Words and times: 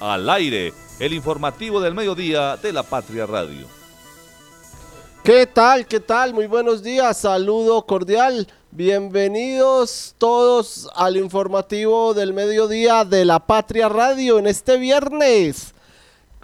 Al 0.00 0.28
aire, 0.28 0.74
el 0.98 1.14
informativo 1.14 1.80
del 1.80 1.94
mediodía 1.94 2.56
de 2.58 2.72
la 2.72 2.82
Patria 2.82 3.24
Radio. 3.24 3.66
¿Qué 5.24 5.46
tal? 5.46 5.86
¿Qué 5.86 6.00
tal? 6.00 6.34
Muy 6.34 6.46
buenos 6.46 6.82
días. 6.82 7.16
Saludo 7.16 7.84
cordial. 7.86 8.46
Bienvenidos 8.70 10.14
todos 10.18 10.88
al 10.94 11.16
informativo 11.16 12.12
del 12.12 12.34
mediodía 12.34 13.06
de 13.06 13.24
la 13.24 13.38
Patria 13.38 13.88
Radio 13.88 14.38
en 14.38 14.46
este 14.46 14.76
viernes. 14.76 15.72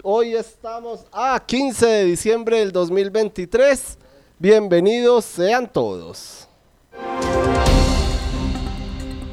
Hoy 0.01 0.33
estamos 0.33 1.05
a 1.11 1.39
15 1.45 1.85
de 1.85 2.03
diciembre 2.05 2.57
del 2.57 2.71
2023. 2.71 3.99
Bienvenidos 4.39 5.25
sean 5.25 5.71
todos. 5.71 6.47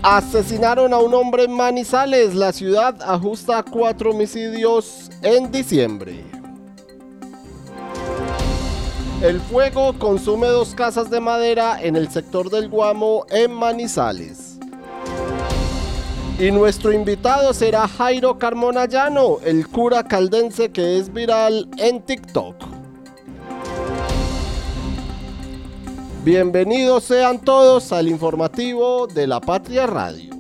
Asesinaron 0.03 0.95
a 0.95 0.99
un 0.99 1.13
hombre 1.13 1.45
en 1.45 1.53
Manizales. 1.53 2.35
La 2.35 2.53
ciudad 2.53 2.97
ajusta 3.03 3.63
cuatro 3.63 4.13
homicidios 4.13 5.11
en 5.21 5.53
diciembre. 5.53 6.25
El 9.23 9.41
fuego 9.43 9.93
consume 9.99 10.47
dos 10.47 10.75
casas 10.75 11.11
de 11.11 11.21
madera 11.21 11.83
en 11.83 11.97
el 11.97 12.11
sector 12.11 12.49
del 12.49 12.71
Guamo 12.71 13.27
en 13.29 13.53
Manizales. 13.53 14.59
Y 16.39 16.51
nuestro 16.51 16.95
invitado 16.95 17.53
será 17.53 17.87
Jairo 17.87 18.39
Carmona 18.39 18.87
Llano, 18.87 19.37
el 19.45 19.69
cura 19.69 20.03
caldense 20.05 20.73
que 20.73 20.97
es 20.97 21.13
viral 21.13 21.69
en 21.77 22.01
TikTok. 22.01 22.70
Bienvenidos 26.23 27.05
sean 27.05 27.41
todos 27.41 27.93
al 27.93 28.07
informativo 28.07 29.07
de 29.07 29.27
la 29.27 29.41
Patria 29.41 29.87
Radio. 29.87 30.35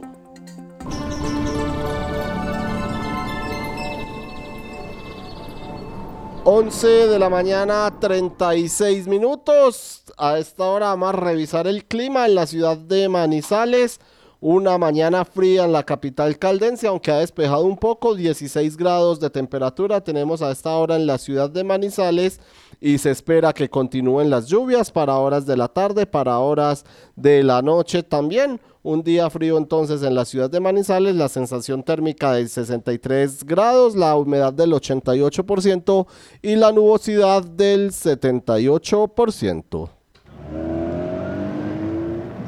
Once 6.44 6.86
de 6.86 7.18
la 7.18 7.30
mañana, 7.30 7.90
36 7.98 9.08
minutos. 9.08 10.02
A 10.18 10.36
esta 10.38 10.64
hora 10.64 10.88
vamos 10.88 11.08
a 11.08 11.12
revisar 11.12 11.66
el 11.66 11.86
clima 11.86 12.26
en 12.26 12.34
la 12.34 12.46
ciudad 12.46 12.76
de 12.76 13.08
Manizales. 13.08 14.00
Una 14.42 14.78
mañana 14.78 15.26
fría 15.26 15.66
en 15.66 15.72
la 15.72 15.82
capital 15.82 16.38
caldense, 16.38 16.86
aunque 16.86 17.10
ha 17.10 17.18
despejado 17.18 17.66
un 17.66 17.76
poco, 17.76 18.14
16 18.14 18.74
grados 18.78 19.20
de 19.20 19.28
temperatura 19.28 20.00
tenemos 20.00 20.40
a 20.40 20.50
esta 20.50 20.74
hora 20.76 20.96
en 20.96 21.06
la 21.06 21.18
ciudad 21.18 21.50
de 21.50 21.62
Manizales 21.62 22.40
y 22.80 22.96
se 22.96 23.10
espera 23.10 23.52
que 23.52 23.68
continúen 23.68 24.30
las 24.30 24.46
lluvias 24.46 24.90
para 24.90 25.16
horas 25.16 25.44
de 25.44 25.58
la 25.58 25.68
tarde, 25.68 26.06
para 26.06 26.38
horas 26.38 26.86
de 27.16 27.42
la 27.42 27.60
noche 27.60 28.02
también. 28.02 28.58
Un 28.82 29.02
día 29.02 29.28
frío 29.28 29.58
entonces 29.58 30.02
en 30.02 30.14
la 30.14 30.24
ciudad 30.24 30.48
de 30.48 30.58
Manizales, 30.58 31.16
la 31.16 31.28
sensación 31.28 31.82
térmica 31.82 32.32
de 32.32 32.48
63 32.48 33.44
grados, 33.44 33.94
la 33.94 34.16
humedad 34.16 34.54
del 34.54 34.72
88% 34.72 36.06
y 36.40 36.56
la 36.56 36.72
nubosidad 36.72 37.44
del 37.44 37.90
78%. 37.90 39.90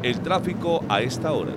El 0.03 0.21
tráfico 0.21 0.83
a 0.89 1.03
esta 1.03 1.33
hora 1.33 1.53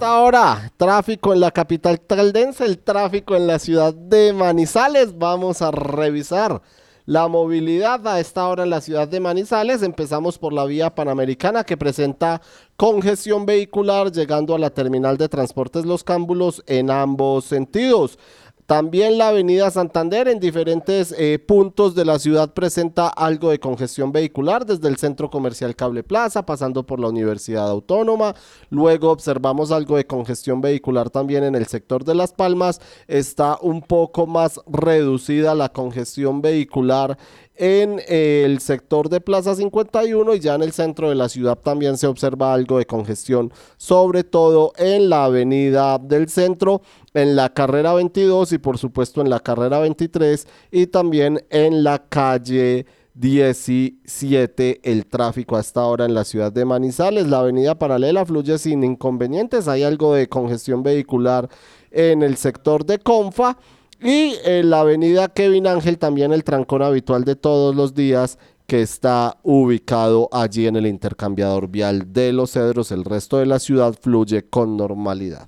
ahora, 0.00 0.72
tráfico 0.76 1.32
en 1.32 1.40
la 1.40 1.50
capital 1.50 2.00
caldense, 2.06 2.64
el 2.64 2.78
tráfico 2.78 3.36
en 3.36 3.46
la 3.46 3.58
ciudad 3.58 3.94
de 3.94 4.32
Manizales. 4.32 5.16
Vamos 5.16 5.62
a 5.62 5.70
revisar 5.70 6.62
la 7.06 7.28
movilidad 7.28 8.06
a 8.08 8.18
esta 8.18 8.48
hora 8.48 8.64
en 8.64 8.70
la 8.70 8.80
ciudad 8.80 9.06
de 9.06 9.20
Manizales. 9.20 9.82
Empezamos 9.82 10.38
por 10.38 10.52
la 10.52 10.64
vía 10.64 10.94
panamericana 10.94 11.64
que 11.64 11.76
presenta 11.76 12.40
congestión 12.76 13.46
vehicular 13.46 14.10
llegando 14.10 14.54
a 14.54 14.58
la 14.58 14.70
terminal 14.70 15.16
de 15.16 15.28
transportes 15.28 15.84
Los 15.84 16.02
Cámbulos 16.02 16.62
en 16.66 16.90
ambos 16.90 17.44
sentidos. 17.44 18.18
También 18.66 19.18
la 19.18 19.28
avenida 19.28 19.70
Santander 19.70 20.26
en 20.26 20.40
diferentes 20.40 21.14
eh, 21.18 21.38
puntos 21.38 21.94
de 21.94 22.06
la 22.06 22.18
ciudad 22.18 22.54
presenta 22.54 23.08
algo 23.08 23.50
de 23.50 23.60
congestión 23.60 24.10
vehicular, 24.10 24.64
desde 24.64 24.88
el 24.88 24.96
centro 24.96 25.28
comercial 25.28 25.76
Cable 25.76 26.02
Plaza, 26.02 26.46
pasando 26.46 26.86
por 26.86 26.98
la 26.98 27.08
Universidad 27.08 27.68
Autónoma. 27.68 28.34
Luego 28.70 29.10
observamos 29.10 29.70
algo 29.70 29.98
de 29.98 30.06
congestión 30.06 30.62
vehicular 30.62 31.10
también 31.10 31.44
en 31.44 31.54
el 31.56 31.66
sector 31.66 32.04
de 32.04 32.14
Las 32.14 32.32
Palmas. 32.32 32.80
Está 33.06 33.58
un 33.60 33.82
poco 33.82 34.26
más 34.26 34.58
reducida 34.66 35.54
la 35.54 35.68
congestión 35.68 36.40
vehicular 36.40 37.18
en 37.56 38.00
eh, 38.08 38.42
el 38.44 38.60
sector 38.60 39.08
de 39.08 39.20
Plaza 39.20 39.54
51 39.54 40.34
y 40.34 40.40
ya 40.40 40.54
en 40.54 40.62
el 40.62 40.72
centro 40.72 41.08
de 41.08 41.14
la 41.14 41.28
ciudad 41.28 41.56
también 41.56 41.96
se 41.98 42.06
observa 42.06 42.52
algo 42.52 42.78
de 42.78 42.86
congestión, 42.86 43.52
sobre 43.76 44.24
todo 44.24 44.72
en 44.76 45.08
la 45.08 45.26
avenida 45.26 45.98
del 45.98 46.28
centro 46.28 46.82
en 47.14 47.36
la 47.36 47.54
carrera 47.54 47.94
22 47.94 48.52
y 48.52 48.58
por 48.58 48.76
supuesto 48.76 49.20
en 49.20 49.30
la 49.30 49.40
carrera 49.40 49.78
23 49.78 50.46
y 50.70 50.88
también 50.88 51.44
en 51.48 51.84
la 51.84 52.00
calle 52.08 52.86
17 53.14 54.80
el 54.82 55.06
tráfico 55.06 55.56
hasta 55.56 55.80
ahora 55.80 56.04
en 56.04 56.14
la 56.14 56.24
ciudad 56.24 56.52
de 56.52 56.64
Manizales. 56.64 57.28
La 57.28 57.38
avenida 57.38 57.78
paralela 57.78 58.26
fluye 58.26 58.58
sin 58.58 58.82
inconvenientes. 58.82 59.68
Hay 59.68 59.84
algo 59.84 60.14
de 60.14 60.28
congestión 60.28 60.82
vehicular 60.82 61.48
en 61.92 62.22
el 62.22 62.36
sector 62.36 62.84
de 62.84 62.98
Confa. 62.98 63.56
Y 64.02 64.34
en 64.44 64.68
la 64.68 64.80
avenida 64.80 65.28
Kevin 65.28 65.68
Ángel 65.68 65.98
también 65.98 66.32
el 66.32 66.44
trancón 66.44 66.82
habitual 66.82 67.24
de 67.24 67.36
todos 67.36 67.74
los 67.76 67.94
días 67.94 68.38
que 68.66 68.82
está 68.82 69.38
ubicado 69.42 70.28
allí 70.32 70.66
en 70.66 70.76
el 70.76 70.86
intercambiador 70.86 71.68
vial 71.68 72.12
de 72.12 72.32
los 72.32 72.50
cedros. 72.50 72.90
El 72.90 73.04
resto 73.04 73.38
de 73.38 73.46
la 73.46 73.60
ciudad 73.60 73.94
fluye 73.98 74.48
con 74.48 74.76
normalidad 74.76 75.46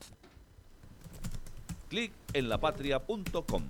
en 2.33 2.49
lapatria.com. 2.49 3.63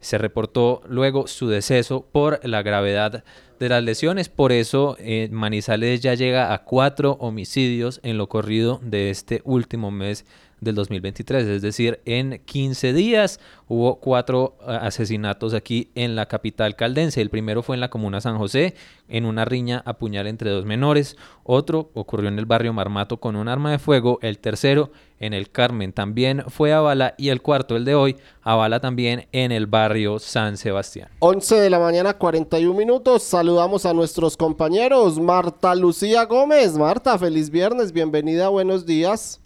Se 0.00 0.18
reportó 0.18 0.82
luego 0.88 1.28
su 1.28 1.46
deceso 1.46 2.08
por 2.10 2.40
la 2.42 2.62
gravedad 2.62 3.22
de 3.60 3.68
las 3.68 3.84
lesiones, 3.84 4.28
por 4.28 4.50
eso 4.50 4.96
Manizales 5.30 6.00
ya 6.00 6.14
llega 6.14 6.52
a 6.52 6.64
cuatro 6.64 7.12
homicidios 7.20 8.00
en 8.02 8.18
lo 8.18 8.28
corrido 8.28 8.80
de 8.82 9.10
este 9.10 9.42
último 9.44 9.92
mes 9.92 10.26
del 10.60 10.74
2023, 10.74 11.46
es 11.46 11.62
decir, 11.62 12.00
en 12.06 12.40
15 12.44 12.92
días 12.94 13.40
hubo 13.68 13.96
cuatro 13.96 14.56
eh, 14.60 14.78
asesinatos 14.80 15.52
aquí 15.52 15.90
en 15.94 16.16
la 16.16 16.26
capital 16.26 16.76
caldense. 16.76 17.20
El 17.20 17.30
primero 17.30 17.62
fue 17.62 17.76
en 17.76 17.80
la 17.80 17.90
comuna 17.90 18.20
San 18.20 18.38
José, 18.38 18.74
en 19.08 19.26
una 19.26 19.44
riña 19.44 19.82
a 19.84 19.94
puñal 19.94 20.26
entre 20.26 20.50
dos 20.50 20.64
menores. 20.64 21.16
Otro 21.44 21.90
ocurrió 21.94 22.28
en 22.28 22.38
el 22.38 22.46
barrio 22.46 22.72
Marmato 22.72 23.18
con 23.18 23.36
un 23.36 23.48
arma 23.48 23.70
de 23.70 23.78
fuego. 23.78 24.18
El 24.22 24.38
tercero 24.38 24.90
en 25.20 25.34
el 25.34 25.50
Carmen 25.50 25.92
también 25.92 26.44
fue 26.48 26.72
a 26.72 26.80
bala 26.80 27.14
y 27.18 27.28
el 27.28 27.42
cuarto, 27.42 27.76
el 27.76 27.84
de 27.84 27.94
hoy, 27.94 28.16
a 28.42 28.54
bala 28.54 28.80
también 28.80 29.28
en 29.32 29.52
el 29.52 29.66
barrio 29.66 30.18
San 30.18 30.56
Sebastián. 30.56 31.10
11 31.18 31.60
de 31.60 31.70
la 31.70 31.78
mañana, 31.78 32.14
41 32.14 32.76
minutos. 32.76 33.22
Saludamos 33.22 33.84
a 33.84 33.92
nuestros 33.92 34.36
compañeros. 34.36 35.20
Marta 35.20 35.74
Lucía 35.74 36.24
Gómez. 36.24 36.76
Marta, 36.78 37.18
feliz 37.18 37.50
viernes, 37.50 37.92
bienvenida, 37.92 38.48
buenos 38.48 38.86
días. 38.86 39.40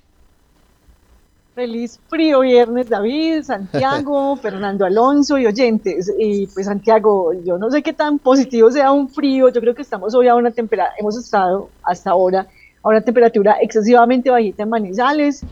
Feliz 1.54 1.98
frío 2.08 2.40
viernes, 2.40 2.88
David, 2.88 3.42
Santiago, 3.42 4.36
Fernando 4.42 4.84
Alonso 4.84 5.36
y 5.36 5.46
oyentes. 5.46 6.12
Y 6.18 6.46
pues 6.46 6.66
Santiago, 6.66 7.32
yo 7.44 7.58
no 7.58 7.70
sé 7.70 7.82
qué 7.82 7.92
tan 7.92 8.18
positivo 8.18 8.70
sea 8.70 8.92
un 8.92 9.08
frío, 9.08 9.48
yo 9.48 9.60
creo 9.60 9.74
que 9.74 9.82
estamos 9.82 10.14
hoy 10.14 10.28
a 10.28 10.36
una 10.36 10.52
temperatura, 10.52 10.94
hemos 10.98 11.16
estado 11.18 11.68
hasta 11.82 12.10
ahora 12.10 12.46
a 12.82 12.88
una 12.88 13.00
temperatura 13.00 13.56
excesivamente 13.60 14.30
bajita 14.30 14.62
en 14.62 14.68
Manizales. 14.68 15.44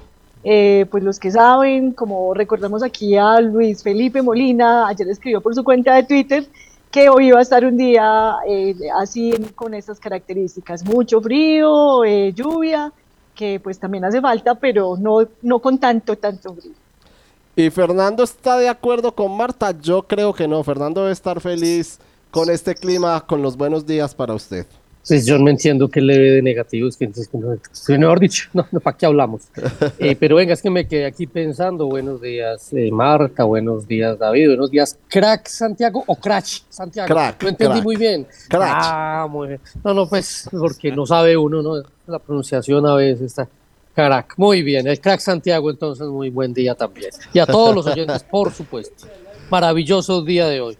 Eh, 0.45 0.87
pues 0.91 1.03
los 1.03 1.19
que 1.19 1.33
saben, 1.33 1.91
como 1.93 2.33
recordamos 2.33 2.85
aquí 2.85 3.17
a 3.17 3.41
Luis 3.41 3.83
Felipe 3.83 4.23
Molina, 4.23 4.87
ayer 4.87 5.09
escribió 5.09 5.41
por 5.41 5.55
su 5.55 5.65
cuenta 5.65 5.97
de 5.97 6.05
Twitter 6.05 6.47
que 6.91 7.09
hoy 7.09 7.29
iba 7.29 7.39
a 7.39 7.43
estar 7.43 7.65
un 7.65 7.77
día 7.77 8.37
eh, 8.47 8.75
así 8.99 9.35
con 9.55 9.75
estas 9.75 10.01
características, 10.01 10.85
mucho 10.85 11.21
frío, 11.21 12.05
eh, 12.05 12.33
lluvia, 12.33 12.93
que 13.39 13.61
pues 13.61 13.79
también 13.79 14.05
hace 14.05 14.21
falta, 14.21 14.57
pero 14.57 14.97
no, 14.99 15.21
no 15.43 15.61
con 15.61 15.79
tanto, 15.79 16.19
tanto 16.19 16.55
frío. 16.55 16.73
Y 17.55 17.71
Fernando 17.71 18.25
está 18.25 18.59
de 18.59 18.69
acuerdo 18.69 19.13
con 19.13 19.37
Marta, 19.37 19.71
yo 19.81 20.03
creo 20.03 20.35
que 20.35 20.49
no, 20.49 20.63
Fernando 20.65 21.03
debe 21.03 21.13
estar 21.13 21.41
feliz 21.41 22.01
con 22.33 22.51
este 22.51 22.75
clima, 22.75 23.25
con 23.25 23.41
los 23.41 23.57
buenos 23.57 23.87
días 23.87 24.13
para 24.13 24.35
usted. 24.35 24.67
Pues 25.09 25.25
yo 25.25 25.39
no 25.39 25.49
entiendo 25.49 25.89
qué 25.89 26.03
le 26.03 26.19
ve 26.19 26.31
de 26.33 26.43
negativo, 26.43 26.87
es 26.87 26.97
que, 26.97 27.07
es 27.07 27.29
que 27.29 27.39
no, 27.39 27.57
mejor 27.99 28.21
dicho, 28.21 28.49
no, 28.53 28.67
no 28.71 28.81
¿para 28.81 28.97
qué 28.97 29.07
hablamos? 29.07 29.43
Eh, 29.99 30.17
pero 30.19 30.37
venga, 30.37 30.53
es 30.53 30.63
que 30.63 30.71
me 30.71 30.87
quedé 30.87 31.07
aquí 31.07 31.27
pensando, 31.27 31.87
buenos 31.87 32.21
días 32.21 32.73
eh, 32.73 32.91
Marta, 32.91 33.45
buenos 33.45 33.87
días 33.87 34.19
David, 34.19 34.49
buenos 34.49 34.71
días 34.71 34.99
Crack 35.09 35.49
Santiago 35.49 36.05
o 36.07 36.17
Crash 36.17 36.61
Santiago. 36.69 37.09
Crack, 37.09 37.43
no 37.43 37.49
entendí 37.49 37.73
crack. 37.75 37.85
muy 37.85 37.97
bien. 37.97 38.27
Crack. 38.49 38.71
Ah, 38.71 39.27
muy 39.31 39.49
bien. 39.49 39.61
No, 39.83 39.95
no, 39.95 40.09
pues 40.09 40.49
porque 40.51 40.93
no 40.93 41.07
sabe 41.07 41.37
uno, 41.37 41.63
¿no? 41.63 41.83
La 42.07 42.19
pronunciación 42.19 42.87
a 42.87 42.95
veces 42.95 43.23
está. 43.23 43.49
Crack, 43.95 44.35
muy 44.37 44.63
bien, 44.63 44.87
el 44.87 45.01
Crack 45.01 45.21
Santiago, 45.21 45.71
entonces 45.71 46.07
muy 46.07 46.31
buen 46.31 46.53
día 46.53 46.75
también. 46.75 47.11
Y 47.33 47.39
a 47.39 47.47
todos 47.47 47.75
los 47.75 47.87
oyentes, 47.87 48.23
por 48.25 48.53
supuesto. 48.53 49.07
Maravilloso 49.51 50.23
día 50.23 50.47
de 50.47 50.61
hoy. 50.61 50.79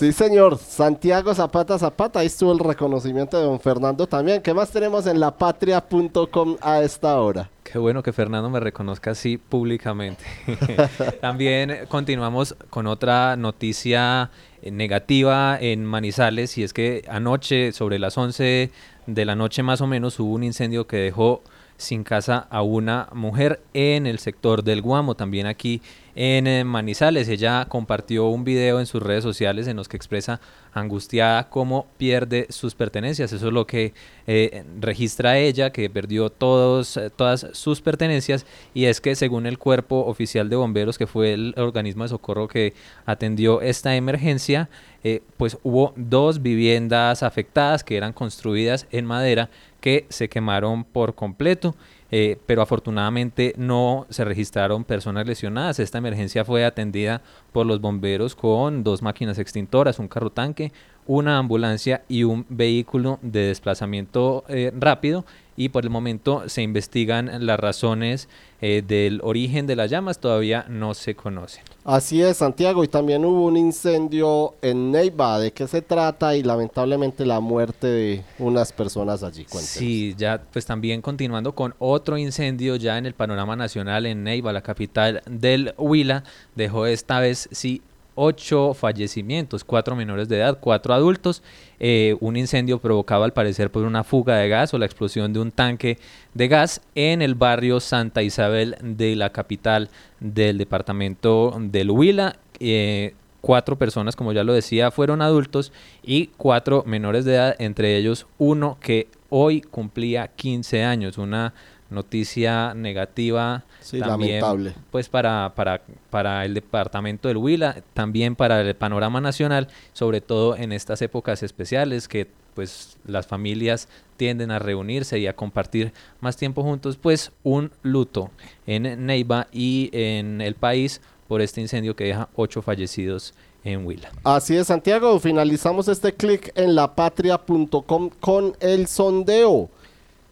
Sí, 0.00 0.12
señor. 0.12 0.56
Santiago 0.56 1.34
Zapata 1.34 1.78
Zapata. 1.78 2.20
Ahí 2.20 2.28
estuvo 2.28 2.50
el 2.52 2.58
reconocimiento 2.58 3.36
de 3.36 3.44
don 3.44 3.60
Fernando 3.60 4.06
también. 4.06 4.40
¿Qué 4.40 4.54
más 4.54 4.70
tenemos 4.70 5.06
en 5.06 5.20
lapatria.com 5.20 6.56
a 6.62 6.80
esta 6.80 7.20
hora? 7.20 7.50
Qué 7.62 7.76
bueno 7.76 8.02
que 8.02 8.14
Fernando 8.14 8.48
me 8.48 8.60
reconozca 8.60 9.10
así 9.10 9.36
públicamente. 9.36 10.24
También 11.20 11.80
continuamos 11.88 12.56
con 12.70 12.86
otra 12.86 13.36
noticia 13.36 14.30
eh, 14.62 14.70
negativa 14.70 15.58
en 15.60 15.84
Manizales 15.84 16.56
y 16.56 16.62
es 16.62 16.72
que 16.72 17.04
anoche, 17.06 17.72
sobre 17.72 17.98
las 17.98 18.16
11 18.16 18.70
de 19.06 19.24
la 19.26 19.36
noche 19.36 19.62
más 19.62 19.82
o 19.82 19.86
menos, 19.86 20.18
hubo 20.18 20.32
un 20.32 20.44
incendio 20.44 20.86
que 20.86 20.96
dejó 20.96 21.42
sin 21.80 22.04
casa 22.04 22.46
a 22.50 22.62
una 22.62 23.08
mujer 23.12 23.60
en 23.74 24.06
el 24.06 24.18
sector 24.18 24.62
del 24.62 24.82
Guamo, 24.82 25.14
también 25.14 25.46
aquí 25.46 25.82
en 26.14 26.46
eh, 26.46 26.64
Manizales. 26.64 27.28
Ella 27.28 27.66
compartió 27.68 28.26
un 28.26 28.44
video 28.44 28.78
en 28.78 28.86
sus 28.86 29.02
redes 29.02 29.24
sociales 29.24 29.66
en 29.66 29.76
los 29.76 29.88
que 29.88 29.96
expresa 29.96 30.40
angustiada 30.72 31.48
cómo 31.48 31.86
pierde 31.96 32.46
sus 32.50 32.74
pertenencias. 32.74 33.32
Eso 33.32 33.48
es 33.48 33.52
lo 33.52 33.66
que 33.66 33.92
eh, 34.26 34.64
registra 34.80 35.38
ella, 35.38 35.70
que 35.70 35.88
perdió 35.90 36.30
todos, 36.30 36.96
eh, 36.96 37.10
todas 37.10 37.46
sus 37.52 37.80
pertenencias. 37.80 38.46
Y 38.74 38.84
es 38.84 39.00
que 39.00 39.14
según 39.14 39.46
el 39.46 39.58
cuerpo 39.58 40.04
oficial 40.06 40.48
de 40.48 40.56
bomberos, 40.56 40.98
que 40.98 41.06
fue 41.06 41.32
el 41.32 41.54
organismo 41.56 42.04
de 42.04 42.10
socorro 42.10 42.48
que 42.48 42.74
atendió 43.06 43.60
esta 43.60 43.96
emergencia, 43.96 44.68
eh, 45.02 45.22
pues 45.36 45.58
hubo 45.62 45.92
dos 45.96 46.42
viviendas 46.42 47.22
afectadas 47.22 47.84
que 47.84 47.96
eran 47.96 48.12
construidas 48.12 48.86
en 48.90 49.06
madera 49.06 49.48
que 49.80 50.06
se 50.10 50.28
quemaron 50.28 50.84
por 50.84 51.14
completo. 51.14 51.74
Eh, 52.12 52.38
pero 52.46 52.62
afortunadamente 52.62 53.54
no 53.56 54.06
se 54.10 54.24
registraron 54.24 54.84
personas 54.84 55.26
lesionadas. 55.26 55.78
Esta 55.78 55.98
emergencia 55.98 56.44
fue 56.44 56.64
atendida 56.64 57.22
por 57.52 57.66
los 57.66 57.80
bomberos 57.80 58.34
con 58.34 58.82
dos 58.82 59.00
máquinas 59.02 59.38
extintoras, 59.38 59.98
un 59.98 60.08
carro 60.08 60.30
tanque, 60.30 60.72
una 61.06 61.38
ambulancia 61.38 62.02
y 62.08 62.24
un 62.24 62.46
vehículo 62.48 63.18
de 63.22 63.46
desplazamiento 63.46 64.44
eh, 64.48 64.72
rápido 64.76 65.24
y 65.60 65.68
por 65.68 65.84
el 65.84 65.90
momento 65.90 66.48
se 66.48 66.62
investigan 66.62 67.44
las 67.44 67.60
razones 67.60 68.30
eh, 68.62 68.82
del 68.86 69.20
origen 69.22 69.66
de 69.66 69.76
las 69.76 69.90
llamas, 69.90 70.18
todavía 70.18 70.64
no 70.70 70.94
se 70.94 71.14
conocen. 71.14 71.62
Así 71.84 72.22
es, 72.22 72.38
Santiago. 72.38 72.82
Y 72.82 72.88
también 72.88 73.26
hubo 73.26 73.44
un 73.44 73.58
incendio 73.58 74.54
en 74.62 74.90
Neiva. 74.90 75.38
¿De 75.38 75.52
qué 75.52 75.68
se 75.68 75.82
trata? 75.82 76.34
Y 76.34 76.42
lamentablemente 76.42 77.26
la 77.26 77.40
muerte 77.40 77.86
de 77.88 78.24
unas 78.38 78.72
personas 78.72 79.22
allí. 79.22 79.44
Cuéntenos. 79.44 79.68
Sí, 79.68 80.14
ya 80.16 80.42
pues 80.50 80.64
también 80.64 81.02
continuando 81.02 81.54
con 81.54 81.74
otro 81.78 82.16
incendio 82.16 82.76
ya 82.76 82.96
en 82.96 83.04
el 83.04 83.12
panorama 83.12 83.54
nacional 83.54 84.06
en 84.06 84.24
Neiva, 84.24 84.54
la 84.54 84.62
capital 84.62 85.20
del 85.26 85.74
Huila, 85.76 86.24
dejó 86.54 86.86
esta 86.86 87.20
vez 87.20 87.50
sí 87.52 87.82
ocho 88.14 88.74
fallecimientos, 88.74 89.64
cuatro 89.64 89.96
menores 89.96 90.28
de 90.28 90.38
edad, 90.38 90.58
cuatro 90.60 90.94
adultos. 90.94 91.42
Eh, 91.78 92.16
un 92.20 92.36
incendio 92.36 92.78
provocado 92.78 93.24
al 93.24 93.32
parecer 93.32 93.70
por 93.70 93.84
una 93.84 94.04
fuga 94.04 94.36
de 94.36 94.48
gas 94.48 94.74
o 94.74 94.78
la 94.78 94.86
explosión 94.86 95.32
de 95.32 95.40
un 95.40 95.52
tanque 95.52 95.98
de 96.34 96.48
gas 96.48 96.82
en 96.94 97.22
el 97.22 97.34
barrio 97.34 97.80
Santa 97.80 98.22
Isabel 98.22 98.76
de 98.82 99.16
la 99.16 99.30
capital 99.30 99.90
del 100.20 100.58
departamento 100.58 101.56
del 101.58 101.90
Huila. 101.90 102.36
Eh, 102.58 103.14
cuatro 103.40 103.76
personas, 103.76 104.16
como 104.16 104.32
ya 104.32 104.44
lo 104.44 104.52
decía, 104.52 104.90
fueron 104.90 105.22
adultos 105.22 105.72
y 106.02 106.28
cuatro 106.36 106.84
menores 106.86 107.24
de 107.24 107.34
edad, 107.34 107.56
entre 107.58 107.96
ellos 107.96 108.26
uno 108.38 108.78
que 108.80 109.08
hoy 109.28 109.60
cumplía 109.62 110.28
15 110.28 110.84
años. 110.84 111.18
Una 111.18 111.54
noticia 111.90 112.74
negativa 112.74 113.64
Sí, 113.80 113.98
también 113.98 114.40
lamentable. 114.40 114.74
pues 114.90 115.08
para, 115.08 115.52
para, 115.54 115.82
para 116.10 116.44
el 116.44 116.54
departamento 116.54 117.28
del 117.28 117.36
Huila, 117.36 117.82
también 117.94 118.36
para 118.36 118.60
el 118.60 118.74
panorama 118.76 119.20
nacional, 119.20 119.68
sobre 119.92 120.20
todo 120.20 120.56
en 120.56 120.72
estas 120.72 121.02
épocas 121.02 121.42
especiales 121.42 122.08
que 122.08 122.28
pues 122.54 122.96
las 123.06 123.26
familias 123.26 123.88
tienden 124.16 124.50
a 124.50 124.58
reunirse 124.58 125.18
y 125.18 125.26
a 125.26 125.34
compartir 125.34 125.92
más 126.20 126.36
tiempo 126.36 126.62
juntos, 126.62 126.96
pues 126.96 127.32
un 127.42 127.70
luto 127.82 128.30
en 128.66 129.06
Neiva 129.06 129.46
y 129.52 129.88
en 129.92 130.40
el 130.40 130.54
país 130.56 131.00
por 131.28 131.40
este 131.40 131.60
incendio 131.60 131.94
que 131.96 132.04
deja 132.04 132.28
ocho 132.34 132.60
fallecidos 132.60 133.34
en 133.62 133.86
Huila. 133.86 134.10
Así 134.24 134.56
es, 134.56 134.66
Santiago. 134.66 135.18
Finalizamos 135.20 135.86
este 135.88 136.12
clic 136.12 136.50
en 136.54 136.74
lapatria.com 136.74 138.10
con 138.20 138.56
el 138.60 138.86
sondeo. 138.88 139.68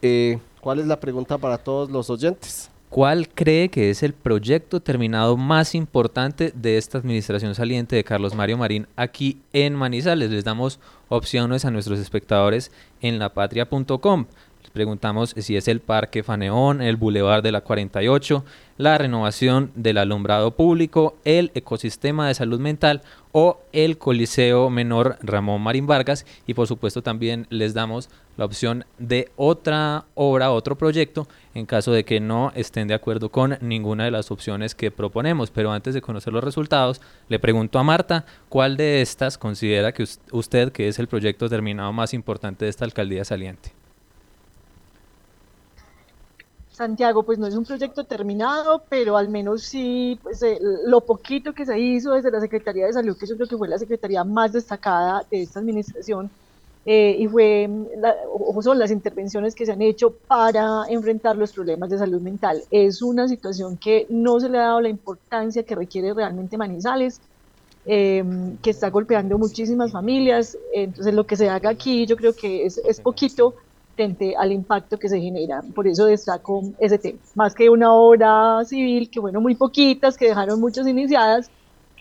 Eh, 0.03 0.39
¿Cuál 0.61 0.81
es 0.81 0.87
la 0.87 0.99
pregunta 0.99 1.39
para 1.39 1.59
todos 1.59 1.91
los 1.91 2.11
oyentes? 2.11 2.71
¿Cuál 2.89 3.29
cree 3.29 3.69
que 3.69 3.91
es 3.91 4.03
el 4.03 4.15
proyecto 4.15 4.81
terminado 4.81 5.37
más 5.37 5.75
importante 5.75 6.53
de 6.55 6.79
esta 6.79 6.97
administración 6.97 7.55
saliente 7.55 7.97
de 7.97 8.05
Carlos 8.05 8.35
Mario 8.35 8.57
Marín 8.57 8.87
aquí 8.97 9.43
en 9.53 9.75
Manizales? 9.75 10.31
Les 10.31 10.43
damos 10.43 10.81
opciones 11.11 11.67
a 11.67 11.71
nuestros 11.71 11.99
espectadores 11.99 12.73
en 13.03 13.19
lapatria.com. 13.19 14.25
Preguntamos 14.83 15.35
si 15.37 15.57
es 15.57 15.67
el 15.67 15.81
Parque 15.81 16.23
Faneón, 16.23 16.81
el 16.81 16.95
Boulevard 16.97 17.43
de 17.43 17.51
la 17.51 17.63
48, 17.63 18.45
la 18.77 18.97
renovación 18.97 19.73
del 19.75 19.99
alumbrado 19.99 20.53
público, 20.53 21.17
el 21.25 21.51
ecosistema 21.57 22.29
de 22.29 22.35
salud 22.35 22.61
mental 22.61 23.03
o 23.33 23.59
el 23.73 23.99
Coliseo 23.99 24.71
Menor 24.71 25.17
Ramón 25.21 25.63
Marín 25.63 25.89
Vargas. 25.89 26.27
Y 26.47 26.55
por 26.55 26.69
supuesto 26.69 27.03
también 27.03 27.49
les 27.51 27.75
damos 27.75 28.09
la 28.37 28.45
opción 28.45 28.85
de 28.99 29.33
otra 29.35 30.05
obra, 30.15 30.53
otro 30.53 30.79
proyecto, 30.79 31.27
en 31.55 31.67
caso 31.67 31.91
de 31.91 32.05
que 32.05 32.21
no 32.21 32.53
estén 32.55 32.87
de 32.87 32.95
acuerdo 32.95 33.31
con 33.31 33.59
ninguna 33.61 34.05
de 34.05 34.13
las 34.13 34.31
opciones 34.31 34.77
que 34.77 34.93
proponemos. 34.93 35.51
Pero 35.51 35.73
antes 35.73 35.93
de 35.93 36.03
conocer 36.03 36.33
los 36.33 36.45
resultados, 36.45 37.01
le 37.29 37.41
pregunto 37.41 37.81
a 37.81 37.83
Marta, 37.83 38.27
¿cuál 38.49 38.77
de 38.77 39.03
estas 39.03 39.39
considera 39.39 39.91
que 39.91 40.05
us- 40.05 40.21
usted 40.31 40.71
que 40.71 40.87
es 40.87 41.01
el 41.01 41.09
proyecto 41.09 41.49
terminado 41.49 41.93
más 41.93 42.15
importante 42.15 42.65
de 42.65 42.71
esta 42.71 42.85
alcaldía 42.85 43.25
saliente? 43.25 43.73
Santiago, 46.79 47.25
pues 47.27 47.39
no 47.39 47.47
es 47.47 47.57
un 47.57 47.65
proyecto 47.65 48.05
terminado, 48.07 48.87
pero 48.89 49.17
al 49.17 49.29
menos 49.29 49.65
sí, 49.65 50.21
pues 50.23 50.43
eh, 50.43 50.59
lo 50.87 51.05
poquito 51.05 51.53
que 51.55 51.67
se 51.67 51.79
hizo 51.79 52.13
desde 52.13 52.31
la 52.31 52.41
Secretaría 52.41 52.87
de 52.87 52.93
Salud, 52.95 53.17
que 53.19 53.27
yo 53.27 53.37
creo 53.37 53.49
que 53.49 53.57
fue 53.59 53.69
la 53.69 53.79
secretaría 53.79 54.25
más 54.25 54.53
destacada 54.53 55.27
de 55.31 55.43
esta 55.43 55.61
administración, 55.61 56.33
eh, 56.85 57.17
y 57.19 57.27
fue, 57.29 57.69
mm, 57.69 57.87
la- 58.01 58.17
o 58.33 58.63
son 58.63 58.79
las 58.79 58.91
intervenciones 58.93 59.55
que 59.55 59.67
se 59.67 59.73
han 59.73 59.83
hecho 59.83 60.19
para 60.29 60.85
enfrentar 60.89 61.37
los 61.37 61.53
problemas 61.53 61.91
de 61.91 61.99
salud 61.99 62.21
mental. 62.23 62.63
Es 62.71 63.03
una 63.03 63.29
situación 63.29 63.77
que 63.79 64.07
no 64.11 64.41
se 64.41 64.49
le 64.49 64.59
ha 64.59 64.63
dado 64.63 64.81
la 64.81 64.89
importancia 64.89 65.65
que 65.65 65.75
requiere 65.75 66.15
realmente 66.15 66.57
Manizales, 66.57 67.21
eh, 67.85 68.23
que 68.63 68.71
está 68.71 68.91
golpeando 68.91 69.39
muchísimas 69.39 69.93
familias, 69.93 70.57
entonces 70.75 71.15
lo 71.15 71.27
que 71.27 71.37
se 71.37 71.49
haga 71.49 71.71
aquí 71.71 72.07
yo 72.07 72.17
creo 72.17 72.35
que 72.35 72.67
es, 72.67 72.79
es 72.79 73.01
poquito 73.01 73.55
frente 73.99 74.37
al 74.37 74.53
impacto 74.53 74.97
que 74.97 75.09
se 75.09 75.21
genera. 75.21 75.61
Por 75.75 75.89
eso 75.89 76.05
destaco 76.07 76.63
ese 76.79 76.99
tema. 76.99 77.19
Más 77.35 77.53
que 77.53 77.69
una 77.69 77.93
obra 77.93 78.65
civil, 78.65 79.11
que 79.11 79.19
bueno, 79.19 79.41
muy 79.41 79.57
poquitas, 79.57 80.17
que 80.17 80.29
dejaron 80.29 80.61
muchas 80.61 80.87
iniciadas, 80.87 81.51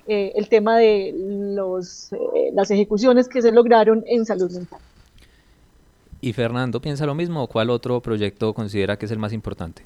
eh, 0.05 0.31
el 0.35 0.47
tema 0.47 0.77
de 0.77 1.11
los, 1.55 2.13
eh, 2.13 2.51
las 2.53 2.69
ejecuciones 2.69 3.27
que 3.27 3.41
se 3.41 3.51
lograron 3.51 4.03
en 4.05 4.27
salud 4.27 4.51
mental. 4.51 4.79
¿Y 6.21 6.33
Fernando 6.33 6.79
piensa 6.79 7.07
lo 7.07 7.15
mismo 7.15 7.41
o 7.41 7.47
cuál 7.47 7.71
otro 7.71 7.99
proyecto 7.99 8.53
considera 8.53 8.95
que 8.95 9.07
es 9.07 9.11
el 9.11 9.17
más 9.17 9.33
importante? 9.33 9.81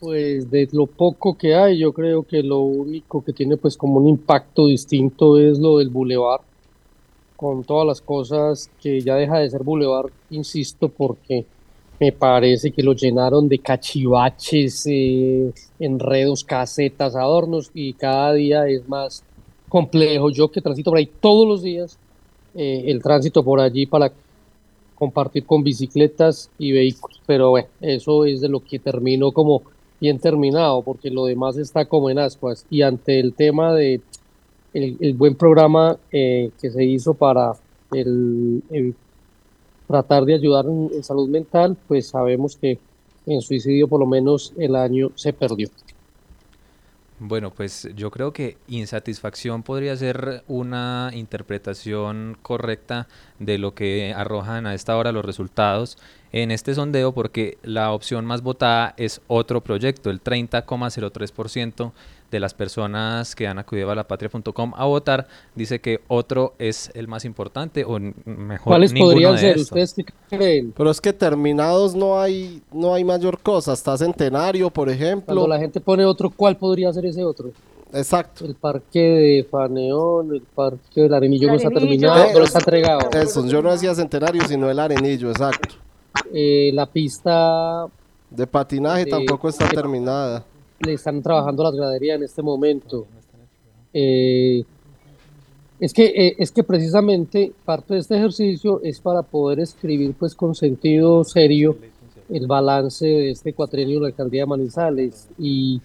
Pues 0.00 0.50
de 0.50 0.68
lo 0.72 0.86
poco 0.86 1.38
que 1.38 1.54
hay, 1.54 1.78
yo 1.78 1.92
creo 1.92 2.24
que 2.24 2.42
lo 2.42 2.58
único 2.58 3.22
que 3.22 3.32
tiene 3.32 3.56
pues 3.56 3.76
como 3.76 4.00
un 4.00 4.08
impacto 4.08 4.66
distinto 4.66 5.38
es 5.38 5.60
lo 5.60 5.78
del 5.78 5.90
bulevar, 5.90 6.40
con 7.36 7.64
todas 7.64 7.86
las 7.86 8.00
cosas 8.00 8.70
que 8.80 9.00
ya 9.00 9.14
deja 9.16 9.38
de 9.38 9.50
ser 9.50 9.62
Boulevard, 9.62 10.10
insisto, 10.30 10.88
porque 10.88 11.44
me 11.98 12.12
parece 12.12 12.70
que 12.72 12.82
lo 12.82 12.92
llenaron 12.92 13.48
de 13.48 13.58
cachivaches, 13.58 14.86
eh, 14.86 15.52
enredos, 15.78 16.44
casetas, 16.44 17.14
adornos 17.16 17.70
y 17.72 17.94
cada 17.94 18.34
día 18.34 18.66
es 18.68 18.88
más 18.88 19.22
complejo. 19.68 20.30
Yo 20.30 20.50
que 20.50 20.60
transito 20.60 20.90
por 20.90 20.98
ahí 20.98 21.06
todos 21.20 21.48
los 21.48 21.62
días, 21.62 21.98
eh, 22.54 22.84
el 22.86 23.02
tránsito 23.02 23.42
por 23.42 23.60
allí 23.60 23.86
para 23.86 24.12
compartir 24.94 25.44
con 25.44 25.62
bicicletas 25.62 26.50
y 26.58 26.72
vehículos. 26.72 27.20
Pero 27.26 27.50
bueno, 27.50 27.68
eso 27.80 28.24
es 28.24 28.40
de 28.40 28.48
lo 28.48 28.60
que 28.60 28.78
terminó 28.78 29.32
como 29.32 29.62
bien 30.00 30.18
terminado, 30.18 30.82
porque 30.82 31.10
lo 31.10 31.24
demás 31.24 31.56
está 31.56 31.86
como 31.86 32.10
en 32.10 32.18
ascuas. 32.18 32.66
Y 32.70 32.82
ante 32.82 33.20
el 33.20 33.34
tema 33.34 33.74
de 33.74 34.00
el, 34.76 35.14
buen 35.14 35.34
programa 35.34 35.96
eh, 36.12 36.50
que 36.60 36.70
se 36.70 36.84
hizo 36.84 37.14
para 37.14 37.52
el, 37.92 38.94
tratar 39.86 40.24
de 40.24 40.34
ayudar 40.34 40.66
en, 40.66 41.02
salud 41.02 41.28
mental, 41.28 41.76
pues 41.88 42.08
sabemos 42.08 42.56
que 42.56 42.78
en 43.24 43.40
suicidio 43.40 43.88
por 43.88 44.00
lo 44.00 44.06
menos 44.06 44.52
el 44.58 44.76
año 44.76 45.10
se 45.14 45.32
perdió. 45.32 45.68
Bueno, 47.18 47.50
pues 47.50 47.88
yo 47.96 48.10
creo 48.10 48.34
que 48.34 48.58
insatisfacción 48.68 49.62
podría 49.62 49.96
ser 49.96 50.44
una 50.48 51.10
interpretación 51.14 52.36
correcta 52.42 53.08
de 53.38 53.56
lo 53.56 53.74
que 53.74 54.12
arrojan 54.14 54.66
a 54.66 54.74
esta 54.74 54.94
hora 54.98 55.12
los 55.12 55.24
resultados 55.24 55.96
en 56.32 56.50
este 56.50 56.74
sondeo 56.74 57.12
porque 57.12 57.56
la 57.62 57.92
opción 57.92 58.26
más 58.26 58.42
votada 58.42 58.92
es 58.98 59.22
otro 59.28 59.62
proyecto, 59.62 60.10
el 60.10 60.22
30,03% 60.22 61.92
de 62.36 62.40
las 62.40 62.54
personas 62.54 63.34
que 63.34 63.46
han 63.46 63.58
acudido 63.58 63.90
a 63.90 63.94
lapatria.com 63.94 64.72
a 64.76 64.84
votar 64.84 65.26
dice 65.54 65.80
que 65.80 66.00
otro 66.06 66.54
es 66.58 66.90
el 66.94 67.08
más 67.08 67.24
importante 67.24 67.84
o 67.84 67.98
mejor 67.98 68.72
¿Cuáles 68.72 68.92
podrían 68.92 69.38
ser? 69.38 69.56
¿Ustedes 69.56 69.94
qué 69.94 70.04
creen? 70.28 70.72
Pero 70.76 70.90
es 70.90 71.00
que 71.00 71.12
terminados 71.12 71.94
no 71.94 72.20
hay 72.20 72.62
no 72.72 72.94
hay 72.94 73.04
mayor 73.04 73.38
cosa, 73.40 73.72
está 73.72 73.96
Centenario, 73.96 74.70
por 74.70 74.90
ejemplo. 74.90 75.34
Cuando 75.34 75.48
la 75.48 75.58
gente 75.58 75.80
pone 75.80 76.04
otro, 76.04 76.30
¿cuál 76.30 76.56
podría 76.56 76.92
ser 76.92 77.06
ese 77.06 77.24
otro? 77.24 77.50
Exacto. 77.92 78.44
El 78.44 78.54
parque 78.54 79.00
de 79.00 79.48
Faneón, 79.50 80.34
el 80.34 80.42
parque 80.42 81.00
del 81.00 81.14
Arenillo, 81.14 81.48
no 81.48 81.54
está 81.54 81.70
terminado, 81.70 82.38
no 82.38 82.44
está 82.44 82.58
entregado. 82.58 83.08
Eso, 83.12 83.46
yo 83.46 83.62
no 83.62 83.72
decía 83.72 83.94
Centenario, 83.94 84.46
sino 84.46 84.70
el 84.70 84.78
Arenillo, 84.78 85.30
exacto. 85.30 85.76
Eh, 86.34 86.70
la 86.74 86.84
pista 86.86 87.86
de 88.28 88.46
patinaje 88.46 89.06
tampoco 89.06 89.48
está 89.48 89.68
terminada 89.68 90.44
le 90.80 90.94
están 90.94 91.22
trabajando 91.22 91.62
las 91.62 91.74
graderías 91.74 92.16
en 92.16 92.24
este 92.24 92.42
momento. 92.42 93.06
Eh, 93.92 94.64
es, 95.80 95.92
que, 95.92 96.04
eh, 96.04 96.36
es 96.38 96.52
que 96.52 96.62
precisamente 96.62 97.52
parte 97.64 97.94
de 97.94 98.00
este 98.00 98.16
ejercicio 98.16 98.80
es 98.82 99.00
para 99.00 99.22
poder 99.22 99.60
escribir 99.60 100.14
pues 100.18 100.34
con 100.34 100.54
sentido 100.54 101.24
serio 101.24 101.76
el 102.28 102.46
balance 102.46 103.06
de 103.06 103.30
este 103.30 103.52
cuatrienio 103.52 103.96
en 103.96 104.02
la 104.02 104.08
alcaldía 104.08 104.42
de 104.42 104.46
Manizales 104.46 105.28
y, 105.38 105.80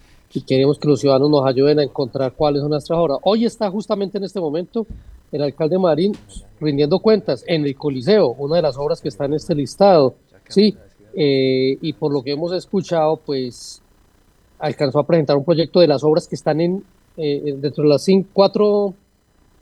queremos 0.46 0.78
que 0.78 0.88
los 0.88 0.98
ciudadanos 0.98 1.28
nos 1.28 1.46
ayuden 1.46 1.78
a 1.78 1.82
encontrar 1.82 2.32
cuáles 2.32 2.62
son 2.62 2.70
nuestras 2.70 2.98
obras. 2.98 3.18
Hoy 3.22 3.44
está 3.44 3.70
justamente 3.70 4.16
en 4.16 4.24
este 4.24 4.40
momento 4.40 4.86
el 5.30 5.42
alcalde 5.42 5.78
Marín 5.78 6.16
rindiendo 6.58 6.98
cuentas 7.00 7.44
en 7.46 7.66
el 7.66 7.76
Coliseo, 7.76 8.28
una 8.38 8.56
de 8.56 8.62
las 8.62 8.78
obras 8.78 9.02
que 9.02 9.08
está 9.08 9.26
en 9.26 9.34
este 9.34 9.54
listado, 9.54 10.14
¿sí? 10.48 10.74
Eh, 11.14 11.76
y 11.82 11.92
por 11.92 12.12
lo 12.12 12.22
que 12.22 12.32
hemos 12.32 12.50
escuchado, 12.52 13.18
pues 13.18 13.82
alcanzó 14.62 15.00
a 15.00 15.06
presentar 15.06 15.36
un 15.36 15.44
proyecto 15.44 15.80
de 15.80 15.88
las 15.88 16.04
obras 16.04 16.28
que 16.28 16.36
están 16.36 16.60
en 16.60 16.84
eh, 17.16 17.56
dentro 17.58 17.82
de 17.82 17.90
las 17.90 18.04
cinco, 18.04 18.30
cuatro 18.32 18.94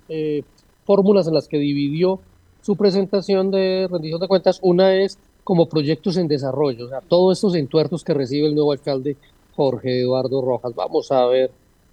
eh, 0.09 0.45
fórmulas 0.85 1.27
en 1.27 1.35
las 1.35 1.49
que 1.49 1.59
dividió 1.59 2.21
su 2.61 2.77
presentación 2.77 3.51
de 3.51 3.89
rendición 3.91 4.21
de 4.21 4.29
cuentas. 4.29 4.61
Una 4.63 4.95
es 4.95 5.19
como 5.43 5.69
proyectos 5.69 6.19
en 6.19 6.29
desarrollo, 6.29 6.85
o 6.85 6.89
sea, 6.91 7.01
todos 7.01 7.39
estos 7.39 7.55
entuertos 7.55 8.05
que 8.05 8.13
recibe 8.13 8.47
el 8.47 8.55
nuevo 8.55 8.73
alcalde 8.73 9.17
Jorge 9.57 10.03
Eduardo 10.03 10.43
Rojas. 10.43 10.75
Vamos 10.75 11.11
a 11.11 11.25
ver 11.27 11.51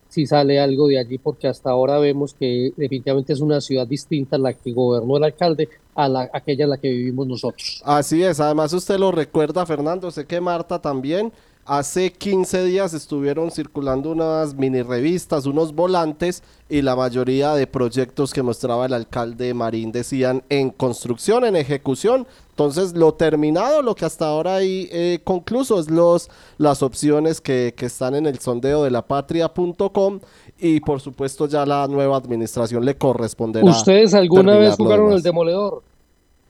si 0.10 0.26
sale 0.26 0.60
algo 0.60 0.88
de 0.88 1.00
allí, 1.00 1.18
porque 1.18 1.48
hasta 1.48 1.70
ahora 1.70 1.98
vemos 2.00 2.34
que 2.34 2.72
definitivamente 2.76 3.34
es 3.34 3.40
una 3.40 3.62
ciudad 3.62 3.88
distinta 3.88 4.36
a 4.36 4.40
la 4.40 4.54
que 4.54 4.72
gobernó 4.74 5.18
el 5.18 5.24
alcalde 5.24 5.70
a 5.96 6.08
la, 6.08 6.30
aquella 6.34 6.66
en 6.66 6.70
la 6.72 6.78
que 6.78 6.90
vivimos 6.90 7.26
nosotros. 7.26 7.82
Así 7.86 8.22
es, 8.22 8.40
además 8.40 8.74
usted 8.74 9.00
lo 9.00 9.12
recuerda, 9.12 9.66
Fernando, 9.66 10.12
sé 10.12 10.26
que 10.26 10.40
Marta 10.40 10.82
también 10.82 11.32
Hace 11.68 12.14
15 12.14 12.64
días 12.64 12.94
estuvieron 12.94 13.52
circulando 13.52 14.12
unas 14.12 14.56
mini 14.56 14.84
revistas, 14.84 15.46
unos 15.46 15.76
volantes 15.76 16.42
y 16.70 16.82
la 16.82 16.96
mayoría 16.96 17.56
de 17.56 17.68
proyectos 17.68 18.34
que 18.34 18.42
mostraba 18.42 18.86
el 18.86 18.94
alcalde 18.94 19.54
Marín 19.54 19.92
decían 19.92 20.44
en 20.48 20.70
construcción, 20.70 21.44
en 21.44 21.58
ejecución. 21.58 22.26
Entonces 22.52 22.94
lo 22.96 23.16
terminado, 23.16 23.82
lo 23.82 23.96
que 23.96 24.06
hasta 24.06 24.30
ahora 24.30 24.56
hay 24.56 24.88
eh, 24.94 25.20
concluso 25.26 25.78
es 25.78 25.92
los, 25.92 26.30
las 26.58 26.82
opciones 26.82 27.42
que, 27.42 27.76
están 27.78 28.16
en 28.16 28.28
el 28.28 28.40
sondeo 28.40 28.86
de 28.86 28.92
la 28.92 29.02
patria.com 29.02 30.22
y 30.60 30.80
por 30.80 31.02
supuesto 31.02 31.50
ya 31.50 31.66
la 31.66 31.86
nueva 31.90 32.16
administración 32.16 32.86
le 32.86 32.96
corresponderá. 32.96 33.66
¿Ustedes 33.66 34.14
alguna 34.14 34.56
vez 34.56 34.76
jugaron 34.78 35.12
el 35.12 35.22
demoledor? 35.22 35.84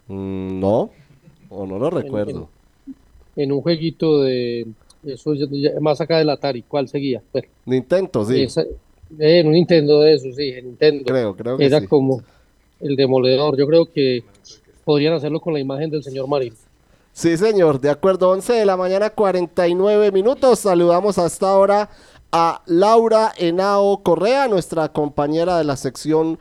Mm, 0.09 0.59
no, 0.59 0.91
o 1.50 1.65
no 1.65 1.79
lo 1.79 1.89
recuerdo. 1.89 2.50
en 3.36 3.51
un 3.51 3.62
jueguito 3.62 4.21
de 4.21 4.67
eso 5.07 5.33
ya, 5.33 5.47
más 5.79 6.01
acá 6.01 6.17
del 6.17 6.29
Atari. 6.29 6.63
¿Cuál 6.63 6.87
seguía? 6.87 7.21
Nintendo, 7.65 8.25
sí. 8.25 8.47
Eh, 9.19 9.43
un 9.45 9.53
Nintendo 9.53 10.01
de 10.01 10.15
eso, 10.15 10.27
sí, 10.35 10.53
Nintendo. 10.61 11.05
Creo, 11.05 11.35
creo 11.35 11.57
que 11.57 11.65
Era 11.65 11.85
como 11.85 12.21
el 12.79 12.95
demoledor. 12.95 13.57
Yo 13.57 13.65
creo 13.67 13.85
que 13.85 14.23
podrían 14.83 15.13
hacerlo 15.13 15.39
con 15.39 15.53
la 15.53 15.59
imagen 15.59 15.89
del 15.89 16.03
señor 16.03 16.27
Marín. 16.27 16.53
Sí, 17.13 17.35
señor, 17.35 17.81
de 17.81 17.89
acuerdo, 17.89 18.29
11 18.29 18.53
de 18.53 18.65
la 18.65 18.77
mañana, 18.77 19.09
49 19.09 20.11
minutos. 20.11 20.59
Saludamos 20.59 21.17
hasta 21.17 21.49
ahora 21.49 21.89
a 22.31 22.61
Laura 22.67 23.31
Henao 23.37 24.03
Correa, 24.03 24.47
nuestra 24.47 24.89
compañera 24.89 25.57
de 25.57 25.63
la 25.63 25.77
sección 25.77 26.37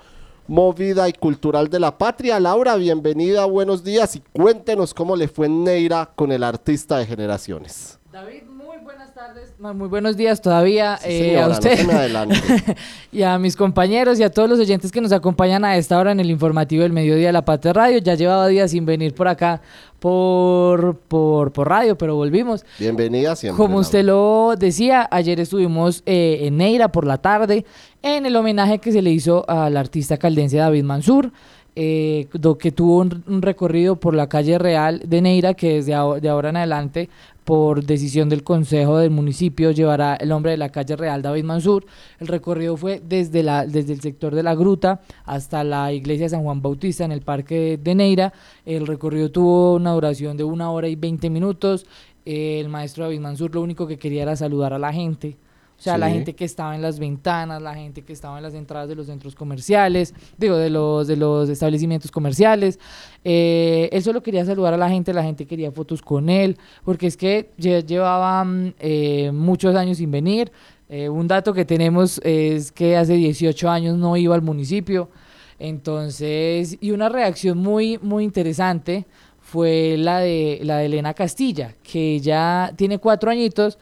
movida 0.48 1.08
y 1.08 1.12
cultural 1.12 1.68
de 1.68 1.80
la 1.80 1.96
patria. 1.96 2.38
Laura, 2.40 2.76
bienvenida, 2.76 3.44
buenos 3.46 3.84
días 3.84 4.16
y 4.16 4.20
cuéntenos 4.32 4.94
cómo 4.94 5.16
le 5.16 5.28
fue 5.28 5.46
en 5.46 5.64
Neira 5.64 6.10
con 6.14 6.30
el 6.32 6.44
artista 6.44 6.98
de 6.98 7.06
generaciones. 7.06 7.98
David, 8.12 8.42
buenas 8.86 9.12
tardes, 9.12 9.52
muy 9.58 9.88
buenos 9.88 10.16
días 10.16 10.40
todavía 10.40 10.96
eh, 11.04 11.40
a 11.40 11.48
usted 11.48 11.76
y 13.12 13.22
a 13.22 13.36
mis 13.36 13.56
compañeros 13.56 14.20
y 14.20 14.22
a 14.22 14.30
todos 14.30 14.48
los 14.48 14.60
oyentes 14.60 14.92
que 14.92 15.00
nos 15.00 15.10
acompañan 15.10 15.64
a 15.64 15.76
esta 15.76 15.98
hora 15.98 16.12
en 16.12 16.20
el 16.20 16.30
informativo 16.30 16.84
del 16.84 16.92
mediodía 16.92 17.26
de 17.26 17.32
la 17.32 17.44
Patria 17.44 17.72
Radio. 17.72 17.98
Ya 17.98 18.14
llevaba 18.14 18.46
días 18.46 18.70
sin 18.70 18.86
venir 18.86 19.12
por 19.12 19.26
acá 19.26 19.60
por, 19.98 20.98
por, 20.98 21.68
radio, 21.68 21.98
pero 21.98 22.14
volvimos. 22.14 22.64
Bienvenida 22.78 23.34
siempre. 23.34 23.56
Como 23.56 23.78
usted 23.78 24.04
lo 24.04 24.54
decía, 24.56 25.08
ayer 25.10 25.40
estuvimos 25.40 26.04
eh, 26.06 26.42
en 26.42 26.58
Neira 26.58 26.92
por 26.92 27.08
la 27.08 27.18
tarde 27.18 27.66
en 28.02 28.24
el 28.24 28.36
homenaje 28.36 28.78
que 28.78 28.92
se 28.92 29.02
le 29.02 29.10
hizo 29.10 29.44
al 29.50 29.76
artista 29.76 30.16
caldense 30.16 30.58
David 30.58 30.84
Mansur. 30.84 31.32
Eh, 31.78 32.28
que 32.58 32.72
tuvo 32.72 33.00
un, 33.00 33.42
recorrido 33.42 33.96
por 33.96 34.14
la 34.14 34.30
calle 34.30 34.58
Real 34.58 35.02
de 35.04 35.20
Neira, 35.20 35.52
que 35.52 35.74
desde 35.74 35.92
de 35.92 36.28
ahora 36.30 36.48
en 36.48 36.56
adelante 36.56 37.10
por 37.44 37.84
decisión 37.84 38.30
del 38.30 38.42
Consejo 38.42 38.96
del 38.96 39.10
Municipio, 39.10 39.70
llevará 39.72 40.16
el 40.16 40.30
nombre 40.30 40.52
de 40.52 40.56
la 40.56 40.70
calle 40.70 40.96
Real 40.96 41.20
David 41.20 41.44
Mansur. 41.44 41.84
El 42.18 42.28
recorrido 42.28 42.78
fue 42.78 43.02
desde, 43.06 43.42
la, 43.42 43.66
desde 43.66 43.92
el 43.92 44.00
sector 44.00 44.34
de 44.34 44.42
la 44.42 44.54
Gruta 44.54 45.02
hasta 45.26 45.62
la 45.64 45.92
iglesia 45.92 46.30
San 46.30 46.42
Juan 46.42 46.62
Bautista 46.62 47.04
en 47.04 47.12
el 47.12 47.20
Parque 47.20 47.78
de 47.80 47.94
Neira. 47.94 48.32
El 48.64 48.86
recorrido 48.86 49.30
tuvo 49.30 49.74
una 49.74 49.92
duración 49.92 50.38
de 50.38 50.44
una 50.44 50.70
hora 50.70 50.88
y 50.88 50.96
veinte 50.96 51.28
minutos. 51.28 51.86
el 52.24 52.70
maestro 52.70 53.04
David 53.04 53.20
Mansur 53.20 53.54
lo 53.54 53.60
único 53.60 53.86
que 53.86 53.98
quería 53.98 54.22
era 54.22 54.34
saludar 54.34 54.72
a 54.72 54.78
la 54.78 54.94
gente 54.94 55.36
o 55.78 55.82
sea, 55.82 55.98
la 55.98 56.08
gente 56.08 56.34
que 56.34 56.46
estaba 56.46 56.74
en 56.74 56.80
las 56.80 56.98
ventanas, 56.98 57.60
la 57.60 57.74
gente 57.74 58.02
que 58.02 58.14
estaba 58.14 58.38
en 58.38 58.42
las 58.42 58.54
entradas 58.54 58.88
de 58.88 58.94
los 58.94 59.06
centros 59.06 59.34
comerciales, 59.34 60.14
digo, 60.38 60.56
de 60.56 60.70
los, 60.70 61.06
de 61.06 61.16
los 61.16 61.50
establecimientos 61.50 62.10
comerciales. 62.10 62.78
Eh, 63.22 63.90
él 63.92 64.02
solo 64.02 64.22
quería 64.22 64.44
saludar 64.46 64.72
a 64.72 64.78
la 64.78 64.88
gente, 64.88 65.12
la 65.12 65.22
gente 65.22 65.46
quería 65.46 65.70
fotos 65.70 66.00
con 66.00 66.30
él, 66.30 66.56
porque 66.82 67.06
es 67.06 67.16
que 67.16 67.50
llevaba 67.58 68.42
mm, 68.44 68.74
eh, 68.78 69.30
muchos 69.32 69.76
años 69.76 69.98
sin 69.98 70.10
venir. 70.10 70.50
Eh, 70.88 71.10
un 71.10 71.28
dato 71.28 71.52
que 71.52 71.64
tenemos 71.64 72.20
es 72.24 72.72
que 72.72 72.96
hace 72.96 73.12
18 73.14 73.68
años 73.68 73.98
no 73.98 74.16
iba 74.16 74.34
al 74.34 74.42
municipio. 74.42 75.10
Entonces, 75.58 76.78
y 76.80 76.90
una 76.92 77.10
reacción 77.10 77.58
muy, 77.58 77.98
muy 77.98 78.24
interesante 78.24 79.04
fue 79.40 79.96
la 79.98 80.20
de, 80.20 80.60
la 80.62 80.78
de 80.78 80.86
Elena 80.86 81.12
Castilla, 81.12 81.74
que 81.82 82.18
ya 82.20 82.72
tiene 82.76 82.98
cuatro 82.98 83.30
añitos, 83.30 83.78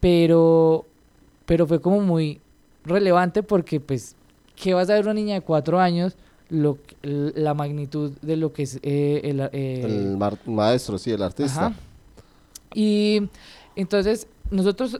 pero 0.00 0.86
pero 1.52 1.66
fue 1.66 1.82
como 1.82 2.00
muy 2.00 2.40
relevante 2.82 3.42
porque 3.42 3.78
pues, 3.78 4.16
¿qué 4.56 4.72
vas 4.72 4.88
a 4.88 4.94
ver 4.94 5.04
una 5.04 5.12
niña 5.12 5.34
de 5.34 5.42
cuatro 5.42 5.78
años? 5.78 6.16
Lo, 6.48 6.78
la 7.02 7.52
magnitud 7.52 8.12
de 8.22 8.36
lo 8.38 8.54
que 8.54 8.62
es 8.62 8.80
eh, 8.82 9.20
el, 9.22 9.40
eh, 9.52 9.82
el 9.84 10.18
maestro, 10.46 10.96
sí, 10.96 11.10
el 11.10 11.22
artista. 11.22 11.74
Y 12.74 13.24
entonces 13.76 14.28
nosotros 14.50 14.98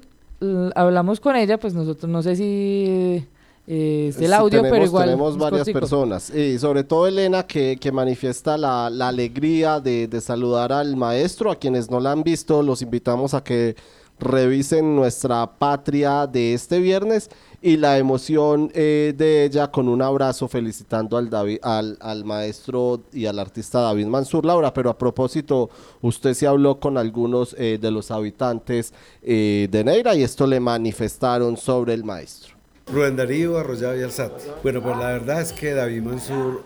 hablamos 0.75 1.21
con 1.21 1.37
ella, 1.37 1.59
pues 1.59 1.73
nosotros 1.73 2.13
no 2.13 2.23
sé 2.23 2.37
si 2.37 3.25
eh, 3.67 4.09
esté 4.11 4.27
el 4.27 4.31
Sí, 4.33 4.37
audio, 4.37 4.61
pero 4.61 4.85
igual. 4.85 5.07
Tenemos 5.07 5.33
es 5.33 5.39
varias 5.41 5.61
cortico. 5.61 5.81
personas. 5.81 6.29
Y 6.35 6.59
sobre 6.59 6.85
todo 6.85 7.07
Elena 7.07 7.47
que, 7.47 7.79
que 7.81 7.91
manifiesta 7.93 8.59
la, 8.59 8.91
la 8.91 9.09
alegría 9.09 9.81
de, 9.81 10.07
de 10.07 10.21
saludar 10.21 10.71
al 10.71 10.97
maestro. 10.97 11.51
A 11.51 11.57
quienes 11.57 11.91
no 11.91 11.99
la 11.99 12.13
han 12.13 12.23
visto, 12.23 12.63
los 12.63 12.83
invitamos 12.83 13.33
a 13.33 13.43
que 13.43 13.75
revisen 14.23 14.97
nuestra 14.97 15.47
patria 15.59 16.27
de 16.27 16.55
este 16.55 16.79
viernes 16.79 17.29
y 17.61 17.77
la 17.77 17.99
emoción 17.99 18.71
eh, 18.75 19.15
de 19.17 19.45
ella 19.45 19.71
con 19.71 19.89
un 19.89 20.03
abrazo 20.03 20.49
felicitando 20.49 21.17
al, 21.17 21.31
David, 21.31 21.59
al, 21.63 21.97
al 22.01 22.25
maestro 22.25 23.03
y 23.13 23.27
al 23.27 23.39
artista 23.39 23.81
David 23.81 24.07
Mansur 24.07 24.45
Laura. 24.45 24.73
Pero 24.75 24.91
a 24.91 24.99
propósito, 24.99 25.71
usted 26.01 26.35
se 26.35 26.47
habló 26.47 26.81
con 26.81 26.99
algunos 26.99 27.55
eh, 27.59 27.79
de 27.81 27.91
los 27.91 28.11
habitantes 28.11 28.93
eh, 29.23 29.69
de 29.71 29.85
Neira 29.85 30.15
y 30.17 30.23
esto 30.25 30.47
le 30.47 30.59
manifestaron 30.59 31.57
sobre 31.57 31.95
el 31.95 32.03
maestro. 32.03 32.55
Rubén 32.93 33.15
Darío 33.17 33.59
Arroyado 33.59 33.97
y 33.99 34.03
Alzate. 34.03 34.43
Bueno, 34.65 34.83
pues 34.83 34.97
la 34.97 35.07
verdad 35.07 35.41
es 35.41 35.53
que 35.53 35.73
David 35.73 36.03
Mansur 36.03 36.63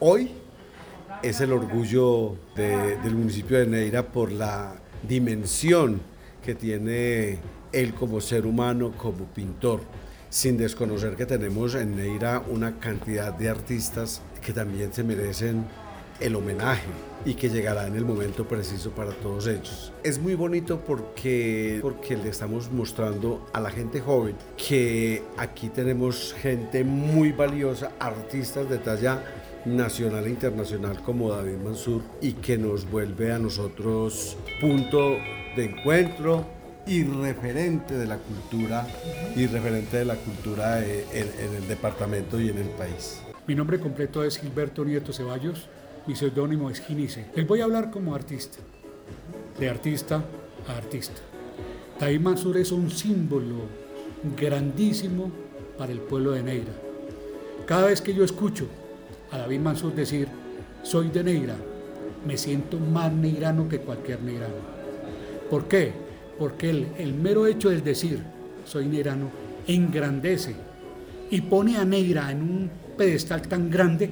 hoy 0.00 0.32
es 1.22 1.40
el 1.40 1.52
orgullo 1.52 2.34
de- 2.56 2.96
del 3.04 3.14
municipio 3.14 3.58
de 3.58 3.66
Neira 3.66 4.02
por 4.04 4.32
la 4.32 4.74
dimensión 5.06 6.00
que 6.40 6.54
tiene 6.54 7.38
él 7.72 7.94
como 7.94 8.20
ser 8.20 8.46
humano, 8.46 8.92
como 8.96 9.26
pintor, 9.26 9.80
sin 10.28 10.56
desconocer 10.56 11.16
que 11.16 11.26
tenemos 11.26 11.74
en 11.74 11.96
Neira 11.96 12.42
una 12.48 12.78
cantidad 12.78 13.32
de 13.32 13.48
artistas 13.48 14.22
que 14.44 14.52
también 14.52 14.92
se 14.92 15.04
merecen 15.04 15.64
el 16.20 16.36
homenaje 16.36 16.88
y 17.24 17.34
que 17.34 17.48
llegará 17.48 17.86
en 17.86 17.96
el 17.96 18.04
momento 18.04 18.46
preciso 18.46 18.90
para 18.90 19.10
todos 19.10 19.46
ellos. 19.46 19.92
Es 20.02 20.18
muy 20.18 20.34
bonito 20.34 20.80
porque, 20.80 21.78
porque 21.82 22.16
le 22.16 22.28
estamos 22.28 22.70
mostrando 22.70 23.46
a 23.52 23.60
la 23.60 23.70
gente 23.70 24.00
joven 24.00 24.36
que 24.56 25.22
aquí 25.36 25.68
tenemos 25.68 26.34
gente 26.40 26.84
muy 26.84 27.32
valiosa, 27.32 27.92
artistas 27.98 28.68
de 28.70 28.78
talla 28.78 29.22
nacional 29.64 30.26
e 30.26 30.30
internacional 30.30 31.02
como 31.02 31.30
David 31.30 31.58
Mansur 31.62 32.02
y 32.22 32.32
que 32.32 32.56
nos 32.56 32.90
vuelve 32.90 33.32
a 33.32 33.38
nosotros 33.38 34.36
punto 34.60 35.16
de 35.56 35.64
encuentro 35.64 36.46
y 36.86 37.04
referente 37.04 37.96
de 37.96 38.06
la 38.06 38.18
cultura 38.18 38.86
y 39.36 39.46
referente 39.46 39.98
de 39.98 40.04
la 40.04 40.16
cultura 40.16 40.82
eh, 40.82 41.06
en, 41.12 41.54
el 41.54 41.68
departamento 41.68 42.40
y 42.40 42.48
en 42.48 42.58
el 42.58 42.68
país. 42.70 43.22
Mi 43.46 43.54
nombre 43.54 43.78
completo 43.78 44.24
es 44.24 44.38
Gilberto 44.38 44.84
Nieto 44.84 45.12
Ceballos, 45.12 45.68
mi 46.06 46.16
seudónimo 46.16 46.70
es 46.70 46.80
Ginice. 46.80 47.26
Les 47.34 47.46
voy 47.46 47.60
a 47.60 47.64
hablar 47.64 47.90
como 47.90 48.14
artista, 48.14 48.58
de 49.58 49.68
artista 49.68 50.24
a 50.68 50.76
artista. 50.76 51.20
David 51.98 52.20
Mansur 52.20 52.56
es 52.56 52.72
un 52.72 52.90
símbolo 52.90 53.66
grandísimo 54.36 55.30
para 55.76 55.92
el 55.92 56.00
pueblo 56.00 56.32
de 56.32 56.42
Neira. 56.42 56.72
Cada 57.66 57.86
vez 57.86 58.00
que 58.00 58.14
yo 58.14 58.24
escucho 58.24 58.66
a 59.30 59.38
David 59.38 59.60
Mansur 59.60 59.94
decir, 59.94 60.28
soy 60.82 61.08
de 61.08 61.22
Neira, 61.22 61.56
me 62.26 62.36
siento 62.36 62.78
más 62.78 63.12
neirano 63.12 63.68
que 63.68 63.78
cualquier 63.78 64.22
neirano. 64.22 64.79
¿Por 65.50 65.66
qué? 65.66 65.92
Porque 66.38 66.70
el, 66.70 67.14
mero 67.14 67.46
hecho 67.46 67.70
del 67.70 67.82
decir, 67.82 68.20
soy 68.64 68.86
neirano, 68.86 69.30
engrandece 69.66 70.54
y 71.30 71.40
pone 71.40 71.76
a 71.76 71.84
Neira 71.84 72.30
en 72.30 72.40
un 72.40 72.70
pedestal 72.96 73.42
tan 73.42 73.68
grande 73.68 74.10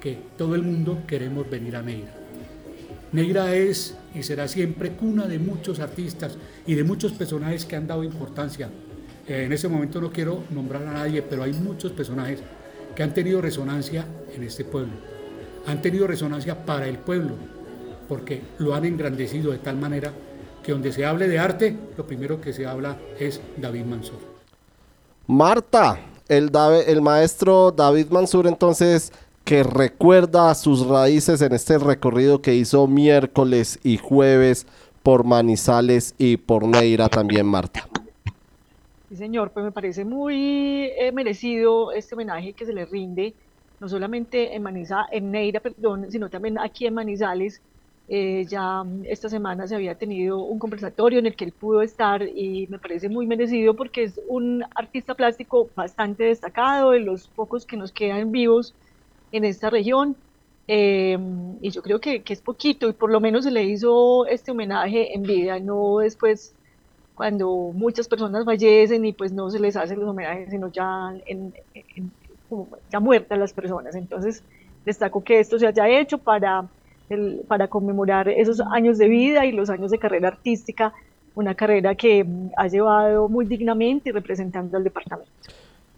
que 0.00 0.18
todo 0.36 0.56
el 0.56 0.62
mundo 0.62 1.04
queremos 1.06 1.48
venir 1.48 1.76
a 1.76 1.82
Neira. 1.82 2.12
Neira 3.12 3.54
es 3.54 3.96
y 4.14 4.24
será 4.24 4.48
siempre 4.48 4.90
cuna 4.90 5.26
de 5.26 5.38
muchos 5.38 5.78
artistas 5.78 6.36
y 6.66 6.74
de 6.74 6.82
muchos 6.82 7.12
personajes 7.12 7.64
que 7.64 7.76
han 7.76 7.86
dado 7.86 8.02
importancia. 8.02 8.68
Eh, 9.28 9.44
en 9.44 9.52
ese 9.52 9.68
momento 9.68 10.00
no 10.00 10.10
quiero 10.10 10.42
nombrar 10.50 10.82
a 10.82 10.92
nadie, 10.92 11.22
pero 11.22 11.44
hay 11.44 11.52
muchos 11.52 11.92
personajes 11.92 12.40
que 12.96 13.02
han 13.02 13.14
tenido 13.14 13.40
resonancia 13.40 14.04
en 14.34 14.42
este 14.42 14.64
pueblo. 14.64 14.92
Han 15.66 15.80
tenido 15.80 16.08
resonancia 16.08 16.66
para 16.66 16.88
el 16.88 16.98
pueblo, 16.98 17.36
porque 18.08 18.42
lo 18.58 18.74
han 18.74 18.84
engrandecido 18.84 19.52
de 19.52 19.58
tal 19.58 19.76
manera 19.76 20.12
que 20.62 20.72
donde 20.72 20.92
se 20.92 21.04
hable 21.04 21.28
de 21.28 21.38
arte, 21.38 21.76
lo 21.96 22.06
primero 22.06 22.40
que 22.40 22.52
se 22.52 22.66
habla 22.66 22.96
es 23.18 23.40
David 23.56 23.84
Mansur. 23.84 24.20
Marta, 25.26 25.98
el, 26.28 26.50
Dave- 26.50 26.90
el 26.90 27.02
maestro 27.02 27.72
David 27.72 28.08
Mansur 28.10 28.46
entonces 28.46 29.12
que 29.44 29.62
recuerda 29.62 30.54
sus 30.54 30.86
raíces 30.86 31.42
en 31.42 31.52
este 31.52 31.78
recorrido 31.78 32.42
que 32.42 32.54
hizo 32.54 32.86
miércoles 32.86 33.78
y 33.82 33.96
jueves 33.98 34.66
por 35.02 35.24
Manizales 35.24 36.14
y 36.18 36.36
por 36.36 36.64
Neira 36.64 37.08
también, 37.08 37.46
Marta. 37.46 37.88
Sí, 39.08 39.16
señor, 39.16 39.52
pues 39.52 39.64
me 39.64 39.72
parece 39.72 40.04
muy 40.04 40.90
eh, 40.96 41.12
merecido 41.12 41.92
este 41.92 42.14
homenaje 42.14 42.54
que 42.54 42.64
se 42.64 42.72
le 42.72 42.86
rinde, 42.86 43.34
no 43.78 43.88
solamente 43.88 44.54
en 44.54 44.62
Maniza, 44.62 45.06
en 45.10 45.30
Neira, 45.30 45.60
perdón, 45.60 46.10
sino 46.10 46.30
también 46.30 46.58
aquí 46.58 46.86
en 46.86 46.94
Manizales. 46.94 47.60
Eh, 48.08 48.46
ya 48.48 48.82
mm, 48.84 49.04
esta 49.06 49.28
semana 49.28 49.66
se 49.66 49.74
había 49.76 49.96
tenido 49.96 50.44
un 50.44 50.58
conversatorio 50.58 51.18
en 51.20 51.26
el 51.26 51.36
que 51.36 51.44
él 51.44 51.52
pudo 51.54 51.82
estar 51.82 52.22
y 52.22 52.66
me 52.68 52.78
parece 52.78 53.08
muy 53.08 53.26
merecido 53.26 53.76
porque 53.76 54.04
es 54.04 54.20
un 54.28 54.62
artista 54.74 55.14
plástico 55.14 55.72
bastante 55.76 56.24
destacado, 56.24 56.90
de 56.90 57.00
los 57.00 57.28
pocos 57.30 57.64
que 57.66 57.76
nos 57.76 57.92
quedan 57.92 58.32
vivos 58.32 58.76
en 59.30 59.44
esta 59.44 59.70
región. 59.70 60.18
eh, 60.68 61.18
y 61.60 61.70
yo 61.70 61.82
creo 61.82 62.00
que, 62.00 62.22
que 62.24 62.32
es 62.32 62.42
poquito 62.42 62.88
y 62.88 62.92
por 62.94 63.10
lo 63.10 63.20
menos 63.20 63.44
se 63.44 63.50
le 63.50 63.64
hizo 63.64 64.26
este 64.26 64.50
homenaje 64.52 65.14
en 65.14 65.22
vida, 65.22 65.58
no 65.60 65.98
después 65.98 66.56
cuando 67.14 67.72
muchas 67.74 68.08
personas 68.08 68.44
fallecen 68.44 69.04
y 69.04 69.12
pues 69.12 69.32
no 69.32 69.50
se 69.50 69.60
les 69.60 69.76
hace 69.76 69.96
los 69.96 70.08
homenajes, 70.08 70.50
sino 70.50 70.70
ya, 70.72 71.12
en, 71.26 71.52
en- 71.96 72.16
como 72.48 72.76
ya 72.92 73.00
muertas 73.00 73.38
las 73.38 73.52
personas. 73.54 73.94
Entonces, 73.96 74.44
destaco 74.84 75.22
que 75.24 75.40
esto 75.40 75.58
se 75.58 75.66
haya 75.66 75.88
hecho 75.88 76.18
para, 76.18 76.72
el- 77.12 77.40
para 77.46 77.68
conmemorar 77.68 78.28
esos 78.28 78.60
años 78.60 78.98
de 78.98 79.08
vida 79.08 79.46
y 79.46 79.52
los 79.52 79.70
años 79.70 79.90
de 79.90 79.98
carrera 79.98 80.28
artística, 80.28 80.92
una 81.34 81.54
carrera 81.54 81.94
que 81.94 82.24
mm, 82.24 82.50
ha 82.56 82.68
llevado 82.68 83.28
muy 83.28 83.44
dignamente 83.46 84.10
y 84.10 84.12
representando 84.12 84.76
al 84.76 84.84
departamento. 84.84 85.30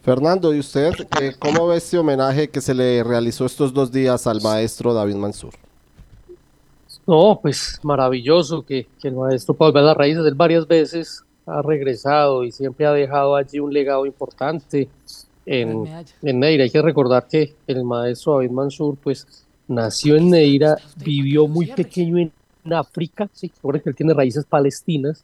Fernando, 0.03 0.55
¿y 0.55 0.59
usted 0.59 0.93
eh, 1.21 1.33
cómo 1.39 1.67
ve 1.69 1.79
este 1.79 1.97
homenaje 1.97 2.49
que 2.49 2.61
se 2.61 2.75
le 2.75 3.03
realizó 3.03 3.47
estos 3.47 3.73
dos 3.73 3.91
días 3.91 4.27
al 4.27 4.41
maestro 4.43 4.93
David 4.93 5.15
Mansur? 5.17 5.55
No, 7.07 7.39
pues 7.43 7.81
maravilloso 7.83 8.65
que, 8.65 8.87
que 9.01 9.09
el 9.09 9.15
maestro 9.15 9.55
Pablo 9.55 9.81
a 9.81 9.83
las 9.83 9.97
raíces, 9.97 10.25
él 10.27 10.35
varias 10.35 10.67
veces 10.67 11.23
ha 11.47 11.61
regresado 11.61 12.45
y 12.45 12.53
siempre 12.53 12.87
ha 12.87 12.93
dejado 12.93 13.37
allí 13.37 13.59
un 13.61 13.73
legado 13.73 14.07
importante 14.07 14.89
en, 15.45 15.85
en 16.23 16.41
Neira. 16.41 16.65
Hay 16.65 16.71
que 16.71 16.81
recordar 16.81 17.27
que 17.29 17.55
el 17.67 17.85
maestro 17.85 18.35
David 18.37 18.51
Mansur, 18.51 18.97
pues, 19.03 19.44
nació 19.69 20.17
en 20.17 20.31
Neira, 20.31 20.77
vivió 21.03 21.47
muy 21.47 21.67
pequeño 21.67 22.19
en, 22.19 22.33
África, 22.73 23.29
sí, 23.35 23.53
recuerden 23.57 23.83
que 23.83 23.91
él 23.91 23.97
tiene 23.97 24.15
raíces 24.15 24.47
palestinas, 24.47 25.23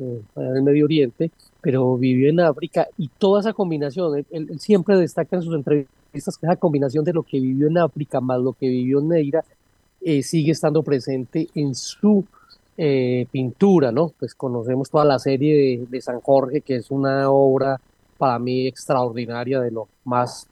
eh, 0.00 0.22
en 0.34 0.56
el 0.56 0.62
Medio 0.62 0.86
Oriente, 0.86 1.30
pero 1.60 1.96
vivió 1.96 2.28
en 2.28 2.40
África 2.40 2.88
y 2.98 3.06
toda 3.06 3.40
esa 3.40 3.52
combinación, 3.52 4.26
él 4.28 4.58
siempre 4.58 4.96
destaca 4.96 5.36
en 5.36 5.42
sus 5.42 5.54
entrevistas 5.54 6.36
que 6.36 6.46
esa 6.46 6.56
combinación 6.56 7.04
de 7.04 7.12
lo 7.12 7.22
que 7.22 7.38
vivió 7.38 7.68
en 7.68 7.78
África 7.78 8.20
más 8.20 8.40
lo 8.40 8.54
que 8.54 8.68
vivió 8.68 8.98
en 8.98 9.08
Neira 9.08 9.44
eh, 10.00 10.22
sigue 10.22 10.52
estando 10.52 10.82
presente 10.82 11.48
en 11.54 11.74
su 11.74 12.24
eh, 12.76 13.26
pintura, 13.30 13.92
¿no? 13.92 14.12
Pues 14.18 14.34
conocemos 14.34 14.90
toda 14.90 15.04
la 15.04 15.18
serie 15.18 15.54
de, 15.54 15.86
de 15.86 16.00
San 16.00 16.20
Jorge, 16.20 16.62
que 16.62 16.76
es 16.76 16.90
una 16.90 17.30
obra 17.30 17.80
para 18.16 18.38
mí 18.38 18.66
extraordinaria, 18.66 19.60
de 19.60 19.70
lo 19.70 19.88
más 20.04 20.48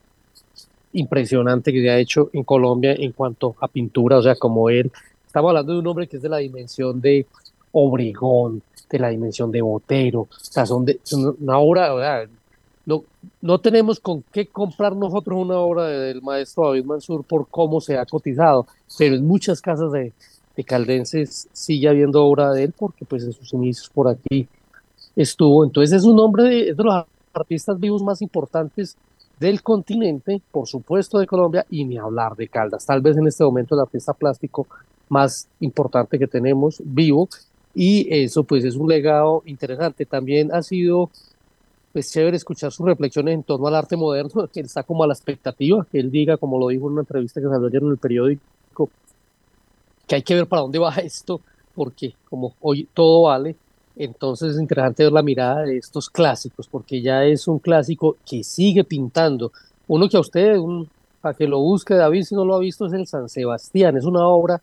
impresionante 0.92 1.72
que 1.72 1.80
se 1.82 1.90
ha 1.90 1.98
hecho 1.98 2.30
en 2.32 2.44
Colombia 2.44 2.94
en 2.98 3.12
cuanto 3.12 3.54
a 3.60 3.68
pintura, 3.68 4.18
o 4.18 4.22
sea, 4.22 4.34
como 4.36 4.70
él, 4.70 4.90
estamos 5.26 5.50
hablando 5.50 5.72
de 5.74 5.78
un 5.80 5.86
hombre 5.86 6.06
que 6.08 6.16
es 6.16 6.22
de 6.22 6.28
la 6.28 6.38
dimensión 6.38 7.00
de 7.00 7.26
Obregón, 7.72 8.62
de 8.90 8.98
la 8.98 9.08
dimensión 9.08 9.50
de 9.50 9.60
Botero, 9.60 10.20
o 10.22 10.28
sea, 10.40 10.64
son, 10.64 10.84
de, 10.84 10.98
una 11.40 11.58
obra, 11.58 11.94
o 11.94 12.00
sea, 12.00 12.26
no, 12.86 13.04
no 13.42 13.58
tenemos 13.60 14.00
con 14.00 14.24
qué 14.32 14.46
comprar 14.46 14.96
nosotros 14.96 15.38
una 15.38 15.58
obra 15.58 15.84
de- 15.86 15.98
del 15.98 16.22
maestro 16.22 16.68
David 16.68 16.84
Mansur 16.84 17.22
por 17.24 17.46
cómo 17.48 17.80
se 17.82 17.98
ha 17.98 18.06
cotizado, 18.06 18.66
pero 18.96 19.14
en 19.14 19.26
muchas 19.26 19.60
casas 19.60 19.92
de, 19.92 20.12
de 20.56 20.64
caldenses 20.64 21.48
sigue 21.52 21.88
habiendo 21.88 22.24
obra 22.24 22.50
de 22.52 22.64
él 22.64 22.74
porque 22.76 23.04
pues 23.04 23.24
en 23.24 23.32
sus 23.32 23.52
inicios 23.52 23.90
por 23.90 24.08
aquí 24.08 24.48
estuvo. 25.14 25.64
Entonces 25.64 25.98
es 25.98 26.04
un 26.04 26.18
hombre 26.18 26.44
de, 26.44 26.70
es 26.70 26.76
de 26.78 26.84
los 26.84 27.04
artistas 27.34 27.78
vivos 27.78 28.02
más 28.02 28.22
importantes 28.22 28.96
del 29.38 29.62
continente, 29.62 30.40
por 30.50 30.66
supuesto 30.66 31.18
de 31.18 31.26
Colombia, 31.26 31.66
y 31.70 31.84
ni 31.84 31.98
hablar 31.98 32.36
de 32.36 32.48
Caldas. 32.48 32.86
Tal 32.86 33.00
vez 33.00 33.16
en 33.16 33.26
este 33.26 33.44
momento 33.44 33.74
el 33.74 33.80
artista 33.80 34.12
plástico 34.12 34.66
más 35.08 35.48
importante 35.60 36.18
que 36.18 36.26
tenemos 36.26 36.82
vivo, 36.84 37.28
y 37.74 38.06
eso 38.10 38.44
pues 38.44 38.64
es 38.64 38.76
un 38.76 38.88
legado 38.88 39.42
interesante. 39.46 40.04
También 40.04 40.52
ha 40.52 40.62
sido 40.62 41.10
pues 41.92 42.12
chévere 42.12 42.36
escuchar 42.36 42.70
sus 42.70 42.86
reflexiones 42.86 43.34
en 43.34 43.42
torno 43.42 43.66
al 43.66 43.74
arte 43.74 43.96
moderno, 43.96 44.48
que 44.52 44.60
él 44.60 44.66
está 44.66 44.82
como 44.82 45.04
a 45.04 45.06
la 45.06 45.14
expectativa, 45.14 45.86
que 45.90 45.98
él 45.98 46.10
diga, 46.10 46.36
como 46.36 46.58
lo 46.58 46.68
dijo 46.68 46.86
en 46.86 46.92
una 46.92 47.02
entrevista 47.02 47.40
que 47.40 47.48
salió 47.48 47.66
ayer 47.66 47.82
en 47.82 47.90
el 47.90 47.98
periódico, 47.98 48.90
que 50.06 50.14
hay 50.14 50.22
que 50.22 50.34
ver 50.34 50.46
para 50.46 50.62
dónde 50.62 50.78
va 50.78 50.94
esto, 51.02 51.40
porque 51.74 52.14
como 52.28 52.54
hoy 52.60 52.88
todo 52.92 53.22
vale, 53.22 53.56
Entonces 53.98 54.54
es 54.54 54.60
interesante 54.60 55.02
ver 55.02 55.12
la 55.12 55.24
mirada 55.24 55.62
de 55.62 55.76
estos 55.76 56.08
clásicos, 56.08 56.68
porque 56.68 57.02
ya 57.02 57.24
es 57.24 57.48
un 57.48 57.58
clásico 57.58 58.16
que 58.24 58.44
sigue 58.44 58.84
pintando. 58.84 59.50
Uno 59.88 60.08
que 60.08 60.16
a 60.16 60.20
usted, 60.20 60.56
un, 60.56 60.88
para 61.20 61.34
que 61.34 61.48
lo 61.48 61.58
busque 61.58 61.94
David, 61.94 62.22
si 62.22 62.36
no 62.36 62.44
lo 62.44 62.54
ha 62.54 62.60
visto, 62.60 62.86
es 62.86 62.92
el 62.92 63.08
San 63.08 63.28
Sebastián. 63.28 63.96
Es 63.96 64.04
una 64.04 64.26
obra 64.28 64.62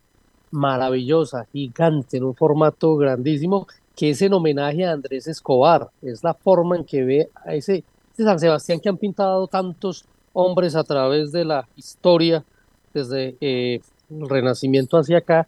maravillosa, 0.52 1.46
gigante, 1.52 2.16
en 2.16 2.24
un 2.24 2.34
formato 2.34 2.96
grandísimo, 2.96 3.68
que 3.94 4.12
es 4.12 4.22
en 4.22 4.34
homenaje 4.34 4.86
a 4.86 4.94
Andrés 4.94 5.28
Escobar. 5.28 5.90
Es 6.02 6.24
la 6.24 6.34
forma 6.34 6.78
en 6.78 6.86
que 6.86 7.04
ve 7.04 7.30
a 7.44 7.56
ese, 7.56 7.84
ese 8.14 8.24
San 8.24 8.40
Sebastián 8.40 8.80
que 8.80 8.88
han 8.88 8.98
pintado 8.98 9.48
tantos 9.48 10.06
hombres 10.32 10.78
a 10.78 10.86
través 10.86 11.34
de 11.34 11.44
la 11.44 11.68
historia, 11.76 12.46
desde 12.94 13.36
eh, 13.42 13.82
el 14.10 14.30
Renacimiento 14.30 14.98
hacia 14.98 15.18
acá, 15.18 15.46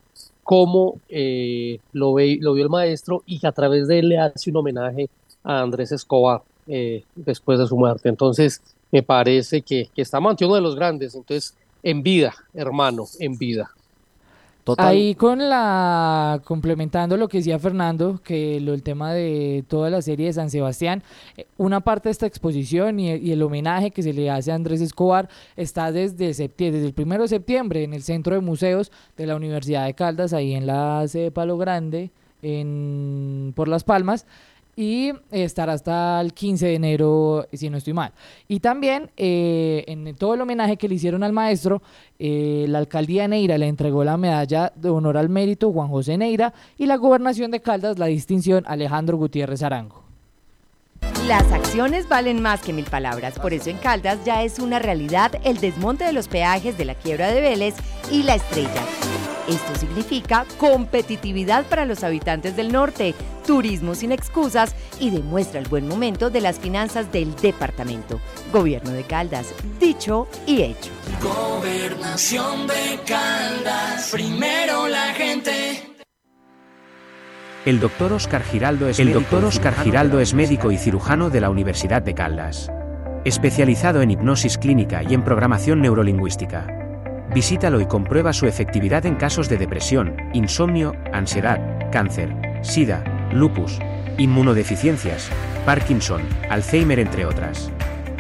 cómo 0.48 1.02
eh, 1.10 1.82
lo, 1.92 2.14
ve, 2.14 2.38
lo 2.40 2.54
vio 2.54 2.64
el 2.64 2.70
maestro 2.70 3.22
y 3.26 3.38
que 3.38 3.48
a 3.48 3.52
través 3.52 3.86
de 3.90 4.00
él 4.00 4.08
le 4.08 4.18
hace 4.18 4.50
un 4.50 4.56
homenaje 4.56 5.10
a 5.44 5.60
Andrés 5.60 5.92
Escobar 5.92 6.42
eh, 6.68 7.04
después 7.18 7.60
de 7.60 7.68
su 7.68 7.76
muerte. 7.76 8.08
Entonces, 8.08 8.62
me 8.90 9.04
parece 9.04 9.62
que, 9.62 9.90
que 9.94 10.02
estamos 10.02 10.30
ante 10.30 10.46
uno 10.46 10.56
de 10.56 10.62
los 10.62 10.78
grandes. 10.78 11.16
Entonces, 11.16 11.54
en 11.84 12.02
vida, 12.02 12.34
hermano, 12.54 13.04
en 13.20 13.38
vida. 13.38 13.72
Ahí 14.78 15.16
con 15.16 15.40
la 15.50 16.42
complementando 16.44 17.18
lo 17.18 17.28
que 17.28 17.38
decía 17.38 17.60
Fernando, 17.60 18.20
que 18.24 18.58
el 18.58 18.84
tema 18.84 19.14
de 19.14 19.64
toda 19.68 19.90
la 19.90 20.02
serie 20.02 20.28
de 20.28 20.34
San 20.34 20.50
Sebastián, 20.50 21.04
eh, 21.38 21.48
una 21.58 21.82
parte 21.82 22.10
de 22.10 22.12
esta 22.12 22.26
exposición 22.26 23.00
y, 23.00 23.32
el 23.32 23.42
homenaje 23.42 23.92
que 23.92 24.04
se 24.04 24.14
le 24.14 24.30
hace 24.30 24.52
a 24.52 24.56
Andrés 24.56 24.82
Escobar 24.82 25.30
está 25.56 25.92
desde 25.92 26.28
desde 26.28 26.86
el 26.86 26.94
primero 26.94 27.24
de 27.24 27.30
septiembre 27.30 27.84
en 27.84 27.94
el 27.94 28.04
Centro 28.04 28.36
de 28.36 28.42
Museos 28.42 28.92
de 29.16 29.28
la 29.28 29.36
Universidad 29.36 29.86
de 29.86 29.94
Caldas, 29.94 30.34
ahí 30.34 30.54
en 30.54 30.68
la 30.68 31.08
sede 31.08 31.24
de 31.24 31.32
Palo 31.32 31.58
Grande, 31.58 32.12
en, 32.42 33.54
por 33.56 33.68
Las 33.68 33.84
Palmas 33.84 34.26
y 34.78 35.12
estará 35.32 35.74
hasta 35.74 36.22
el 36.22 36.34
15 36.34 36.68
de 36.68 36.76
enero, 36.76 37.48
si 37.52 37.70
no 37.70 37.78
estoy 37.78 37.94
mal. 37.94 38.14
Y 38.48 38.60
también 38.60 39.10
eh, 39.18 39.84
en 39.88 40.16
todo 40.16 40.36
el 40.36 40.42
homenaje 40.42 40.78
que 40.78 40.88
le 40.88 40.96
hicieron 40.96 41.24
al 41.24 41.34
maestro, 41.34 41.82
eh, 42.20 42.66
la 42.70 42.78
alcaldía 42.78 43.24
de 43.24 43.30
Neira 43.30 43.58
le 43.58 43.68
entregó 43.68 44.04
la 44.04 44.18
medalla 44.18 44.72
de 44.76 44.90
honor 44.90 45.18
al 45.18 45.30
mérito 45.30 45.72
Juan 45.74 45.90
José 45.90 46.16
Neira 46.16 46.54
y 46.78 46.86
la 46.86 46.96
gobernación 46.98 47.50
de 47.50 47.60
Caldas 47.60 47.98
la 47.98 48.06
distinción 48.06 48.64
Alejandro 48.68 49.18
Gutiérrez 49.18 49.64
Arango. 49.64 50.04
Las 51.28 51.52
acciones 51.52 52.08
valen 52.08 52.42
más 52.42 52.62
que 52.62 52.72
mil 52.72 52.86
palabras, 52.86 53.40
por 53.40 53.54
eso 53.54 53.72
en 53.72 53.78
Caldas 53.78 54.24
ya 54.26 54.44
es 54.44 54.60
una 54.60 54.78
realidad 54.78 55.32
el 55.44 55.58
desmonte 55.58 56.06
de 56.06 56.14
los 56.14 56.28
peajes 56.28 56.78
de 56.78 56.86
la 56.86 56.94
quiebra 56.94 57.32
de 57.32 57.42
Vélez 57.42 57.76
y 58.12 58.22
la 58.22 58.36
estrella. 58.36 58.84
Esto 59.48 59.76
significa 59.76 60.46
competitividad 60.58 61.66
para 61.66 61.86
los 61.86 62.04
habitantes 62.04 62.58
del 62.58 62.72
norte, 62.72 63.16
turismo 63.46 63.96
sin 63.96 64.12
excusas 64.12 64.76
y 65.00 65.10
demuestra 65.10 65.60
el 65.60 65.68
buen 65.70 65.88
momento 65.88 66.30
de 66.30 66.42
las 66.42 66.60
finanzas 66.60 67.12
del 67.14 67.34
departamento. 67.36 68.20
Gobierno 68.52 68.92
de 68.92 69.04
Caldas, 69.04 69.54
dicho 69.80 70.28
y 70.46 70.64
hecho. 70.64 70.92
Gobernación 71.22 72.68
de 72.68 73.00
Caldas, 73.06 74.10
primero 74.12 74.88
la 74.90 75.14
gente. 75.14 75.94
El 77.66 77.80
doctor 77.80 78.14
Oscar 78.14 78.44
Giraldo 78.44 78.88
es, 78.88 79.00
el 79.00 79.14
doctor 79.14 79.46
Oscar 79.46 79.76
Giraldo 79.82 80.20
es 80.20 80.34
médico 80.34 80.72
y 80.72 80.78
cirujano 80.78 81.30
de 81.30 81.42
la 81.42 81.50
Universidad 81.50 82.02
de 82.02 82.14
Caldas. 82.14 82.70
Especializado 83.24 84.02
en 84.02 84.12
hipnosis 84.12 84.58
clínica 84.58 85.04
y 85.04 85.14
en 85.14 85.24
programación 85.24 85.82
neurolingüística. 85.82 86.87
Visítalo 87.38 87.80
y 87.80 87.86
comprueba 87.86 88.34
su 88.34 88.48
efectividad 88.48 89.06
en 89.06 89.14
casos 89.14 89.48
de 89.48 89.60
depresión, 89.60 90.16
insomnio, 90.34 90.96
ansiedad, 91.14 91.62
cáncer, 91.92 92.34
sida, 92.64 93.30
lupus, 93.32 93.78
inmunodeficiencias, 94.18 95.30
Parkinson, 95.64 96.24
Alzheimer 96.50 96.98
entre 96.98 97.28
otras. 97.28 97.70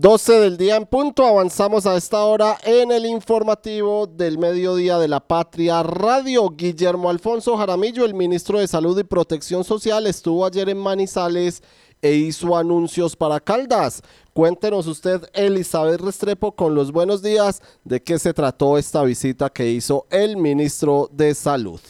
12 0.00 0.32
del 0.40 0.56
día 0.56 0.76
en 0.76 0.86
punto, 0.86 1.26
avanzamos 1.26 1.84
a 1.84 1.94
esta 1.94 2.24
hora 2.24 2.56
en 2.64 2.90
el 2.90 3.04
informativo 3.04 4.06
del 4.06 4.38
mediodía 4.38 4.96
de 4.96 5.08
la 5.08 5.20
Patria 5.20 5.82
Radio. 5.82 6.48
Guillermo 6.48 7.10
Alfonso 7.10 7.54
Jaramillo, 7.58 8.06
el 8.06 8.14
ministro 8.14 8.58
de 8.58 8.66
Salud 8.66 8.98
y 8.98 9.04
Protección 9.04 9.62
Social, 9.62 10.06
estuvo 10.06 10.46
ayer 10.46 10.70
en 10.70 10.78
Manizales 10.78 11.62
e 12.00 12.14
hizo 12.14 12.56
anuncios 12.56 13.14
para 13.14 13.40
Caldas. 13.40 14.00
Cuéntenos 14.32 14.86
usted, 14.86 15.20
Elizabeth 15.34 16.00
Restrepo, 16.00 16.52
con 16.52 16.74
los 16.74 16.92
buenos 16.92 17.20
días, 17.20 17.60
de 17.84 18.02
qué 18.02 18.18
se 18.18 18.32
trató 18.32 18.78
esta 18.78 19.02
visita 19.02 19.50
que 19.50 19.70
hizo 19.70 20.06
el 20.08 20.38
ministro 20.38 21.10
de 21.12 21.34
Salud. 21.34 21.80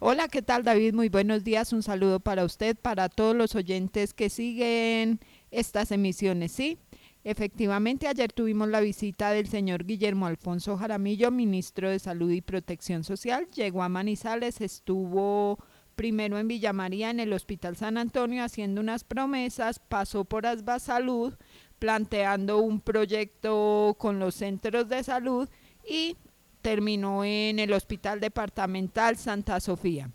Hola, 0.00 0.26
¿qué 0.26 0.42
tal 0.42 0.64
David? 0.64 0.94
Muy 0.94 1.08
buenos 1.08 1.44
días. 1.44 1.72
Un 1.72 1.84
saludo 1.84 2.18
para 2.18 2.44
usted, 2.44 2.76
para 2.76 3.08
todos 3.08 3.36
los 3.36 3.54
oyentes 3.54 4.12
que 4.12 4.28
siguen 4.28 5.20
estas 5.52 5.92
emisiones, 5.92 6.50
¿sí? 6.50 6.78
Efectivamente, 7.22 8.08
ayer 8.08 8.32
tuvimos 8.32 8.68
la 8.68 8.80
visita 8.80 9.30
del 9.30 9.46
señor 9.46 9.84
Guillermo 9.84 10.26
Alfonso 10.26 10.78
Jaramillo, 10.78 11.30
ministro 11.30 11.90
de 11.90 11.98
Salud 11.98 12.30
y 12.30 12.40
Protección 12.40 13.04
Social. 13.04 13.46
Llegó 13.54 13.82
a 13.82 13.90
Manizales, 13.90 14.62
estuvo 14.62 15.58
primero 15.96 16.38
en 16.38 16.48
Villa 16.48 16.72
María, 16.72 17.10
en 17.10 17.20
el 17.20 17.34
Hospital 17.34 17.76
San 17.76 17.98
Antonio, 17.98 18.42
haciendo 18.42 18.80
unas 18.80 19.04
promesas, 19.04 19.80
pasó 19.80 20.24
por 20.24 20.46
Asba 20.46 20.78
Salud, 20.78 21.34
planteando 21.78 22.58
un 22.58 22.80
proyecto 22.80 23.94
con 23.98 24.18
los 24.18 24.34
centros 24.36 24.88
de 24.88 25.04
salud 25.04 25.46
y 25.86 26.16
terminó 26.62 27.22
en 27.22 27.58
el 27.58 27.74
Hospital 27.74 28.20
Departamental 28.20 29.18
Santa 29.18 29.60
Sofía. 29.60 30.10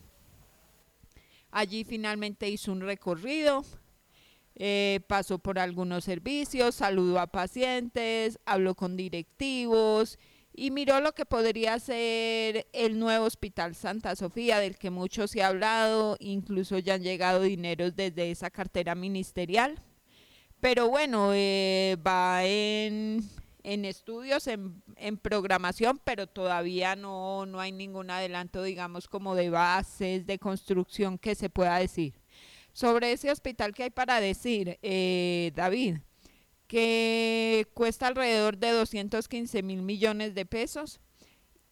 Allí 1.52 1.84
finalmente 1.84 2.50
hizo 2.50 2.72
un 2.72 2.82
recorrido, 2.82 3.63
eh, 4.56 5.02
pasó 5.08 5.39
por 5.39 5.60
algunos 5.60 6.06
servicios, 6.06 6.76
saludó 6.76 7.20
a 7.20 7.28
pacientes, 7.28 8.39
habló 8.46 8.76
con 8.76 8.96
directivos 8.96 10.18
y 10.54 10.72
miró 10.72 11.02
lo 11.02 11.12
que 11.13 11.26
podría 11.26 11.78
ser 11.80 12.68
el 12.72 12.98
nuevo 12.98 13.26
Hospital 13.26 13.76
Santa 13.76 14.15
Sofía, 14.15 14.60
del 14.60 14.78
que 14.78 14.89
mucho 14.89 15.28
se 15.28 15.44
ha 15.44 15.48
hablado, 15.48 16.15
incluso 16.20 16.80
ya 16.80 16.94
han 16.94 17.04
llegado 17.04 17.41
dineros 17.41 17.96
desde 17.96 18.32
esa 18.32 18.50
cartera 18.50 18.96
ministerial. 18.96 19.82
Pero 20.62 20.88
bueno, 20.88 21.32
eh, 21.34 21.98
va 22.06 22.46
en, 22.46 23.22
estudios, 23.63 24.48
en, 24.48 24.82
en, 24.96 25.18
programación, 25.18 26.00
pero 26.06 26.28
todavía 26.28 26.96
no, 26.96 27.46
no 27.46 27.60
hay 27.60 27.74
ningún 27.74 28.10
adelanto, 28.10 28.63
digamos, 28.63 29.10
como 29.10 29.36
de 29.36 29.50
bases, 29.50 30.26
de 30.26 30.39
construcción 30.39 31.18
que 31.18 31.36
se 31.36 31.50
pueda 31.50 31.78
decir. 31.78 32.13
Sobre 32.76 33.14
ese 33.14 33.32
hospital 33.32 33.74
que 33.74 33.84
hay 33.84 33.90
para 33.90 34.20
decir, 34.20 34.80
eh, 34.82 35.54
David, 35.56 36.00
que 36.68 37.66
cuesta 37.74 38.08
alrededor 38.08 38.58
de 38.58 38.72
215 38.72 39.64
mil 39.64 39.82
millones 39.82 40.36
de 40.36 40.46
pesos 40.46 41.00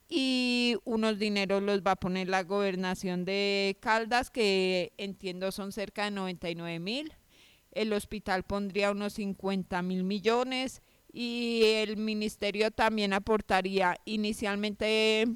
y 0.07 0.77
unos 0.85 1.19
dineros 1.19 1.61
los 1.61 1.81
va 1.81 1.91
a 1.91 1.95
poner 1.97 2.29
la 2.29 2.43
gobernación 2.43 3.25
de 3.25 3.75
Caldas, 3.81 4.29
que 4.29 4.93
entiendo 4.95 5.51
son 5.51 5.73
cerca 5.73 6.05
de 6.05 6.11
99 6.11 6.79
mil. 6.79 7.11
El 7.73 7.91
hospital 7.91 8.43
pondría 8.43 8.91
unos 8.91 9.11
50 9.15 9.81
mil 9.81 10.05
millones 10.05 10.81
y 11.11 11.63
el 11.65 11.97
ministerio 11.97 12.71
también 12.71 13.11
aportaría, 13.11 13.97
inicialmente 14.05 15.27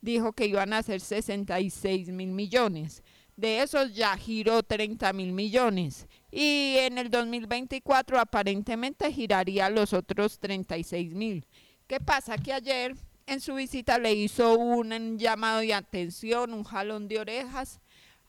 dijo 0.00 0.32
que 0.32 0.46
iban 0.46 0.72
a 0.72 0.82
ser 0.82 1.00
66 1.00 2.08
mil 2.08 2.32
millones. 2.32 3.04
De 3.36 3.62
esos 3.62 3.94
ya 3.94 4.16
giró 4.16 4.62
30 4.62 5.12
mil 5.14 5.32
millones 5.32 6.06
y 6.30 6.76
en 6.78 6.98
el 6.98 7.10
2024 7.10 8.20
aparentemente 8.20 9.10
giraría 9.10 9.70
los 9.70 9.92
otros 9.92 10.38
36 10.38 11.14
mil. 11.14 11.46
¿Qué 11.86 11.98
pasa? 11.98 12.36
Que 12.36 12.52
ayer 12.52 12.94
en 13.26 13.40
su 13.40 13.54
visita 13.54 13.98
le 13.98 14.12
hizo 14.12 14.58
un 14.58 15.18
llamado 15.18 15.60
de 15.60 15.74
atención, 15.74 16.52
un 16.52 16.64
jalón 16.64 17.08
de 17.08 17.20
orejas 17.20 17.80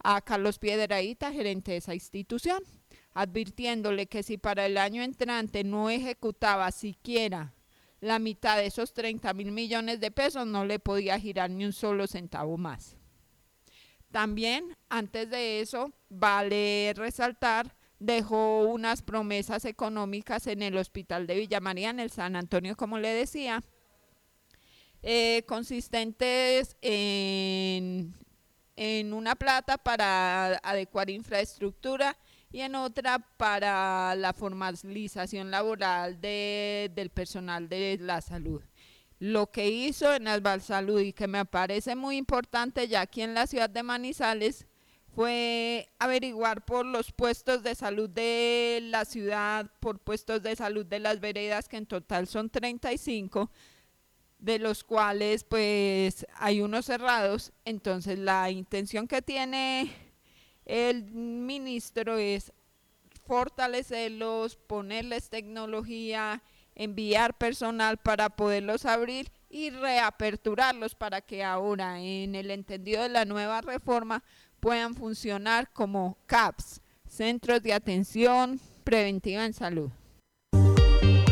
a 0.04 0.22
Carlos 0.22 0.60
Piedraíta, 0.60 1.32
gerente 1.32 1.72
de 1.72 1.78
esa 1.78 1.94
institución, 1.94 2.64
advirtiéndole 3.14 4.08
que 4.08 4.24
si 4.24 4.38
para 4.38 4.66
el 4.66 4.78
año 4.78 5.04
entrante 5.04 5.64
no 5.64 5.90
ejecutaba 5.90 6.72
siquiera 6.72 7.54
la 8.00 8.20
mitad 8.20 8.58
de 8.58 8.66
esos 8.66 8.94
30 8.94 9.34
mil 9.34 9.52
millones 9.52 10.00
de 10.00 10.12
pesos, 10.12 10.46
no 10.46 10.66
le 10.66 10.80
podía 10.80 11.20
girar 11.20 11.50
ni 11.50 11.66
un 11.66 11.74
solo 11.74 12.06
centavo 12.06 12.58
más. 12.58 12.98
También, 14.14 14.78
antes 14.90 15.28
de 15.32 15.60
eso, 15.60 15.92
vale 16.08 16.94
resaltar 16.96 17.76
dejó 17.98 18.62
unas 18.66 19.02
promesas 19.02 19.66
económicas 19.66 20.46
en 20.46 20.62
el 20.62 20.78
hospital 20.78 21.26
de 21.26 21.36
Villa 21.36 21.60
María, 21.60 21.90
en 21.90 22.00
el 22.00 22.12
San 22.12 22.36
Antonio, 22.36 22.76
como 22.78 23.00
le 23.00 23.10
decía, 23.10 23.64
eh, 25.02 25.44
consistentes 25.48 26.78
en, 26.84 28.14
en 28.76 29.14
una 29.14 29.34
plata 29.34 29.80
para 29.80 30.58
adecuar 30.58 31.10
infraestructura 31.10 32.16
y 32.52 32.62
en 32.62 32.76
otra 32.76 33.18
para 33.18 34.14
la 34.14 34.32
formalización 34.34 35.50
laboral 35.50 36.22
de, 36.22 36.92
del 36.94 37.10
personal 37.10 37.68
de 37.68 37.98
la 38.00 38.22
salud. 38.22 38.62
Lo 39.24 39.50
que 39.52 39.70
hizo 39.70 40.14
en 40.14 40.28
Salud 40.60 41.00
y 41.00 41.14
que 41.14 41.28
me 41.28 41.46
parece 41.46 41.96
muy 41.96 42.18
importante 42.18 42.90
ya 42.90 43.00
aquí 43.00 43.22
en 43.22 43.34
la 43.34 43.48
ciudad 43.48 43.70
de 43.70 43.82
Manizales 43.82 44.68
fue 45.16 45.88
averiguar 45.98 46.66
por 46.66 46.86
los 46.86 47.14
puestos 47.14 47.64
de 47.64 47.74
salud 47.74 48.10
de 48.10 48.80
la 48.84 49.06
ciudad, 49.06 49.72
por 49.80 50.00
puestos 50.00 50.44
de 50.44 50.58
salud 50.58 50.86
de 50.86 51.00
las 51.00 51.22
veredas, 51.22 51.70
que 51.70 51.78
en 51.78 51.86
total 51.86 52.28
son 52.28 52.50
35, 52.50 53.50
de 54.40 54.60
los 54.60 54.84
cuales 54.84 55.46
pues 55.46 56.28
hay 56.36 56.60
unos 56.60 56.88
cerrados. 56.88 57.54
Entonces 57.64 58.20
la 58.20 58.52
intención 58.52 59.08
que 59.08 59.22
tiene 59.22 59.90
el 60.66 61.06
ministro 61.14 62.18
es 62.18 62.52
fortalecerlos, 63.26 64.58
ponerles 64.58 65.30
tecnología, 65.30 66.44
enviar 66.76 67.38
personal 67.38 67.98
para 67.98 68.30
poderlos 68.30 68.86
abrir 68.86 69.32
y 69.50 69.70
reaperturarlos 69.70 70.96
para 70.96 71.22
que 71.22 71.44
ahora 71.44 72.00
en 72.00 72.36
el 72.36 72.52
entendido 72.52 73.04
de 73.04 73.10
la 73.10 73.26
nueva 73.26 73.62
reforma 73.62 74.24
puedan 74.60 74.96
funcionar 74.96 75.70
como 75.72 76.18
CAPS, 76.26 76.82
Centros 77.08 77.62
de 77.62 77.74
Atención 77.74 78.60
Preventiva 78.84 79.46
en 79.46 79.54
Salud. 79.54 79.92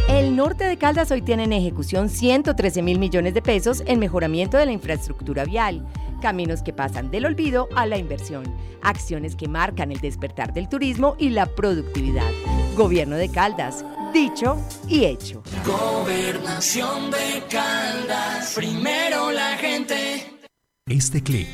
El 0.09 0.35
norte 0.35 0.65
de 0.65 0.77
Caldas 0.77 1.09
hoy 1.11 1.21
tiene 1.21 1.45
en 1.45 1.53
ejecución 1.53 2.09
113 2.09 2.81
mil 2.81 2.99
millones 2.99 3.33
de 3.33 3.41
pesos 3.41 3.81
en 3.87 3.97
mejoramiento 3.97 4.57
de 4.57 4.65
la 4.65 4.73
infraestructura 4.73 5.45
vial, 5.45 5.87
caminos 6.21 6.61
que 6.61 6.73
pasan 6.73 7.09
del 7.09 7.25
olvido 7.25 7.69
a 7.75 7.85
la 7.85 7.97
inversión, 7.97 8.43
acciones 8.81 9.35
que 9.35 9.47
marcan 9.47 9.91
el 9.91 10.01
despertar 10.01 10.53
del 10.53 10.67
turismo 10.67 11.15
y 11.17 11.29
la 11.29 11.45
productividad. 11.45 12.29
Gobierno 12.75 13.15
de 13.15 13.29
Caldas, 13.29 13.85
dicho 14.11 14.57
y 14.87 15.05
hecho. 15.05 15.43
Gobernación 15.65 17.11
de 17.11 17.43
Caldas, 17.49 18.53
primero 18.55 19.31
la 19.31 19.57
gente. 19.57 20.39
Este 20.87 21.21
clic 21.21 21.47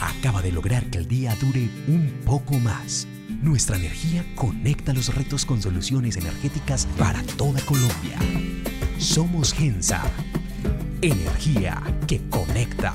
acaba 0.00 0.42
de 0.42 0.52
lograr 0.52 0.88
que 0.90 0.98
el 0.98 1.08
día 1.08 1.34
dure 1.40 1.68
un 1.88 2.20
poco 2.24 2.54
más. 2.58 3.06
Nuestra 3.42 3.76
energía 3.76 4.24
conecta 4.34 4.92
los 4.92 5.14
retos 5.14 5.44
con 5.44 5.60
soluciones 5.60 6.16
energéticas 6.16 6.86
para 6.98 7.22
toda 7.36 7.60
Colombia. 7.62 8.18
Somos 8.98 9.52
Gensa. 9.52 10.02
Energía 11.02 11.82
que 12.06 12.20
conecta. 12.28 12.94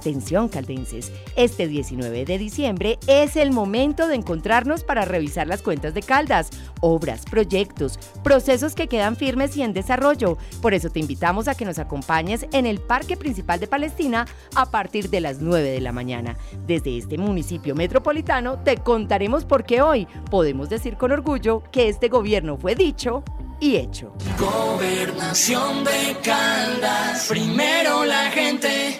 Atención 0.00 0.48
caldenses, 0.48 1.12
este 1.36 1.68
19 1.68 2.24
de 2.24 2.38
diciembre 2.38 2.98
es 3.06 3.36
el 3.36 3.52
momento 3.52 4.08
de 4.08 4.14
encontrarnos 4.14 4.82
para 4.82 5.04
revisar 5.04 5.46
las 5.46 5.60
cuentas 5.60 5.92
de 5.92 6.00
Caldas, 6.00 6.48
obras, 6.80 7.26
proyectos, 7.30 7.98
procesos 8.24 8.74
que 8.74 8.88
quedan 8.88 9.14
firmes 9.14 9.58
y 9.58 9.62
en 9.62 9.74
desarrollo. 9.74 10.38
Por 10.62 10.72
eso 10.72 10.88
te 10.88 11.00
invitamos 11.00 11.48
a 11.48 11.54
que 11.54 11.66
nos 11.66 11.78
acompañes 11.78 12.46
en 12.54 12.64
el 12.64 12.80
Parque 12.80 13.18
Principal 13.18 13.60
de 13.60 13.66
Palestina 13.66 14.26
a 14.54 14.70
partir 14.70 15.10
de 15.10 15.20
las 15.20 15.42
9 15.42 15.68
de 15.68 15.80
la 15.82 15.92
mañana. 15.92 16.38
Desde 16.66 16.96
este 16.96 17.18
municipio 17.18 17.74
metropolitano 17.74 18.58
te 18.60 18.78
contaremos 18.78 19.44
por 19.44 19.64
qué 19.64 19.82
hoy 19.82 20.08
podemos 20.30 20.70
decir 20.70 20.96
con 20.96 21.12
orgullo 21.12 21.62
que 21.70 21.90
este 21.90 22.08
gobierno 22.08 22.56
fue 22.56 22.74
dicho 22.74 23.22
y 23.60 23.76
hecho. 23.76 24.14
Gobernación 24.38 25.84
de 25.84 26.16
Caldas, 26.22 27.26
primero 27.28 28.06
la 28.06 28.30
gente. 28.30 28.99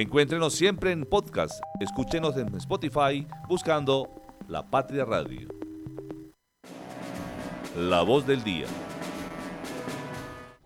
Encuéntrenos 0.00 0.54
siempre 0.54 0.92
en 0.92 1.04
podcast. 1.04 1.60
Escúchenos 1.80 2.36
en 2.36 2.54
Spotify 2.54 3.26
buscando 3.48 4.08
La 4.46 4.64
Patria 4.64 5.04
Radio. 5.04 5.48
La 7.76 8.02
voz 8.02 8.24
del 8.24 8.44
día. 8.44 8.66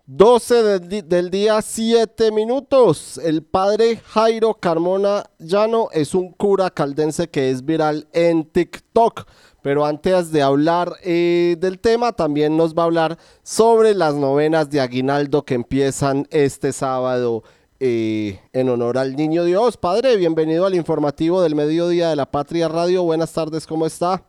12 0.05 0.79
del, 1.01 1.31
día, 1.31 1.63
7 1.63 2.31
minutos. 2.31 3.17
El 3.17 3.41
padre 3.41 3.99
Jairo 4.05 4.53
Carmona 4.53 5.23
Llano 5.39 5.87
es 5.93 6.13
un 6.13 6.31
cura 6.33 6.69
caldense 6.69 7.27
que 7.27 7.49
es 7.49 7.65
viral 7.65 8.07
en 8.13 8.45
TikTok. 8.45 9.25
Pero 9.63 9.83
antes 9.83 10.31
de 10.31 10.43
hablar 10.43 10.93
eh, 11.01 11.55
del 11.57 11.79
tema, 11.79 12.11
también 12.11 12.55
nos 12.55 12.75
va 12.75 12.83
a 12.83 12.85
hablar 12.85 13.17
sobre 13.41 13.95
las 13.95 14.13
novenas 14.13 14.69
de 14.69 14.79
Aguinaldo 14.79 15.43
que 15.43 15.55
empiezan 15.55 16.27
este 16.29 16.71
sábado 16.71 17.43
eh, 17.85 18.39
en 18.53 18.69
honor 18.69 18.97
al 18.97 19.13
Niño 19.17 19.43
Dios. 19.43 19.75
Padre, 19.75 20.15
bienvenido 20.15 20.65
al 20.65 20.73
informativo 20.73 21.41
del 21.41 21.53
mediodía 21.53 22.09
de 22.09 22.15
la 22.15 22.25
Patria 22.25 22.69
Radio. 22.69 23.03
Buenas 23.03 23.33
tardes, 23.33 23.67
¿cómo 23.67 23.85
está? 23.85 24.23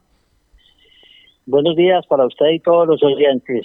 Buenos 1.46 1.76
días 1.76 2.04
para 2.08 2.26
usted 2.26 2.46
y 2.52 2.58
todos 2.58 2.88
los 2.88 3.00
oyentes. 3.04 3.64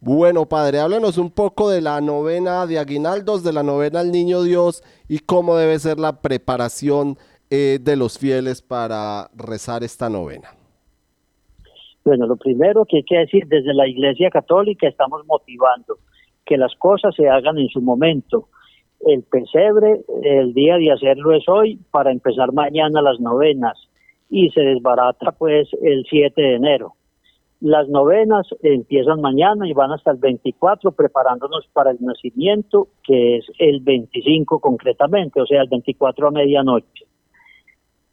Bueno, 0.00 0.44
padre, 0.44 0.80
háblanos 0.80 1.16
un 1.16 1.30
poco 1.30 1.70
de 1.70 1.80
la 1.80 2.02
novena 2.02 2.66
de 2.66 2.78
Aguinaldos, 2.78 3.42
de 3.42 3.54
la 3.54 3.62
novena 3.62 4.00
al 4.00 4.12
Niño 4.12 4.42
Dios 4.42 4.82
y 5.08 5.20
cómo 5.20 5.56
debe 5.56 5.78
ser 5.78 5.98
la 5.98 6.20
preparación 6.20 7.16
eh, 7.48 7.78
de 7.80 7.96
los 7.96 8.18
fieles 8.18 8.60
para 8.60 9.30
rezar 9.34 9.82
esta 9.82 10.10
novena. 10.10 10.50
Bueno, 12.04 12.26
lo 12.26 12.36
primero 12.36 12.84
que 12.84 12.98
hay 12.98 13.04
que 13.04 13.16
decir, 13.16 13.46
desde 13.46 13.72
la 13.72 13.88
Iglesia 13.88 14.28
Católica 14.28 14.86
estamos 14.86 15.24
motivando 15.24 15.96
que 16.44 16.58
las 16.58 16.74
cosas 16.74 17.14
se 17.14 17.30
hagan 17.30 17.56
en 17.56 17.68
su 17.68 17.80
momento. 17.80 18.48
El 19.06 19.22
pesebre, 19.24 20.02
el 20.22 20.54
día 20.54 20.76
de 20.76 20.92
hacerlo 20.92 21.32
es 21.34 21.48
hoy 21.48 21.78
para 21.90 22.12
empezar 22.12 22.52
mañana 22.52 23.02
las 23.02 23.18
novenas 23.20 23.76
y 24.30 24.50
se 24.50 24.60
desbarata 24.60 25.32
pues 25.32 25.68
el 25.82 26.06
7 26.08 26.40
de 26.40 26.54
enero. 26.54 26.94
Las 27.60 27.88
novenas 27.88 28.46
empiezan 28.62 29.20
mañana 29.20 29.68
y 29.68 29.72
van 29.72 29.92
hasta 29.92 30.10
el 30.10 30.18
24 30.18 30.92
preparándonos 30.92 31.68
para 31.72 31.92
el 31.92 31.98
nacimiento, 32.00 32.88
que 33.04 33.36
es 33.36 33.46
el 33.58 33.80
25 33.80 34.58
concretamente, 34.58 35.40
o 35.40 35.46
sea, 35.46 35.62
el 35.62 35.68
24 35.68 36.28
a 36.28 36.30
medianoche. 36.32 37.06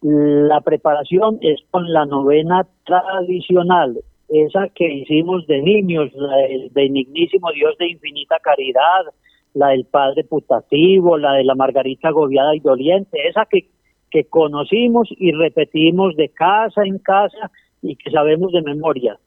La 0.02 0.60
preparación 0.60 1.38
es 1.40 1.60
con 1.70 1.92
la 1.92 2.06
novena 2.06 2.66
tradicional, 2.84 3.98
esa 4.28 4.68
que 4.68 4.92
hicimos 4.92 5.46
de 5.46 5.60
niños, 5.62 6.12
la 6.14 6.36
del 6.36 6.70
benignísimo 6.70 7.50
Dios 7.52 7.76
de 7.78 7.90
infinita 7.90 8.38
caridad, 8.40 9.06
la 9.54 9.68
del 9.68 9.84
Padre 9.84 10.24
putativo, 10.24 11.18
la 11.18 11.32
de 11.32 11.44
la 11.44 11.54
Margarita 11.54 12.08
agobiada 12.08 12.54
y 12.54 12.60
doliente, 12.60 13.28
esa 13.28 13.46
que, 13.46 13.68
que 14.10 14.24
conocimos 14.24 15.08
y 15.10 15.32
repetimos 15.32 16.16
de 16.16 16.28
casa 16.28 16.82
en 16.84 16.98
casa 16.98 17.50
y 17.82 17.96
que 17.96 18.10
sabemos 18.10 18.52
de 18.52 18.62
memoria. 18.62 19.18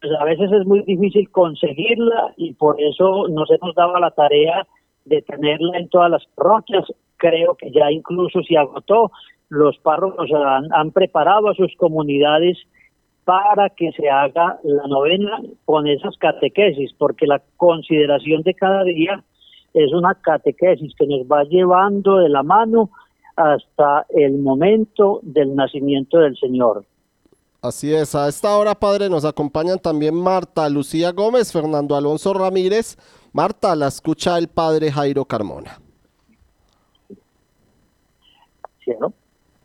Pues 0.00 0.12
a 0.18 0.24
veces 0.24 0.50
es 0.52 0.66
muy 0.66 0.82
difícil 0.82 1.30
conseguirla 1.30 2.34
y 2.36 2.54
por 2.54 2.80
eso 2.80 3.28
nos 3.28 3.50
hemos 3.50 3.74
dado 3.74 3.98
la 3.98 4.10
tarea 4.10 4.66
de 5.04 5.22
tenerla 5.22 5.78
en 5.78 5.88
todas 5.88 6.10
las 6.10 6.26
parroquias. 6.34 6.84
Creo 7.16 7.54
que 7.54 7.70
ya 7.70 7.90
incluso 7.90 8.42
se 8.42 8.56
agotó. 8.56 9.10
Los 9.48 9.78
párrocos 9.78 10.30
han, 10.32 10.72
han 10.72 10.90
preparado 10.90 11.48
a 11.48 11.54
sus 11.54 11.74
comunidades 11.76 12.58
para 13.24 13.70
que 13.70 13.90
se 13.92 14.08
haga 14.08 14.58
la 14.62 14.86
novena 14.86 15.40
con 15.64 15.88
esas 15.88 16.16
catequesis, 16.16 16.92
porque 16.96 17.26
la 17.26 17.42
consideración 17.56 18.42
de 18.42 18.54
cada 18.54 18.84
día 18.84 19.24
es 19.84 19.92
una 19.92 20.14
catequesis 20.14 20.94
que 20.98 21.06
nos 21.06 21.26
va 21.26 21.44
llevando 21.44 22.16
de 22.16 22.30
la 22.30 22.42
mano 22.42 22.90
hasta 23.36 24.06
el 24.08 24.38
momento 24.38 25.20
del 25.22 25.54
nacimiento 25.54 26.18
del 26.18 26.36
Señor. 26.38 26.84
Así 27.60 27.92
es, 27.92 28.14
a 28.14 28.28
esta 28.28 28.56
hora, 28.56 28.74
padre, 28.74 29.10
nos 29.10 29.24
acompañan 29.24 29.78
también 29.78 30.14
Marta 30.14 30.68
Lucía 30.68 31.12
Gómez, 31.12 31.52
Fernando 31.52 31.94
Alonso 31.94 32.32
Ramírez. 32.32 32.96
Marta, 33.32 33.76
la 33.76 33.88
escucha 33.88 34.38
el 34.38 34.48
padre 34.48 34.90
Jairo 34.90 35.24
Carmona. 35.24 35.78
¿Sí, 38.82 38.92
no? 38.98 39.12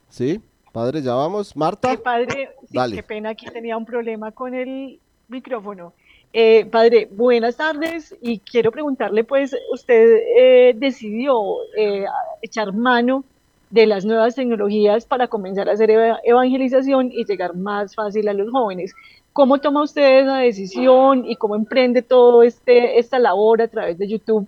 ¿Sí? 0.10 0.42
Padre, 0.74 1.02
ya 1.02 1.14
vamos. 1.14 1.56
Marta. 1.56 1.92
Sí, 1.92 1.98
padre, 2.04 2.50
sí, 2.68 2.76
Dale. 2.76 2.96
qué 2.98 3.04
pena, 3.04 3.30
aquí 3.30 3.46
tenía 3.46 3.78
un 3.78 3.86
problema 3.86 4.32
con 4.32 4.54
el 4.54 5.00
micrófono. 5.28 5.94
Eh, 6.34 6.66
padre, 6.66 7.10
buenas 7.12 7.58
tardes 7.58 8.16
y 8.22 8.40
quiero 8.40 8.72
preguntarle, 8.72 9.24
pues, 9.26 9.54
usted 9.74 10.18
eh, 10.38 10.74
decidió 10.78 11.58
eh, 11.78 12.06
echar 12.42 12.74
mano 12.74 13.26
de 13.70 13.86
las 13.86 14.06
nuevas 14.06 14.36
tecnologías 14.36 15.06
para 15.06 15.28
comenzar 15.28 15.68
a 15.70 15.74
hacer 15.74 15.92
eva- 15.92 16.20
evangelización 16.24 17.12
y 17.12 17.26
llegar 17.26 17.56
más 17.56 17.96
fácil 17.96 18.28
a 18.30 18.34
los 18.34 18.50
jóvenes. 18.52 18.94
¿Cómo 19.34 19.60
toma 19.60 19.84
usted 19.84 20.20
esa 20.22 20.38
decisión 20.38 21.26
y 21.26 21.36
cómo 21.36 21.56
emprende 21.56 22.02
todo 22.02 22.44
este 22.44 23.00
esta 23.00 23.20
labor 23.20 23.62
a 23.62 23.68
través 23.68 23.98
de 23.98 24.08
YouTube, 24.08 24.48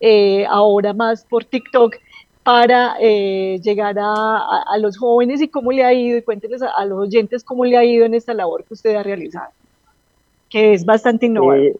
eh, 0.00 0.44
ahora 0.48 0.92
más 0.92 1.24
por 1.24 1.44
TikTok, 1.44 1.96
para 2.42 2.96
eh, 3.00 3.60
llegar 3.62 3.96
a, 3.98 4.76
los 4.78 4.98
jóvenes 4.98 5.40
y 5.40 5.48
cómo 5.48 5.72
le 5.72 5.84
ha 5.84 5.92
ido? 5.94 6.18
Y 6.18 6.22
cuénteles 6.22 6.62
a, 6.62 6.70
a 6.70 6.84
los 6.84 6.98
oyentes 7.00 7.44
cómo 7.44 7.64
le 7.64 7.76
ha 7.76 7.84
ido 7.84 8.04
en 8.06 8.14
esta 8.14 8.34
labor 8.34 8.64
que 8.64 8.74
usted 8.74 8.94
ha 8.96 9.02
realizado, 9.02 9.50
es 10.54 10.84
bastante 10.84 11.26
innovador. 11.26 11.58
Eh, 11.58 11.76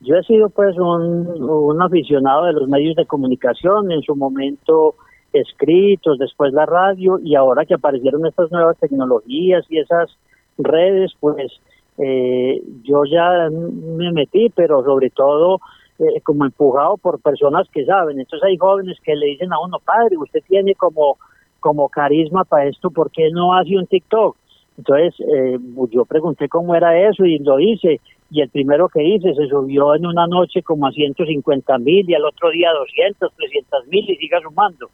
yo 0.00 0.16
he 0.16 0.22
sido 0.22 0.50
pues 0.50 0.76
un, 0.78 1.42
un 1.42 1.82
aficionado 1.82 2.44
de 2.46 2.52
los 2.52 2.68
medios 2.68 2.94
de 2.96 3.06
comunicación, 3.06 3.90
en 3.90 4.02
su 4.02 4.14
momento 4.14 4.94
escritos, 5.32 6.18
después 6.18 6.52
la 6.52 6.66
radio 6.66 7.18
y 7.18 7.34
ahora 7.34 7.64
que 7.64 7.74
aparecieron 7.74 8.26
estas 8.26 8.50
nuevas 8.50 8.76
tecnologías 8.78 9.64
y 9.68 9.78
esas 9.78 10.10
redes, 10.58 11.12
pues 11.20 11.52
eh, 11.98 12.62
yo 12.82 13.04
ya 13.04 13.48
me 13.50 14.12
metí, 14.12 14.50
pero 14.50 14.82
sobre 14.84 15.10
todo 15.10 15.60
eh, 15.98 16.20
como 16.22 16.44
empujado 16.44 16.96
por 16.96 17.20
personas 17.20 17.68
que 17.72 17.84
saben. 17.84 18.18
Entonces 18.20 18.46
hay 18.46 18.56
jóvenes 18.56 18.98
que 19.02 19.14
le 19.14 19.26
dicen 19.26 19.52
a 19.52 19.60
uno, 19.60 19.78
padre, 19.84 20.16
usted 20.16 20.40
tiene 20.46 20.74
como, 20.74 21.18
como 21.60 21.88
carisma 21.88 22.44
para 22.44 22.66
esto, 22.68 22.90
¿por 22.90 23.10
qué 23.10 23.30
no 23.30 23.54
hace 23.54 23.76
un 23.76 23.86
TikTok? 23.86 24.36
Entonces 24.78 25.14
eh, 25.20 25.58
yo 25.90 26.04
pregunté 26.04 26.48
cómo 26.48 26.74
era 26.74 27.08
eso 27.08 27.24
y 27.24 27.38
lo 27.38 27.58
hice. 27.58 28.00
Y 28.30 28.40
el 28.40 28.48
primero 28.48 28.88
que 28.88 29.02
hice 29.02 29.34
se 29.34 29.46
subió 29.48 29.94
en 29.94 30.04
una 30.04 30.26
noche 30.26 30.62
como 30.62 30.86
a 30.86 30.92
150 30.92 31.78
mil 31.78 32.08
y 32.08 32.14
al 32.14 32.24
otro 32.24 32.50
día 32.50 32.72
200, 32.72 33.32
300 33.34 33.86
mil 33.86 34.10
y 34.10 34.16
siga 34.16 34.40
sumando. 34.40 34.88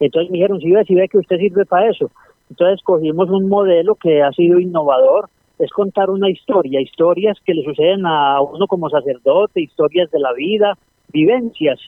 Entonces 0.00 0.30
me 0.30 0.38
dijeron, 0.38 0.60
si 0.60 0.70
ve, 0.70 0.84
si 0.84 0.94
ve 0.94 1.08
que 1.08 1.18
usted 1.18 1.38
sirve 1.38 1.66
para 1.66 1.90
eso. 1.90 2.10
Entonces 2.50 2.82
cogimos 2.84 3.28
un 3.30 3.48
modelo 3.48 3.96
que 3.96 4.22
ha 4.22 4.32
sido 4.32 4.58
innovador, 4.58 5.28
es 5.58 5.70
contar 5.70 6.08
una 6.08 6.30
historia, 6.30 6.80
historias 6.80 7.36
que 7.44 7.52
le 7.52 7.64
suceden 7.64 8.06
a 8.06 8.40
uno 8.40 8.66
como 8.68 8.88
sacerdote, 8.88 9.60
historias 9.60 10.10
de 10.10 10.20
la 10.20 10.32
vida, 10.32 10.78
vivencias 11.12 11.80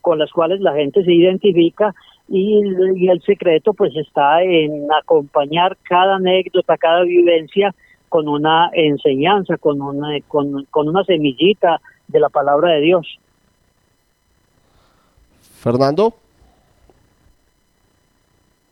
con 0.00 0.18
las 0.18 0.32
cuales 0.32 0.60
la 0.60 0.74
gente 0.74 1.04
se 1.04 1.12
identifica 1.12 1.94
y, 2.28 3.08
el 3.08 3.22
secreto 3.22 3.72
pues 3.72 3.94
está 3.96 4.42
en 4.42 4.86
acompañar 4.92 5.76
cada 5.82 6.16
anécdota, 6.16 6.76
cada 6.76 7.02
vivencia 7.02 7.74
con 8.08 8.28
una 8.28 8.70
enseñanza, 8.72 9.56
con 9.56 9.80
una, 9.80 10.18
con, 10.26 10.64
con 10.70 10.88
una 10.88 11.04
semillita 11.04 11.80
de 12.06 12.20
la 12.20 12.28
palabra 12.28 12.72
de 12.72 12.80
Dios. 12.80 13.18
Fernando. 15.58 16.14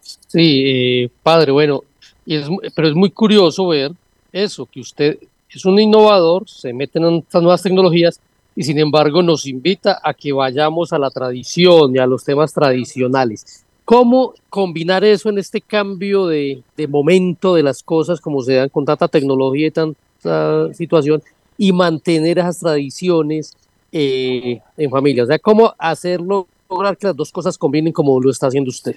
Sí, 0.00 0.62
eh, 0.66 1.10
padre, 1.22 1.52
bueno, 1.52 1.82
y 2.24 2.36
es, 2.36 2.48
pero 2.74 2.88
es 2.88 2.94
muy 2.94 3.10
curioso 3.10 3.68
ver 3.68 3.92
eso, 4.32 4.66
que 4.66 4.80
usted 4.80 5.18
es 5.48 5.64
un 5.64 5.78
innovador, 5.78 6.48
se 6.48 6.72
mete 6.72 6.98
en 6.98 7.16
estas 7.16 7.42
nuevas 7.42 7.62
tecnologías 7.62 8.20
y 8.56 8.62
sin 8.64 8.78
embargo 8.78 9.22
nos 9.22 9.46
invita 9.46 10.00
a 10.02 10.14
que 10.14 10.32
vayamos 10.32 10.92
a 10.94 10.98
la 10.98 11.10
tradición 11.10 11.94
y 11.94 11.98
a 11.98 12.06
los 12.06 12.24
temas 12.24 12.54
tradicionales. 12.54 13.64
¿Cómo 13.84 14.32
combinar 14.48 15.04
eso 15.04 15.28
en 15.28 15.38
este 15.38 15.60
cambio 15.60 16.26
de, 16.26 16.62
momento 16.88 17.54
de 17.54 17.62
las 17.62 17.82
cosas, 17.82 18.20
como 18.20 18.40
se 18.42 18.54
dan 18.54 18.70
con 18.70 18.84
tanta 18.84 19.06
tecnología 19.06 19.68
y 19.68 19.70
tanta 19.70 20.72
situación, 20.72 21.22
y 21.58 21.72
mantener 21.72 22.38
esas 22.38 22.58
tradiciones 22.58 23.56
eh, 23.92 24.60
en 24.76 24.90
familia? 24.90 25.22
O 25.22 25.26
sea, 25.26 25.38
¿cómo 25.38 25.72
hacerlo, 25.78 26.48
lograr 26.68 26.96
que 26.96 27.06
las 27.06 27.16
dos 27.16 27.30
cosas 27.30 27.56
combinen 27.58 27.92
como 27.92 28.18
lo 28.20 28.30
está 28.30 28.48
haciendo 28.48 28.70
usted? 28.70 28.96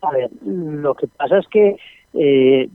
A 0.00 0.10
ver, 0.12 0.30
lo 0.44 0.94
que 0.94 1.08
pasa 1.08 1.38
es 1.40 1.46
que 1.48 1.76
eh, 2.14 2.68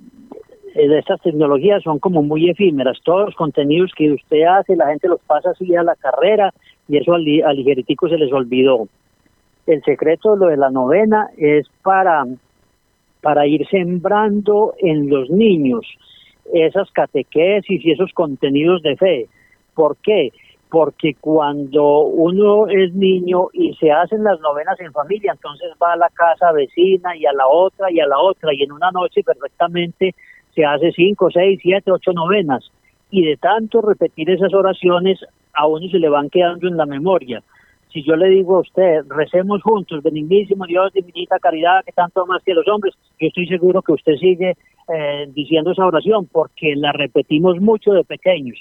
estas 0.78 1.22
tecnologías 1.22 1.84
son 1.84 2.00
como 2.00 2.22
muy 2.22 2.50
efímeras. 2.50 3.00
Todos 3.04 3.28
los 3.28 3.36
contenidos 3.36 3.92
que 3.96 4.12
usted 4.12 4.44
hace, 4.44 4.76
la 4.76 4.88
gente 4.88 5.08
los 5.08 5.22
pasa 5.22 5.52
así 5.52 5.76
a 5.76 5.84
la 5.84 5.96
carrera 5.96 6.54
y 6.88 6.98
eso 6.98 7.14
al, 7.14 7.26
al 7.46 7.56
ligeritico 7.56 8.08
se 8.08 8.18
les 8.18 8.32
olvidó. 8.32 8.88
El 9.66 9.84
secreto 9.84 10.34
de 10.34 10.40
lo 10.40 10.48
de 10.48 10.58
la 10.58 10.70
novena 10.70 11.30
es 11.38 11.68
para, 11.82 12.26
para 13.22 13.48
ir 13.48 13.68
sembrando 13.68 14.74
en 14.80 15.10
los 15.10 15.30
niños 15.30 15.86
esas 16.54 16.90
catequesis 16.92 17.84
y 17.84 17.92
esos 17.92 18.14
contenidos 18.14 18.82
de 18.82 18.96
fe. 18.96 19.28
¿Por 19.74 19.98
qué? 19.98 20.32
Porque 20.70 21.16
cuando 21.20 22.00
uno 22.00 22.68
es 22.68 22.94
niño 22.94 23.48
y 23.54 23.74
se 23.76 23.92
hacen 23.92 24.24
las 24.24 24.40
novenas 24.42 24.80
en 24.80 24.92
familia, 24.92 25.32
entonces 25.34 25.72
va 25.82 25.94
a 25.94 25.98
la 25.98 26.10
casa 26.10 26.52
vecina 26.52 27.16
y 27.16 27.26
a 27.26 27.34
la 27.34 27.48
otra 27.48 27.92
y 27.92 28.00
a 28.00 28.08
la 28.08 28.20
otra 28.20 28.54
y 28.54 28.64
en 28.64 28.72
una 28.72 28.92
noche 28.92 29.24
perfectamente 29.24 30.14
se 30.58 30.66
hace 30.66 30.92
cinco, 30.92 31.30
seis, 31.30 31.60
siete, 31.62 31.92
ocho 31.92 32.14
novenas 32.14 32.72
y 33.12 33.24
de 33.24 33.38
tanto 33.38 33.82
repetir 33.82 34.32
esas 34.32 34.52
oraciones 34.56 35.20
a 35.54 35.68
uno 35.68 35.88
se 35.88 36.00
le 36.00 36.10
van 36.10 36.32
quedando 36.32 36.68
en 36.68 36.78
la 36.78 36.88
memoria 36.88 37.44
si 37.92 38.04
yo 38.04 38.16
le 38.16 38.28
digo 38.30 38.58
a 38.58 38.62
usted, 38.62 39.06
recemos 39.10 39.62
juntos, 39.64 40.04
benignísimo 40.04 40.66
Dios, 40.66 40.94
divinita 40.94 41.40
caridad, 41.40 41.84
que 41.86 41.92
tanto 41.92 42.26
más 42.26 42.44
que 42.44 42.54
los 42.54 42.68
hombres, 42.68 42.94
yo 43.20 43.28
estoy 43.28 43.48
seguro 43.48 43.82
que 43.82 43.94
usted 43.94 44.16
sigue 44.16 44.56
eh, 44.88 45.26
diciendo 45.34 45.72
esa 45.72 45.86
oración 45.86 46.28
porque 46.32 46.76
la 46.76 46.92
repetimos 46.92 47.60
mucho 47.60 47.94
de 47.94 48.04
pequeños. 48.04 48.60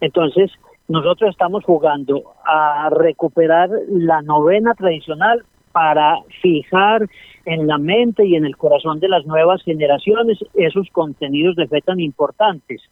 Entonces, 0.00 0.50
nosotros 0.88 1.30
estamos 1.30 1.64
jugando 1.64 2.24
a 2.44 2.90
recuperar 2.90 3.70
la 3.88 4.22
novena 4.22 4.74
tradicional 4.74 5.44
para 5.78 6.16
fijar 6.42 7.08
en 7.44 7.68
la 7.68 7.78
mente 7.78 8.26
y 8.26 8.34
en 8.34 8.44
el 8.44 8.56
corazón 8.56 8.98
de 8.98 9.08
las 9.08 9.24
nuevas 9.26 9.62
generaciones 9.62 10.36
esos 10.54 10.88
contenidos 10.90 11.54
de 11.54 11.68
fe 11.68 11.80
tan 11.82 12.00
importantes. 12.00 12.82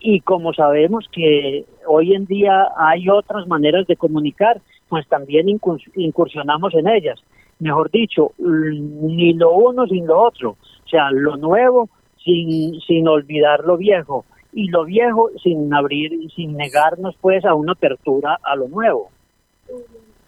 Y 0.00 0.18
como 0.22 0.52
sabemos 0.52 1.06
que 1.12 1.66
hoy 1.86 2.14
en 2.14 2.24
día 2.24 2.66
hay 2.76 3.08
otras 3.08 3.46
maneras 3.46 3.86
de 3.86 3.94
comunicar, 3.94 4.60
pues 4.88 5.06
también 5.06 5.46
incursionamos 5.94 6.74
en 6.74 6.88
ellas. 6.88 7.22
Mejor 7.60 7.92
dicho, 7.92 8.32
ni 8.38 9.32
lo 9.34 9.52
uno 9.52 9.86
sin 9.86 10.08
lo 10.08 10.20
otro. 10.20 10.56
O 10.84 10.88
sea, 10.88 11.12
lo 11.12 11.36
nuevo 11.36 11.88
sin, 12.24 12.80
sin 12.80 13.06
olvidar 13.06 13.60
lo 13.64 13.76
viejo 13.76 14.24
y 14.52 14.66
lo 14.66 14.84
viejo 14.84 15.30
sin 15.44 15.72
abrir, 15.72 16.28
sin 16.34 16.56
negarnos 16.56 17.14
pues 17.20 17.44
a 17.44 17.54
una 17.54 17.72
apertura 17.72 18.36
a 18.42 18.56
lo 18.56 18.66
nuevo. 18.66 19.10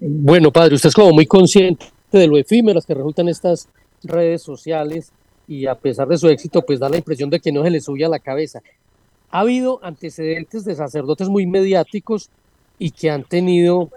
Bueno, 0.04 0.50
padre, 0.50 0.74
usted 0.74 0.88
es 0.88 0.96
como 0.96 1.12
muy 1.12 1.26
consciente 1.26 1.86
de 2.10 2.26
lo 2.26 2.36
efímeras 2.36 2.84
que 2.84 2.92
resultan 2.92 3.28
estas 3.28 3.68
redes 4.02 4.42
sociales 4.42 5.12
y 5.46 5.66
a 5.66 5.76
pesar 5.76 6.08
de 6.08 6.18
su 6.18 6.28
éxito, 6.28 6.62
pues 6.62 6.80
da 6.80 6.88
la 6.88 6.96
impresión 6.96 7.30
de 7.30 7.38
que 7.38 7.52
no 7.52 7.62
se 7.62 7.70
le 7.70 7.80
sube 7.80 8.00
la 8.08 8.18
cabeza. 8.18 8.60
Ha 9.30 9.40
habido 9.40 9.78
antecedentes 9.80 10.64
de 10.64 10.74
sacerdotes 10.74 11.28
muy 11.28 11.46
mediáticos 11.46 12.30
y 12.80 12.90
que 12.90 13.10
han 13.10 13.22
tenido 13.22 13.90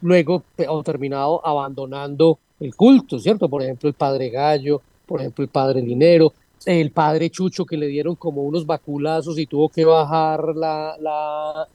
luego 0.00 0.44
o 0.68 0.82
terminado 0.84 1.44
abandonando 1.44 2.38
el 2.60 2.76
culto, 2.76 3.18
¿cierto? 3.18 3.48
Por 3.48 3.62
ejemplo, 3.62 3.88
el 3.88 3.96
padre 3.96 4.30
Gallo, 4.30 4.80
por 5.06 5.18
ejemplo, 5.18 5.42
el 5.42 5.50
padre 5.50 5.82
Linero, 5.82 6.34
el 6.66 6.92
padre 6.92 7.30
Chucho 7.30 7.66
que 7.66 7.76
le 7.76 7.88
dieron 7.88 8.14
como 8.14 8.42
unos 8.42 8.64
baculazos 8.64 9.36
y 9.40 9.46
tuvo 9.46 9.68
que 9.70 9.84
bajar 9.84 10.54
la, 10.54 10.96
la, 11.00 11.68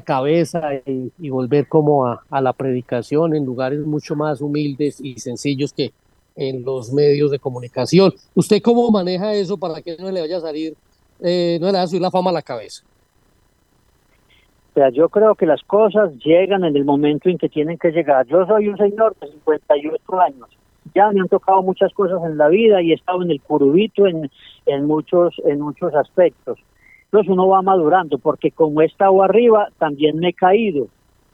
cabeza 0.00 0.74
y, 0.84 1.30
volver 1.30 1.68
como 1.68 2.06
a, 2.06 2.40
la 2.40 2.52
predicación 2.52 3.34
en 3.34 3.44
lugares 3.44 3.80
mucho 3.80 4.16
más 4.16 4.40
humildes 4.40 5.00
y 5.00 5.18
sencillos 5.18 5.72
que 5.72 5.92
en 6.34 6.64
los 6.64 6.92
medios 6.92 7.30
de 7.30 7.38
comunicación. 7.38 8.12
¿Usted 8.34 8.60
cómo 8.60 8.90
maneja 8.90 9.32
eso 9.32 9.56
para 9.56 9.80
que 9.80 9.96
no 9.96 10.10
le 10.10 10.20
vaya 10.20 10.38
a 10.38 10.40
salir, 10.40 10.74
eh, 11.20 11.58
no 11.60 11.66
le 11.66 11.72
vaya 11.72 11.84
a 11.84 11.86
subir 11.86 12.02
la 12.02 12.10
fama 12.10 12.30
a 12.30 12.34
la 12.34 12.42
cabeza? 12.42 12.84
sea, 14.76 14.90
yo 14.90 15.08
creo 15.08 15.34
que 15.34 15.46
las 15.46 15.62
cosas 15.62 16.12
llegan 16.18 16.62
en 16.64 16.76
el 16.76 16.84
momento 16.84 17.30
en 17.30 17.38
que 17.38 17.48
tienen 17.48 17.78
que 17.78 17.90
llegar. 17.90 18.26
Yo 18.26 18.44
soy 18.46 18.68
un 18.68 18.76
señor 18.76 19.16
de 19.20 19.28
58 19.28 20.20
años. 20.20 20.48
Ya 20.94 21.10
me 21.10 21.20
han 21.20 21.28
tocado 21.28 21.62
muchas 21.62 21.92
cosas 21.94 22.22
en 22.24 22.36
la 22.36 22.48
vida 22.48 22.82
y 22.82 22.92
he 22.92 22.94
estado 22.94 23.22
en 23.22 23.30
el 23.30 23.40
curubito 23.40 24.06
en, 24.06 24.30
en 24.66 24.86
muchos 24.86 25.34
en 25.46 25.60
muchos 25.60 25.94
aspectos. 25.94 26.58
Entonces 27.06 27.30
uno 27.30 27.48
va 27.48 27.62
madurando, 27.62 28.18
porque 28.18 28.50
como 28.50 28.82
he 28.82 28.86
estado 28.86 29.22
arriba, 29.22 29.68
también 29.78 30.18
me 30.18 30.30
he 30.30 30.32
caído. 30.32 30.88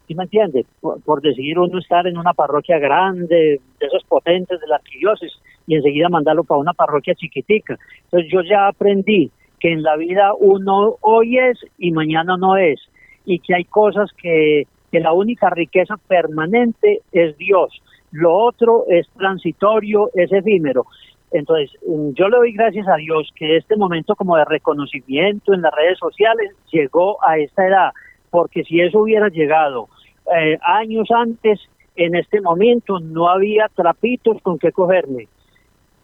¿Sí 0.06 0.14
me 0.14 0.24
entiende? 0.24 0.66
Por, 0.80 1.22
decir 1.22 1.58
uno 1.58 1.78
estar 1.78 2.06
en 2.06 2.18
una 2.18 2.34
parroquia 2.34 2.78
grande, 2.78 3.60
de 3.80 3.86
esos 3.86 4.04
potentes 4.04 4.60
de 4.60 4.66
la 4.66 4.76
arquidiócesis, 4.76 5.40
y 5.66 5.76
enseguida 5.76 6.08
mandarlo 6.08 6.44
para 6.44 6.60
una 6.60 6.74
parroquia 6.74 7.14
chiquitica. 7.14 7.78
Entonces 8.04 8.30
yo 8.30 8.42
ya 8.42 8.68
aprendí 8.68 9.30
que 9.58 9.72
en 9.72 9.82
la 9.82 9.96
vida 9.96 10.32
uno 10.38 10.96
hoy 11.00 11.38
es 11.38 11.58
y 11.78 11.92
mañana 11.92 12.36
no 12.36 12.56
es 12.56 12.80
y 13.24 13.38
que 13.38 13.54
hay 13.54 13.64
cosas 13.64 14.10
que, 14.20 14.64
que 14.90 15.00
la 15.00 15.12
única 15.12 15.48
riqueza 15.50 15.96
permanente 15.96 17.00
es 17.12 17.36
Dios. 17.38 17.80
Lo 18.10 18.34
otro 18.34 18.84
es 18.88 19.08
transitorio, 19.16 20.10
es 20.14 20.30
efímero. 20.32 20.86
Entonces, 21.32 21.70
mm, 21.86 22.10
yo 22.12 22.28
le 22.28 22.36
doy 22.36 22.52
gracias 22.52 22.86
a 22.88 22.96
Dios 22.96 23.30
que 23.34 23.56
este 23.56 23.76
momento 23.76 24.14
como 24.14 24.36
de 24.36 24.44
reconocimiento 24.44 25.54
en 25.54 25.62
las 25.62 25.74
redes 25.74 25.98
sociales 25.98 26.52
llegó 26.70 27.24
a 27.26 27.38
esta 27.38 27.66
edad, 27.66 27.90
porque 28.30 28.64
si 28.64 28.80
eso 28.80 29.00
hubiera 29.00 29.28
llegado 29.28 29.88
eh, 30.36 30.58
años 30.62 31.08
antes, 31.10 31.60
en 31.96 32.14
este 32.14 32.40
momento 32.40 33.00
no 33.00 33.28
había 33.28 33.68
trapitos 33.74 34.40
con 34.42 34.58
que 34.58 34.72
cogerme. 34.72 35.28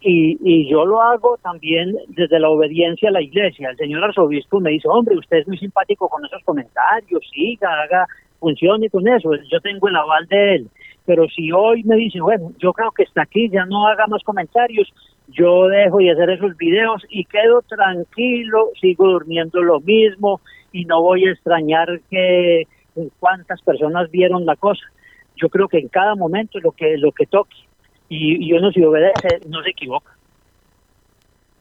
Y, 0.01 0.37
y 0.41 0.69
yo 0.69 0.85
lo 0.85 1.01
hago 1.01 1.37
también 1.43 1.93
desde 2.07 2.39
la 2.39 2.49
obediencia 2.49 3.09
a 3.09 3.11
la 3.11 3.21
iglesia. 3.21 3.69
El 3.69 3.77
señor 3.77 4.03
arzobispo 4.03 4.59
me 4.59 4.71
dice, 4.71 4.87
hombre, 4.87 5.17
usted 5.17 5.37
es 5.37 5.47
muy 5.47 5.57
simpático 5.57 6.07
con 6.07 6.25
esos 6.25 6.41
comentarios, 6.43 7.21
siga, 7.33 7.81
haga, 7.83 8.05
funcione 8.39 8.89
con 8.89 9.07
eso. 9.07 9.31
Yo 9.51 9.59
tengo 9.59 9.89
el 9.89 9.95
aval 9.95 10.25
de 10.27 10.55
él. 10.55 10.69
Pero 11.05 11.27
si 11.27 11.51
hoy 11.51 11.83
me 11.83 11.95
dice, 11.95 12.21
bueno, 12.21 12.51
yo 12.59 12.71
creo 12.71 12.91
que 12.91 13.03
está 13.03 13.23
aquí, 13.23 13.49
ya 13.49 13.65
no 13.65 13.87
haga 13.87 14.07
más 14.07 14.23
comentarios, 14.23 14.87
yo 15.31 15.67
dejo 15.67 15.97
de 15.99 16.11
hacer 16.11 16.29
esos 16.31 16.57
videos 16.57 17.03
y 17.09 17.25
quedo 17.25 17.61
tranquilo, 17.61 18.71
sigo 18.79 19.07
durmiendo 19.07 19.61
lo 19.61 19.79
mismo 19.79 20.41
y 20.71 20.85
no 20.85 21.01
voy 21.01 21.25
a 21.25 21.31
extrañar 21.31 22.01
que 22.09 22.67
cuántas 23.19 23.61
personas 23.61 24.09
vieron 24.09 24.45
la 24.45 24.55
cosa. 24.55 24.81
Yo 25.35 25.49
creo 25.49 25.67
que 25.67 25.77
en 25.77 25.87
cada 25.87 26.15
momento 26.15 26.59
lo 26.59 26.71
que 26.71 26.97
lo 26.97 27.11
que 27.11 27.25
toque 27.25 27.55
y, 28.09 28.51
uno 28.53 28.71
si 28.71 28.83
obedece 28.83 29.39
no 29.47 29.61
se 29.63 29.69
equivoca. 29.69 30.17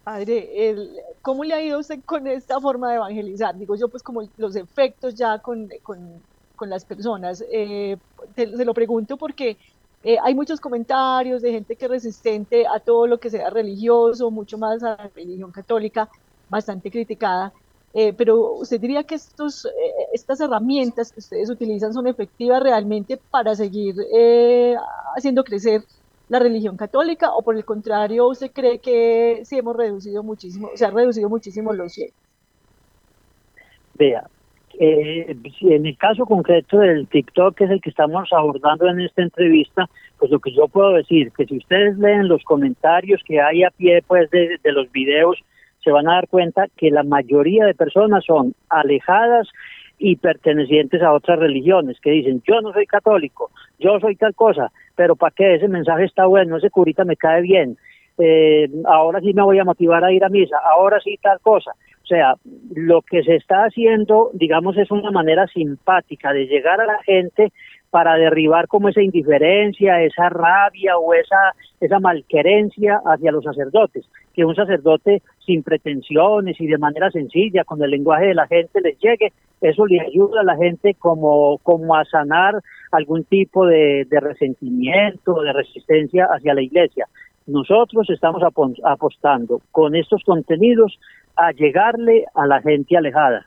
Padre, 0.03 0.75
¿cómo 1.21 1.45
le 1.45 1.53
ha 1.53 1.63
ido 1.63 1.79
usted 1.79 2.01
con 2.07 2.27
esta 2.27 2.59
forma 2.61 2.91
de 2.91 2.97
evangelizar? 2.97 3.55
Digo 3.57 3.77
yo, 3.77 3.89
pues 3.89 4.03
como 4.03 4.23
los 4.39 4.57
efectos 4.57 5.15
ya 5.15 5.39
con, 5.41 5.69
con, 5.83 6.23
con 6.57 6.71
las 6.71 6.87
personas. 6.87 7.45
Eh, 7.53 7.99
se 8.35 8.65
lo 8.65 8.73
pregunto 8.73 9.19
porque 9.19 9.59
eh, 10.03 10.17
hay 10.23 10.35
muchos 10.35 10.61
comentarios 10.61 11.43
de 11.43 11.53
gente 11.53 11.77
que 11.77 11.87
es 11.87 11.91
resistente 11.91 12.67
a 12.67 12.81
todo 12.81 13.07
lo 13.07 13.19
que 13.19 13.31
sea 13.31 13.51
religioso, 13.51 14.31
mucho 14.31 14.59
más 14.59 14.83
a 14.83 14.97
la 14.97 15.11
religión 15.15 15.51
católica, 15.53 16.09
bastante 16.49 16.91
criticada. 16.91 17.53
Eh, 17.95 18.13
pero 18.13 18.53
usted 18.53 18.81
diría 18.81 19.05
que 19.05 19.15
estos, 19.15 19.67
estas 20.13 20.41
herramientas 20.41 21.11
que 21.11 21.21
ustedes 21.21 21.51
utilizan 21.51 21.93
son 21.93 22.07
efectivas 22.07 22.63
realmente 22.63 23.19
para 23.31 23.55
seguir 23.55 23.95
haciendo 25.17 25.43
crecer 25.43 25.83
la 26.29 26.39
religión 26.39 26.77
católica 26.77 27.33
o 27.33 27.43
por 27.43 27.57
el 27.57 27.65
contrario 27.65 28.29
usted 28.29 28.53
cree 28.53 28.79
que 28.81 29.41
sí 29.45 29.59
hemos 29.59 29.77
reducido 29.77 30.23
muchísimo, 30.23 30.71
se 30.75 30.85
han 30.85 30.95
reducido 30.95 31.29
muchísimo 31.29 31.73
los 31.73 31.95
fieles? 31.95 32.15
Vea, 33.95 34.29
eh, 34.81 35.37
en 35.63 35.87
el 35.87 35.97
caso 35.97 36.25
concreto 36.25 36.79
del 36.79 37.09
TikTok, 37.09 37.57
que 37.57 37.65
es 37.65 37.71
el 37.71 37.81
que 37.81 37.91
estamos 37.91 38.29
abordando 38.33 38.89
en 38.89 39.01
esta 39.01 39.23
entrevista, 39.23 39.89
pues 40.19 40.31
lo 40.31 40.39
que 40.39 40.53
yo 40.53 40.69
puedo 40.69 40.93
decir, 40.93 41.33
que 41.37 41.47
si 41.47 41.57
ustedes 41.57 41.99
leen 41.99 42.29
los 42.29 42.45
comentarios 42.45 43.21
que 43.25 43.41
hay 43.41 43.65
a 43.65 43.71
pie 43.71 44.03
pues 44.07 44.31
de, 44.31 44.59
los 44.65 44.91
videos, 44.93 45.39
se 45.83 45.91
van 45.91 46.09
a 46.09 46.15
dar 46.15 46.29
cuenta 46.29 46.67
que 46.77 46.91
la 46.91 47.03
mayoría 47.03 47.65
de 47.65 47.75
personas 47.75 48.25
son 48.25 48.55
alejadas 48.69 49.49
y 49.99 50.15
pertenecientes 50.15 51.03
a 51.03 51.13
otras 51.13 51.41
religiones, 51.41 51.99
que 52.01 52.11
dicen, 52.11 52.41
yo 52.47 52.61
no 52.61 52.73
soy 52.73 52.87
católico, 52.87 53.51
yo 53.81 53.99
soy 53.99 54.15
tal 54.15 54.37
cosa, 54.37 54.71
pero 54.95 55.17
¿para 55.17 55.35
qué? 55.35 55.57
Ese 55.57 55.67
mensaje 55.67 56.05
está 56.05 56.27
bueno, 56.27 56.57
ese 56.57 56.71
curita 56.71 57.05
me 57.05 57.17
cae 57.17 57.43
bien, 57.43 57.77
eh, 58.19 58.69
ahora 58.85 59.21
sí 59.21 59.33
me 59.33 59.43
voy 59.43 59.59
a 59.59 59.65
motivar 59.65 60.05
a 60.05 60.13
ir 60.13 60.25
a 60.25 60.29
misa, 60.29 60.57
ahora 60.73 61.01
sí 61.01 61.19
tal 61.21 61.41
cosa. 61.41 61.73
O 62.09 62.15
sea, 62.15 62.37
lo 62.75 63.03
que 63.03 63.23
se 63.23 63.37
está 63.37 63.65
haciendo, 63.65 64.31
digamos, 64.33 64.79
es 64.79 64.91
una 64.91 65.11
manera 65.11 65.47
simpática 65.47 66.33
de 66.33 66.47
llegar 66.47 66.81
a 66.81 66.87
la 66.87 67.03
gente 67.03 67.53
para 67.91 68.15
derribar 68.15 68.67
como 68.67 68.89
esa 68.89 69.03
indiferencia, 69.03 70.01
esa 70.01 70.31
rabia 70.31 70.97
o 70.97 71.13
esa, 71.13 71.53
esa 71.79 72.01
malquerencia 72.01 73.03
hacia 73.05 73.31
los 73.31 73.45
sacerdotes. 73.45 74.07
Que 74.33 74.47
un 74.47 74.55
sacerdote 74.55 75.21
sin 75.45 75.63
pretensiones 75.63 76.59
y 76.59 76.67
de 76.67 76.79
manera 76.79 77.11
sencilla, 77.11 77.65
con 77.65 77.83
el 77.83 77.91
lenguaje 77.91 78.29
de 78.29 78.35
la 78.35 78.47
gente 78.47 78.81
les 78.81 78.99
llegue, 79.01 79.35
eso 79.61 79.85
le 79.85 80.01
ayuda 80.01 80.41
a 80.41 80.45
la 80.45 80.57
gente 80.57 80.95
como, 80.95 81.59
como 81.59 81.95
a 81.95 82.07
sanar 82.07 82.55
algún 82.91 83.25
tipo 83.25 83.67
de, 83.67 84.07
de 84.09 84.21
resentimiento, 84.21 85.43
de 85.43 85.53
resistencia 85.53 86.25
hacia 86.25 86.55
la 86.55 86.63
iglesia. 86.63 87.07
Nosotros 87.47 88.09
estamos 88.11 88.43
apostando 88.85 89.63
con 89.73 89.95
estos 89.95 90.23
contenidos 90.25 90.99
a 91.37 91.53
llegarle 91.53 92.27
a 92.35 92.47
la 92.47 92.61
gente 92.61 92.97
alejada. 92.97 93.47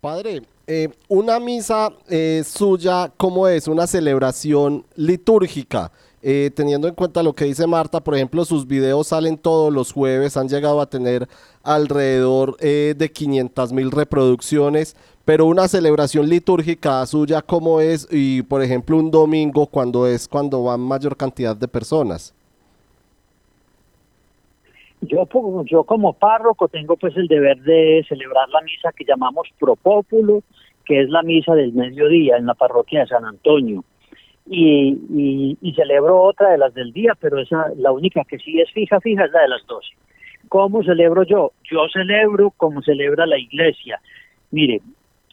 Padre, 0.00 0.42
eh, 0.70 0.90
una 1.08 1.40
misa 1.40 1.90
eh, 2.08 2.42
suya, 2.44 3.10
¿cómo 3.16 3.48
es? 3.48 3.66
Una 3.66 3.86
celebración 3.86 4.84
litúrgica. 4.94 5.90
Eh, 6.20 6.50
teniendo 6.54 6.86
en 6.86 6.94
cuenta 6.94 7.22
lo 7.22 7.32
que 7.32 7.46
dice 7.46 7.66
Marta, 7.66 8.00
por 8.00 8.14
ejemplo, 8.14 8.44
sus 8.44 8.66
videos 8.66 9.08
salen 9.08 9.38
todos 9.38 9.72
los 9.72 9.92
jueves, 9.92 10.36
han 10.36 10.48
llegado 10.48 10.80
a 10.80 10.90
tener 10.90 11.28
alrededor 11.62 12.56
de 12.58 13.10
500 13.12 13.72
mil 13.72 13.90
reproducciones, 13.90 14.94
pero 15.24 15.46
una 15.46 15.68
celebración 15.68 16.28
litúrgica 16.28 17.04
suya, 17.06 17.40
¿cómo 17.40 17.80
es? 17.80 18.06
Y 18.10 18.42
por 18.42 18.62
ejemplo, 18.62 18.98
un 18.98 19.10
domingo, 19.10 19.66
cuando 19.66 20.06
es 20.06 20.28
cuando 20.28 20.62
van 20.64 20.80
mayor 20.80 21.16
cantidad 21.16 21.56
de 21.56 21.68
personas. 21.68 22.34
Yo, 25.02 25.28
yo 25.64 25.84
como 25.84 26.12
párroco 26.12 26.68
tengo 26.68 26.96
pues 26.96 27.16
el 27.16 27.28
deber 27.28 27.58
de 27.58 28.04
celebrar 28.08 28.48
la 28.48 28.60
misa 28.62 28.92
que 28.96 29.04
llamamos 29.04 29.48
Propópulo, 29.58 30.42
que 30.84 31.02
es 31.02 31.08
la 31.08 31.22
misa 31.22 31.54
del 31.54 31.72
mediodía 31.72 32.36
en 32.36 32.46
la 32.46 32.54
parroquia 32.54 33.00
de 33.00 33.06
San 33.06 33.24
Antonio. 33.24 33.84
Y, 34.50 35.56
y, 35.60 35.72
celebro 35.74 36.22
otra 36.22 36.50
de 36.50 36.58
las 36.58 36.72
del 36.72 36.90
día, 36.92 37.12
pero 37.20 37.38
esa 37.38 37.66
la 37.76 37.92
única 37.92 38.24
que 38.24 38.38
sí 38.38 38.58
es 38.58 38.70
fija, 38.72 38.98
fija 38.98 39.26
es 39.26 39.30
la 39.30 39.42
de 39.42 39.48
las 39.48 39.66
12. 39.66 39.86
¿Cómo 40.48 40.82
celebro 40.82 41.22
yo? 41.24 41.52
Yo 41.70 41.86
celebro 41.92 42.50
como 42.56 42.80
celebra 42.80 43.26
la 43.26 43.38
iglesia. 43.38 44.00
Mire, 44.50 44.80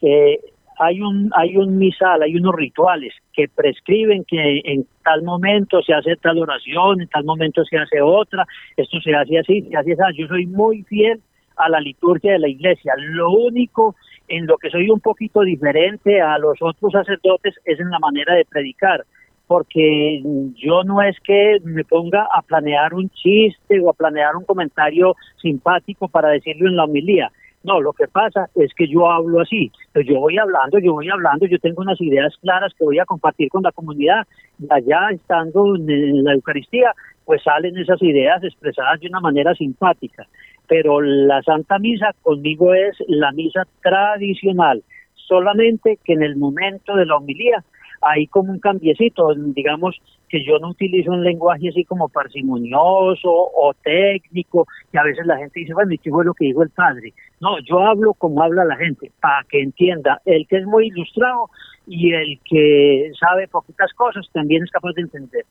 eh, 0.02 0.42
hay 0.78 1.02
un 1.02 1.32
hay 1.36 1.58
un 1.58 1.78
misal, 1.78 2.22
hay 2.22 2.36
unos 2.36 2.56
rituales 2.56 3.14
que 3.34 3.48
prescriben 3.48 4.24
que 4.26 4.62
en 4.64 4.86
tal 5.04 5.24
momento 5.24 5.82
se 5.82 5.94
hace 5.94 6.16
tal 6.18 6.40
oración, 6.40 7.02
en 7.02 7.08
tal 7.08 7.24
momento 7.24 7.64
se 7.66 7.78
hace 7.78 8.02
otra, 8.02 8.46
esto 8.76 9.00
se 9.02 9.14
hace 9.14 9.40
así, 9.40 9.62
se 9.64 9.78
hace 9.78 9.94
así. 9.94 10.18
Yo 10.18 10.28
soy 10.28 10.46
muy 10.46 10.84
fiel 10.84 11.22
a 11.58 11.70
la 11.70 11.80
liturgia 11.80 12.34
de 12.34 12.40
la 12.40 12.48
iglesia. 12.48 12.94
Lo 12.98 13.32
único 13.32 13.96
en 14.28 14.48
lo 14.48 14.58
que 14.58 14.70
soy 14.70 14.90
un 14.90 15.00
poquito 15.00 15.42
diferente 15.42 16.22
a 16.22 16.38
los 16.38 16.58
otros 16.62 16.92
sacerdotes 16.92 17.56
es 17.64 17.80
en 17.80 17.90
la 17.90 18.00
manera 18.00 18.34
de 18.34 18.46
predicar, 18.46 19.06
porque 19.48 20.22
yo 20.56 20.84
no 20.84 21.02
es 21.02 21.16
que 21.22 21.60
me 21.64 21.84
ponga 21.84 22.28
a 22.34 22.42
planear 22.42 22.94
un 22.94 23.10
chiste 23.10 23.80
o 23.80 23.90
a 23.90 23.94
planear 23.94 24.36
un 24.36 24.46
comentario 24.46 25.16
simpático 25.42 26.08
para 26.08 26.30
decirlo 26.30 26.68
en 26.68 26.76
la 26.76 26.86
homilía 26.86 27.32
no, 27.66 27.82
lo 27.82 27.94
que 27.94 28.08
pasa 28.08 28.48
es 28.56 28.74
que 28.76 28.88
yo 28.88 29.10
hablo 29.10 29.42
así, 29.42 29.72
pues 29.92 30.06
yo 30.08 30.20
voy 30.20 30.38
hablando, 30.38 30.78
yo 30.80 30.94
voy 30.94 31.10
hablando, 31.10 31.48
yo 31.48 31.58
tengo 31.60 31.82
unas 31.82 32.00
ideas 32.00 32.34
claras 32.42 32.74
que 32.78 32.84
voy 32.84 33.00
a 33.00 33.06
compartir 33.06 33.50
con 33.50 33.64
la 33.64 33.72
comunidad 33.72 34.26
allá 34.70 35.10
estando 35.12 35.76
en 35.76 36.24
la 36.24 36.34
Eucaristía, 36.34 36.94
pues 37.26 37.42
salen 37.44 37.78
esas 37.78 38.02
ideas 38.04 38.44
expresadas 38.44 39.00
de 39.00 39.08
una 39.08 39.20
manera 39.20 39.54
simpática. 39.56 40.28
Pero 40.68 41.02
la 41.02 41.42
Santa 41.42 41.80
Misa 41.80 42.14
conmigo 42.22 42.74
es 42.74 42.96
la 43.08 43.32
misa 43.32 43.64
tradicional, 43.82 44.84
solamente 45.16 46.00
que 46.04 46.14
en 46.14 46.24
el 46.24 46.36
momento 46.36 46.96
de 46.96 47.06
la 47.06 47.18
homilía 47.18 47.64
hay 48.02 48.28
como 48.28 48.52
un 48.52 48.60
cambiecito, 48.60 49.34
digamos 49.36 49.96
que 50.30 50.44
yo 50.44 50.60
no 50.60 50.70
utilizo 50.70 51.12
un 51.12 51.24
lenguaje 51.24 51.70
así 51.70 51.84
como 51.86 52.10
parsimonioso 52.10 53.30
o 53.30 53.74
técnico, 53.84 54.68
que 54.92 54.98
a 54.98 55.04
veces 55.04 55.26
la 55.26 55.38
gente 55.38 55.60
dice, 55.60 55.74
bueno, 55.74 55.94
¿y 55.94 55.98
qué 55.98 56.10
fue 56.10 56.26
lo 56.26 56.34
que 56.34 56.46
dijo 56.46 56.64
el 56.64 56.70
padre? 56.70 57.14
No, 57.40 57.60
yo 57.60 57.80
hablo 57.80 58.14
como 58.14 58.42
habla 58.42 58.66
la 58.66 58.76
gente, 58.76 59.12
para 59.22 59.46
que 59.50 59.62
entienda, 59.62 60.22
el 60.26 60.48
que 60.48 60.58
es 60.58 60.66
muy 60.66 60.88
ilustrado 60.88 61.50
y 61.88 62.14
el 62.14 62.40
que 62.44 63.12
sabe 63.20 63.48
poquitas 63.48 63.94
cosas 63.94 64.26
también 64.34 64.64
es 64.64 64.72
capaz 64.72 64.94
de 64.94 65.04
entender. 65.04 65.46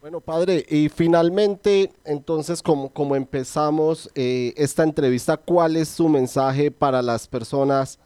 Bueno, 0.00 0.20
padre, 0.20 0.64
y 0.68 0.88
finalmente, 0.88 1.90
entonces, 2.04 2.62
como, 2.62 2.92
como 2.92 3.16
empezamos 3.16 4.08
eh, 4.14 4.54
esta 4.56 4.84
entrevista, 4.84 5.36
¿cuál 5.36 5.76
es 5.76 5.88
su 5.88 6.08
mensaje 6.08 6.70
para 6.70 7.02
las 7.02 7.26
personas 7.26 7.98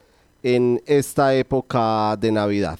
en 0.43 0.81
esta 0.85 1.33
época 1.33 2.15
de 2.17 2.31
Navidad? 2.31 2.77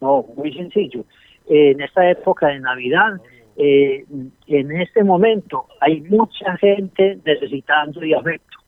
No, 0.00 0.26
muy 0.36 0.52
sencillo. 0.52 1.04
En 1.48 1.80
esta 1.80 2.08
época 2.10 2.48
de 2.48 2.60
Navidad, 2.60 3.20
eh, 3.56 4.04
en 4.46 4.72
este 4.72 5.02
momento 5.02 5.66
hay 5.80 6.02
mucha 6.02 6.56
gente 6.58 7.18
necesitando 7.24 8.00
de 8.00 8.14
afecto, 8.14 8.58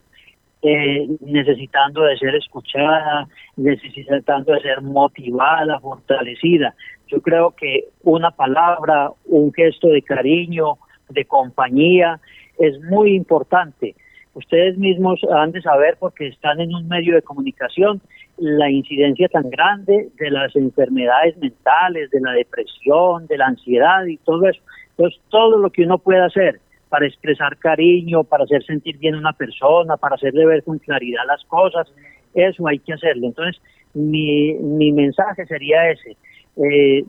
eh, 0.62 1.06
necesitando 1.20 2.02
de 2.02 2.16
ser 2.18 2.34
escuchada, 2.34 3.28
necesitando 3.56 4.52
de 4.52 4.60
ser 4.60 4.80
motivada, 4.80 5.78
fortalecida. 5.80 6.74
Yo 7.08 7.20
creo 7.20 7.50
que 7.50 7.84
una 8.02 8.30
palabra, 8.30 9.10
un 9.26 9.52
gesto 9.52 9.88
de 9.88 10.02
cariño, 10.02 10.78
de 11.10 11.24
compañía, 11.26 12.18
es 12.58 12.80
muy 12.82 13.14
importante 13.14 13.94
ustedes 14.34 14.76
mismos 14.78 15.20
han 15.32 15.52
de 15.52 15.62
saber 15.62 15.96
porque 15.98 16.28
están 16.28 16.60
en 16.60 16.74
un 16.74 16.88
medio 16.88 17.14
de 17.14 17.22
comunicación 17.22 18.00
la 18.36 18.70
incidencia 18.70 19.28
tan 19.28 19.48
grande 19.48 20.08
de 20.18 20.30
las 20.30 20.54
enfermedades 20.56 21.36
mentales, 21.38 22.10
de 22.10 22.20
la 22.20 22.32
depresión, 22.32 23.26
de 23.26 23.38
la 23.38 23.46
ansiedad 23.46 24.04
y 24.06 24.16
todo 24.18 24.48
eso. 24.48 24.60
Entonces, 24.90 25.20
todo 25.28 25.58
lo 25.58 25.70
que 25.70 25.82
uno 25.82 25.98
puede 25.98 26.20
hacer 26.20 26.60
para 26.88 27.06
expresar 27.06 27.56
cariño, 27.58 28.24
para 28.24 28.44
hacer 28.44 28.64
sentir 28.64 28.98
bien 28.98 29.14
a 29.14 29.18
una 29.18 29.32
persona, 29.32 29.96
para 29.96 30.16
hacerle 30.16 30.46
ver 30.46 30.62
con 30.62 30.78
claridad 30.78 31.22
las 31.26 31.44
cosas, 31.44 31.92
eso 32.34 32.66
hay 32.68 32.78
que 32.80 32.92
hacerlo. 32.92 33.26
Entonces, 33.26 33.60
mi, 33.94 34.54
mi 34.54 34.92
mensaje 34.92 35.46
sería 35.46 35.90
ese, 35.90 36.16
eh, 36.56 37.04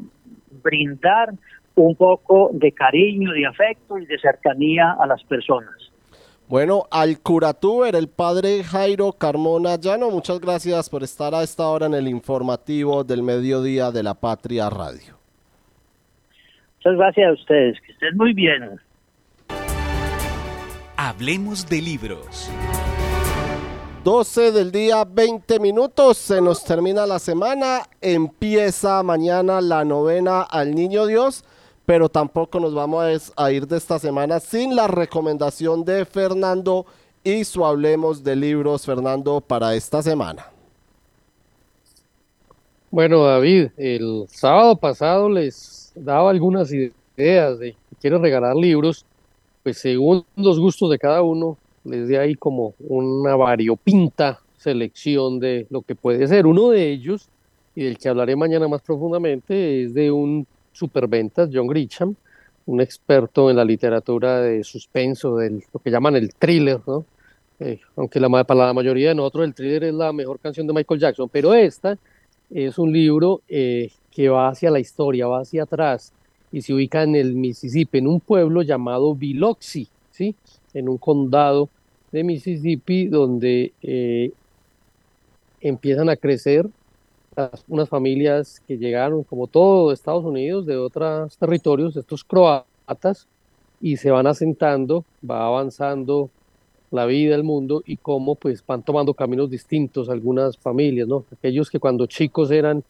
brindar 0.63 1.33
un 1.75 1.95
poco 1.95 2.51
de 2.53 2.71
cariño, 2.71 3.31
de 3.31 3.45
afecto 3.45 3.97
y 3.97 4.05
de 4.05 4.17
cercanía 4.19 4.95
a 4.99 5.05
las 5.05 5.23
personas. 5.23 5.91
Bueno, 6.47 6.83
al 6.91 7.19
curatuber, 7.21 7.95
el 7.95 8.07
padre 8.07 8.63
Jairo 8.63 9.13
Carmona 9.13 9.77
Llano, 9.77 10.11
muchas 10.11 10.39
gracias 10.39 10.91
por 10.91 11.01
estar 11.01 11.33
a 11.33 11.41
esta 11.41 11.67
hora 11.67 11.87
en 11.87 11.95
el 11.95 12.07
informativo 12.07 13.03
del 13.03 13.23
mediodía 13.23 13.89
de 13.89 14.03
la 14.03 14.13
Patria 14.13 14.69
Radio. 14.69 15.17
Muchas 16.77 16.97
gracias 16.97 17.29
a 17.29 17.33
ustedes, 17.33 17.81
que 17.81 17.93
estén 17.93 18.15
muy 18.15 18.33
bien. 18.33 18.79
Hablemos 20.95 21.67
de 21.67 21.81
libros. 21.81 22.51
12 24.03 24.51
del 24.51 24.71
día, 24.71 25.03
20 25.03 25.59
minutos, 25.59 26.17
se 26.19 26.41
nos 26.41 26.63
termina 26.63 27.07
la 27.07 27.17
semana, 27.17 27.79
empieza 28.01 29.01
mañana 29.01 29.61
la 29.61 29.83
novena 29.83 30.43
al 30.43 30.75
Niño 30.75 31.07
Dios 31.07 31.43
pero 31.85 32.09
tampoco 32.09 32.59
nos 32.59 32.73
vamos 32.73 33.31
a 33.35 33.51
ir 33.51 33.67
de 33.67 33.77
esta 33.77 33.99
semana 33.99 34.39
sin 34.39 34.75
la 34.75 34.87
recomendación 34.87 35.85
de 35.85 36.05
Fernando 36.05 36.85
y 37.23 37.43
su 37.43 37.65
Hablemos 37.65 38.23
de 38.23 38.35
Libros, 38.35 38.85
Fernando, 38.85 39.41
para 39.41 39.75
esta 39.75 40.01
semana. 40.01 40.47
Bueno, 42.89 43.23
David, 43.23 43.69
el 43.77 44.25
sábado 44.29 44.75
pasado 44.77 45.29
les 45.29 45.91
daba 45.95 46.29
algunas 46.29 46.71
ideas 46.71 47.59
de 47.59 47.71
que 47.71 47.95
quiero 47.99 48.19
regalar 48.19 48.55
libros, 48.55 49.05
pues 49.63 49.77
según 49.77 50.25
los 50.35 50.59
gustos 50.59 50.89
de 50.89 50.97
cada 50.97 51.21
uno, 51.21 51.57
les 51.83 52.07
di 52.07 52.15
ahí 52.15 52.35
como 52.35 52.73
una 52.79 53.35
variopinta 53.35 54.39
selección 54.57 55.39
de 55.39 55.67
lo 55.69 55.81
que 55.81 55.93
puede 55.93 56.27
ser. 56.27 56.47
Uno 56.47 56.69
de 56.69 56.89
ellos 56.89 57.29
y 57.75 57.83
del 57.83 57.97
que 57.97 58.09
hablaré 58.09 58.35
mañana 58.35 58.67
más 58.67 58.81
profundamente 58.81 59.83
es 59.83 59.93
de 59.93 60.11
un 60.11 60.47
superventas, 60.75 61.49
John 61.51 61.67
Grisham, 61.67 62.15
un 62.65 62.81
experto 62.81 63.49
en 63.49 63.55
la 63.55 63.65
literatura 63.65 64.41
de 64.41 64.63
suspenso, 64.63 65.37
de 65.37 65.63
lo 65.71 65.79
que 65.79 65.91
llaman 65.91 66.15
el 66.15 66.33
thriller, 66.33 66.81
¿no? 66.85 67.05
Eh, 67.59 67.79
aunque 67.95 68.19
la, 68.19 68.43
para 68.43 68.67
la 68.67 68.73
mayoría 68.73 69.09
de 69.09 69.15
nosotros 69.15 69.45
el 69.45 69.53
thriller 69.53 69.85
es 69.85 69.93
la 69.93 70.11
mejor 70.11 70.39
canción 70.39 70.67
de 70.67 70.73
Michael 70.73 70.99
Jackson, 70.99 71.29
pero 71.31 71.53
esta 71.53 71.97
es 72.49 72.77
un 72.77 72.91
libro 72.91 73.41
eh, 73.47 73.91
que 74.11 74.27
va 74.27 74.49
hacia 74.49 74.69
la 74.69 74.79
historia, 74.79 75.27
va 75.27 75.39
hacia 75.39 75.63
atrás 75.63 76.11
y 76.51 76.61
se 76.61 76.73
ubica 76.73 77.03
en 77.03 77.15
el 77.15 77.33
Mississippi, 77.33 77.99
en 77.99 78.07
un 78.07 78.19
pueblo 78.19 78.61
llamado 78.61 79.15
Biloxi, 79.15 79.87
¿sí? 80.11 80.35
en 80.73 80.89
un 80.89 80.97
condado 80.97 81.69
de 82.11 82.23
Mississippi 82.23 83.07
donde 83.07 83.73
eh, 83.81 84.31
empiezan 85.61 86.09
a 86.09 86.15
crecer 86.17 86.67
unas 87.67 87.89
familias 87.89 88.61
que 88.67 88.77
llegaron, 88.77 89.23
como 89.23 89.47
todo 89.47 89.91
Estados 89.91 90.23
Unidos, 90.23 90.65
de 90.65 90.77
otros 90.77 91.37
territorios, 91.37 91.95
estos 91.95 92.23
croatas, 92.23 93.27
y 93.81 93.97
se 93.97 94.11
van 94.11 94.27
asentando, 94.27 95.05
va 95.29 95.45
avanzando 95.45 96.29
la 96.91 97.05
vida, 97.05 97.35
el 97.35 97.43
mundo, 97.43 97.83
y 97.85 97.97
cómo 97.97 98.35
pues 98.35 98.63
van 98.65 98.83
tomando 98.83 99.13
caminos 99.13 99.49
distintos 99.49 100.09
algunas 100.09 100.57
familias, 100.57 101.07
¿no? 101.07 101.25
Aquellos 101.31 101.69
que 101.69 101.79
cuando 101.79 102.05
chicos 102.05 102.51
eran 102.51 102.83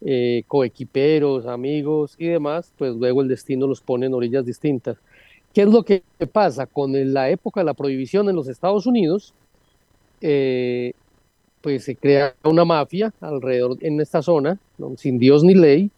eh, 0.00 0.44
coequiperos, 0.46 1.46
amigos 1.46 2.14
y 2.18 2.26
demás, 2.26 2.72
pues 2.78 2.94
luego 2.94 3.22
el 3.22 3.28
destino 3.28 3.66
los 3.66 3.80
pone 3.80 4.06
en 4.06 4.14
orillas 4.14 4.44
distintas. 4.44 4.96
¿Qué 5.52 5.62
es 5.62 5.68
lo 5.68 5.82
que 5.82 6.02
pasa? 6.32 6.66
Con 6.66 6.92
la 7.12 7.30
época 7.30 7.60
de 7.60 7.64
la 7.64 7.74
prohibición 7.74 8.28
en 8.28 8.36
los 8.36 8.48
Estados 8.48 8.86
Unidos, 8.86 9.34
eh, 10.20 10.92
pues 11.60 11.84
se 11.84 11.96
crea 11.96 12.34
una 12.44 12.64
mafia 12.64 13.12
alrededor 13.20 13.76
en 13.80 14.00
esta 14.00 14.22
zona, 14.22 14.58
sin 14.96 15.18
Dios 15.18 15.42
ni 15.44 15.54
ley, 15.54 15.90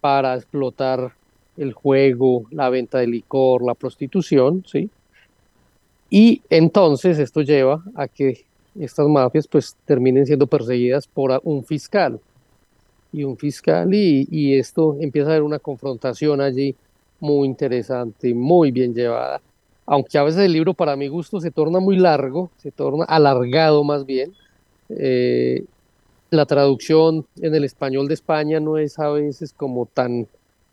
para 0.00 0.34
explotar 0.34 1.12
el 1.56 1.72
juego, 1.72 2.44
la 2.50 2.68
venta 2.68 2.98
de 2.98 3.06
licor, 3.06 3.62
la 3.64 3.74
prostitución, 3.74 4.64
¿sí? 4.66 4.90
Y 6.10 6.42
entonces 6.50 7.18
esto 7.18 7.42
lleva 7.42 7.82
a 7.94 8.06
que 8.06 8.44
estas 8.78 9.08
mafias 9.08 9.48
pues 9.48 9.76
terminen 9.84 10.26
siendo 10.26 10.46
perseguidas 10.46 11.06
por 11.06 11.40
un 11.44 11.64
fiscal. 11.64 12.20
Y 13.12 13.24
un 13.24 13.36
fiscal 13.36 13.92
y, 13.94 14.28
y 14.30 14.58
esto 14.58 14.96
empieza 15.00 15.28
a 15.28 15.32
haber 15.32 15.42
una 15.42 15.58
confrontación 15.58 16.40
allí 16.40 16.76
muy 17.18 17.48
interesante, 17.48 18.34
muy 18.34 18.70
bien 18.70 18.94
llevada 18.94 19.40
aunque 19.86 20.18
a 20.18 20.24
veces 20.24 20.40
el 20.40 20.52
libro 20.52 20.74
para 20.74 20.96
mi 20.96 21.06
gusto 21.06 21.40
se 21.40 21.52
torna 21.52 21.78
muy 21.78 21.96
largo, 21.96 22.50
se 22.58 22.72
torna 22.72 23.04
alargado 23.04 23.84
más 23.84 24.04
bien. 24.04 24.34
Eh, 24.88 25.64
la 26.30 26.44
traducción 26.44 27.24
en 27.40 27.54
el 27.54 27.64
español 27.64 28.08
de 28.08 28.14
España 28.14 28.58
no 28.58 28.78
es 28.78 28.98
a 28.98 29.10
veces 29.10 29.52
como 29.52 29.86
tan, 29.86 30.26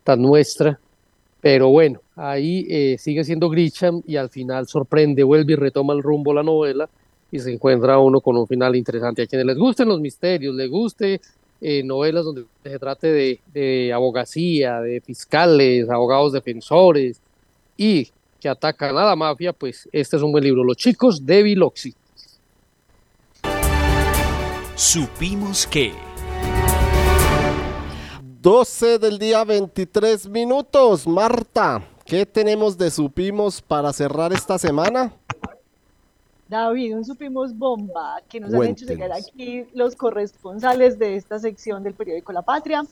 tan 0.04 0.22
nuestra, 0.22 0.80
pero 1.42 1.70
bueno, 1.70 2.02
ahí 2.16 2.66
eh, 2.70 2.98
sigue 2.98 3.24
siendo 3.24 3.50
Grisham 3.50 4.02
y 4.08 4.16
al 4.16 4.30
final 4.30 4.68
sorprende, 4.68 5.24
vuelve 5.24 5.54
y 5.54 5.56
retoma 5.58 5.94
el 5.94 6.02
rumbo 6.02 6.34
la 6.34 6.42
novela 6.42 6.90
y 7.32 7.40
se 7.40 7.54
encuentra 7.54 8.00
uno 8.00 8.20
con 8.20 8.36
un 8.36 8.48
final 8.48 8.76
interesante. 8.76 9.22
A 9.22 9.28
quienes 9.28 9.46
les 9.46 9.58
gusten 9.58 9.90
los 9.90 10.00
misterios, 10.00 10.56
les 10.56 10.70
guste 10.70 11.22
eh, 11.62 11.84
novelas 11.84 12.26
donde 12.26 12.46
se 12.64 12.80
trate 12.80 13.12
de, 13.12 13.40
de 13.54 13.94
abogacía, 13.94 14.82
de 14.82 15.02
fiscales, 15.02 15.88
abogados 15.90 16.34
defensores 16.34 17.20
y 17.78 18.08
que 18.44 18.50
atacan 18.50 18.98
a 18.98 19.06
la 19.06 19.16
mafia, 19.16 19.54
pues 19.54 19.88
este 19.94 20.18
es 20.18 20.22
un 20.22 20.34
buen 20.34 20.44
libro. 20.44 20.66
Los 20.66 20.76
chicos 20.76 21.26
de 21.26 21.44
Biloxi. 21.44 21.96
Supimos 24.76 25.66
que... 25.66 25.94
12 28.42 29.00
del 29.00 29.18
día 29.18 29.46
23 29.46 30.28
minutos. 30.28 31.08
Marta, 31.08 31.88
¿qué 32.06 32.26
tenemos 32.26 32.78
de 32.78 32.92
Supimos 32.92 33.62
para 33.62 33.94
cerrar 33.94 34.34
esta 34.34 34.60
semana? 34.60 35.14
David, 36.50 36.98
un 36.98 37.06
supimos 37.06 37.58
bomba 37.58 38.22
que 38.28 38.42
nos 38.42 38.54
han 38.54 38.64
hecho 38.64 38.86
llegar 38.86 39.14
aquí 39.14 39.66
los 39.74 39.96
corresponsales 39.96 41.00
de 41.00 41.16
esta 41.16 41.40
sección 41.40 41.82
del 41.82 41.94
periódico 41.94 42.34
La 42.34 42.42
Patria. 42.42 42.84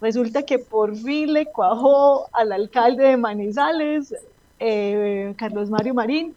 Resulta 0.00 0.42
que 0.42 0.58
por 0.58 0.96
fin 0.96 1.34
le 1.34 1.46
cuajó 1.46 2.26
al 2.32 2.50
alcalde 2.50 3.04
de 3.04 3.16
Manizales 3.16 4.12
eh, 4.58 5.34
Carlos 5.36 5.70
Mario 5.70 5.94
Marín, 5.94 6.34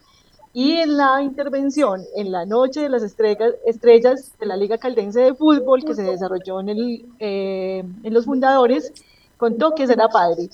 y 0.54 0.74
en 0.74 0.98
la 0.98 1.22
intervención 1.22 2.02
en 2.16 2.32
la 2.32 2.46
Noche 2.46 2.82
de 2.82 2.90
las 2.90 3.04
Estrellas, 3.04 4.34
de 4.40 4.46
la 4.46 4.58
Liga 4.58 4.78
Caldense 4.78 5.22
de 5.22 5.34
Fútbol 5.34 5.84
que 5.86 5.96
se 5.96 6.04
desarrolló 6.04 6.60
en, 6.60 6.70
el, 6.70 7.06
eh, 7.20 7.84
en 8.04 8.14
los 8.14 8.26
fundadores, 8.26 8.92
contó 9.38 9.72
que 9.72 9.88
será 9.88 10.10
padre. 10.10 10.50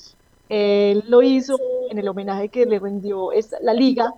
Él 0.49 1.03
lo 1.07 1.21
hizo 1.21 1.57
en 1.89 1.97
el 1.97 2.07
homenaje 2.07 2.49
que 2.49 2.65
le 2.65 2.79
rindió 2.79 3.31
la 3.61 3.73
liga 3.73 4.13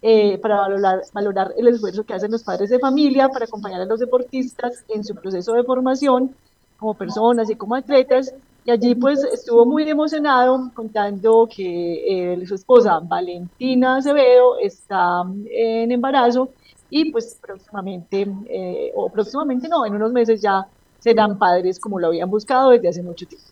eh, 0.00 0.38
para 0.38 0.56
valorar, 0.56 1.02
valorar 1.12 1.54
el 1.56 1.68
esfuerzo 1.68 2.04
que 2.04 2.14
hacen 2.14 2.30
los 2.30 2.44
padres 2.44 2.70
de 2.70 2.78
familia 2.78 3.28
para 3.28 3.46
acompañar 3.46 3.80
a 3.80 3.86
los 3.86 3.98
deportistas 3.98 4.84
en 4.88 5.02
su 5.02 5.14
proceso 5.14 5.54
de 5.54 5.64
formación 5.64 6.34
como 6.78 6.94
personas 6.94 7.50
y 7.50 7.56
como 7.56 7.74
atletas 7.74 8.32
y 8.66 8.70
allí 8.72 8.96
pues 8.96 9.22
estuvo 9.22 9.64
muy 9.64 9.88
emocionado 9.88 10.72
contando 10.74 11.48
que 11.48 12.32
eh, 12.32 12.46
su 12.46 12.56
esposa 12.56 12.98
Valentina 13.00 13.98
Acevedo 13.98 14.58
está 14.58 15.22
en 15.48 15.92
embarazo 15.92 16.50
y 16.90 17.12
pues 17.12 17.38
próximamente, 17.40 18.26
eh, 18.48 18.90
o 18.96 19.08
próximamente 19.08 19.68
no, 19.68 19.86
en 19.86 19.94
unos 19.94 20.12
meses 20.12 20.42
ya 20.42 20.66
serán 20.98 21.38
padres 21.38 21.78
como 21.78 22.00
lo 22.00 22.08
habían 22.08 22.28
buscado 22.28 22.70
desde 22.70 22.88
hace 22.88 23.02
mucho 23.04 23.24
tiempo. 23.24 23.46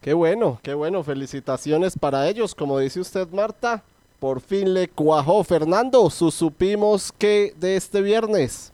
Qué 0.00 0.12
bueno, 0.12 0.58
qué 0.60 0.74
bueno, 0.74 1.04
felicitaciones 1.04 1.96
para 1.96 2.28
ellos, 2.28 2.56
como 2.56 2.80
dice 2.80 2.98
usted 2.98 3.28
Marta, 3.30 3.84
por 4.18 4.40
fin 4.40 4.74
le 4.74 4.88
cuajó. 4.88 5.44
Fernando, 5.44 6.10
su 6.10 6.32
supimos 6.32 7.12
que 7.12 7.54
de 7.60 7.76
este 7.76 8.02
viernes. 8.02 8.72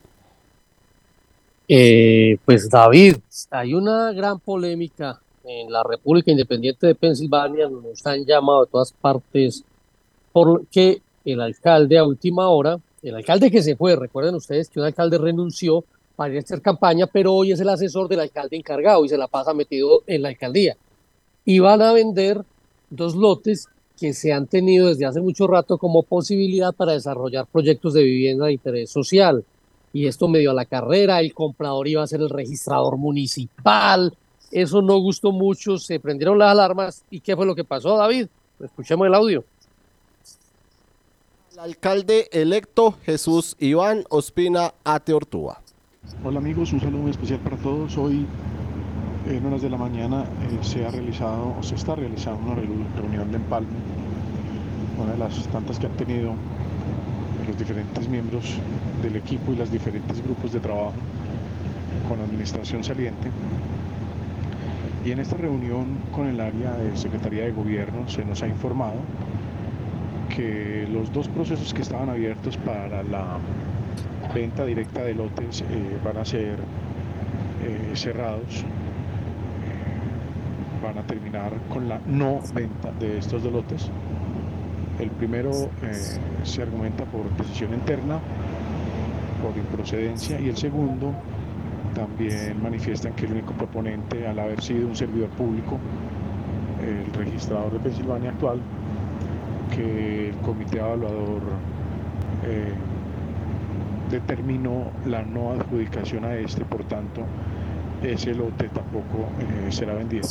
Eh, 1.68 2.38
pues 2.46 2.70
David, 2.70 3.16
hay 3.50 3.74
una 3.74 4.12
gran 4.12 4.40
polémica 4.40 5.20
en 5.48 5.72
la 5.72 5.82
República 5.82 6.30
Independiente 6.30 6.86
de 6.86 6.94
Pensilvania 6.94 7.68
nos 7.68 8.06
han 8.06 8.24
llamado 8.24 8.64
de 8.64 8.70
todas 8.70 8.92
partes 8.92 9.64
porque 10.32 11.00
el 11.24 11.40
alcalde 11.40 11.98
a 11.98 12.04
última 12.04 12.48
hora, 12.48 12.78
el 13.02 13.14
alcalde 13.14 13.50
que 13.50 13.62
se 13.62 13.74
fue, 13.74 13.96
recuerden 13.96 14.34
ustedes 14.34 14.68
que 14.68 14.78
un 14.78 14.86
alcalde 14.86 15.16
renunció 15.16 15.84
para 16.16 16.32
ir 16.32 16.38
a 16.38 16.40
hacer 16.40 16.60
campaña, 16.60 17.06
pero 17.06 17.32
hoy 17.32 17.52
es 17.52 17.60
el 17.60 17.68
asesor 17.68 18.08
del 18.08 18.20
alcalde 18.20 18.56
encargado 18.56 19.04
y 19.04 19.08
se 19.08 19.16
la 19.16 19.26
pasa 19.26 19.54
metido 19.54 20.02
en 20.06 20.22
la 20.22 20.28
alcaldía. 20.28 20.76
Y 21.44 21.60
van 21.60 21.80
a 21.80 21.92
vender 21.92 22.42
dos 22.90 23.14
lotes 23.14 23.68
que 23.98 24.12
se 24.12 24.32
han 24.32 24.46
tenido 24.46 24.88
desde 24.88 25.06
hace 25.06 25.20
mucho 25.20 25.46
rato 25.46 25.78
como 25.78 26.02
posibilidad 26.02 26.74
para 26.74 26.92
desarrollar 26.92 27.46
proyectos 27.46 27.94
de 27.94 28.02
vivienda 28.02 28.46
de 28.46 28.52
interés 28.52 28.90
social. 28.90 29.44
Y 29.92 30.06
esto 30.06 30.28
medio 30.28 30.50
a 30.50 30.54
la 30.54 30.66
carrera, 30.66 31.20
el 31.20 31.32
comprador 31.32 31.88
iba 31.88 32.02
a 32.02 32.06
ser 32.06 32.20
el 32.20 32.28
registrador 32.28 32.96
municipal, 32.98 34.12
eso 34.50 34.82
no 34.82 34.98
gustó 34.98 35.32
mucho, 35.32 35.78
se 35.78 36.00
prendieron 36.00 36.38
las 36.38 36.52
alarmas. 36.52 37.04
¿Y 37.10 37.20
qué 37.20 37.36
fue 37.36 37.46
lo 37.46 37.54
que 37.54 37.64
pasó, 37.64 37.96
David? 37.96 38.28
Escuchemos 38.60 39.06
el 39.06 39.14
audio. 39.14 39.44
El 41.52 41.58
alcalde 41.58 42.28
electo 42.32 42.94
Jesús 43.04 43.56
Iván 43.58 44.04
Ospina 44.08 44.74
Ateortúa. 44.84 45.60
Hola 46.24 46.38
amigos, 46.38 46.72
un 46.72 46.80
saludo 46.80 47.02
muy 47.02 47.10
especial 47.10 47.40
para 47.40 47.56
todos. 47.56 47.96
Hoy 47.98 48.26
en 49.26 49.44
horas 49.44 49.60
de 49.60 49.68
la 49.68 49.76
mañana 49.76 50.22
eh, 50.22 50.58
se 50.62 50.86
ha 50.86 50.90
realizado 50.90 51.54
o 51.58 51.62
se 51.62 51.74
está 51.74 51.94
realizando 51.94 52.52
una 52.52 52.54
reunión 52.54 53.30
de 53.30 53.36
empalme, 53.36 53.68
una 55.02 55.12
de 55.12 55.18
las 55.18 55.46
tantas 55.48 55.78
que 55.78 55.86
han 55.86 55.96
tenido 55.96 56.34
los 57.46 57.58
diferentes 57.58 58.08
miembros 58.08 58.54
del 59.02 59.16
equipo 59.16 59.52
y 59.52 59.56
los 59.56 59.70
diferentes 59.70 60.22
grupos 60.22 60.52
de 60.52 60.60
trabajo 60.60 60.94
con 62.08 62.18
la 62.18 62.24
administración 62.24 62.82
saliente 62.82 63.30
y 65.04 65.12
en 65.12 65.20
esta 65.20 65.36
reunión 65.36 65.98
con 66.12 66.26
el 66.26 66.40
área 66.40 66.72
de 66.72 66.96
Secretaría 66.96 67.44
de 67.44 67.52
Gobierno 67.52 68.08
se 68.08 68.24
nos 68.24 68.42
ha 68.42 68.48
informado 68.48 68.96
que 70.34 70.86
los 70.90 71.12
dos 71.12 71.28
procesos 71.28 71.72
que 71.72 71.82
estaban 71.82 72.08
abiertos 72.08 72.56
para 72.58 73.02
la 73.02 73.38
venta 74.34 74.64
directa 74.64 75.02
de 75.02 75.14
lotes 75.14 75.62
eh, 75.62 75.98
van 76.04 76.18
a 76.18 76.24
ser 76.24 76.58
eh, 77.62 77.92
cerrados, 77.94 78.64
van 80.82 80.98
a 80.98 81.02
terminar 81.02 81.52
con 81.72 81.88
la 81.88 82.00
no 82.06 82.40
venta 82.54 82.92
de 82.92 83.18
estos 83.18 83.42
dos 83.42 83.52
lotes. 83.52 83.90
El 84.98 85.10
primero 85.10 85.50
eh, 85.82 86.18
se 86.42 86.62
argumenta 86.62 87.04
por 87.04 87.30
decisión 87.36 87.72
interna, 87.72 88.18
por 89.42 89.56
improcedencia, 89.56 90.40
y 90.40 90.48
el 90.48 90.56
segundo 90.56 91.14
también 91.98 92.62
manifiestan 92.62 93.12
que 93.14 93.26
el 93.26 93.32
único 93.32 93.52
proponente, 93.54 94.26
al 94.26 94.38
haber 94.38 94.62
sido 94.62 94.86
un 94.86 94.94
servidor 94.94 95.28
público, 95.30 95.78
el 96.80 97.12
registrador 97.12 97.72
de 97.72 97.80
Pensilvania 97.80 98.30
actual, 98.30 98.60
que 99.74 100.28
el 100.28 100.36
comité 100.36 100.78
evaluador 100.78 101.42
eh, 102.44 102.72
determinó 104.10 104.92
la 105.06 105.22
no 105.22 105.52
adjudicación 105.52 106.24
a 106.24 106.36
este, 106.36 106.64
por 106.64 106.84
tanto, 106.84 107.22
ese 108.02 108.32
lote 108.32 108.68
tampoco 108.68 109.28
eh, 109.40 109.72
será 109.72 109.94
vendido. 109.94 110.28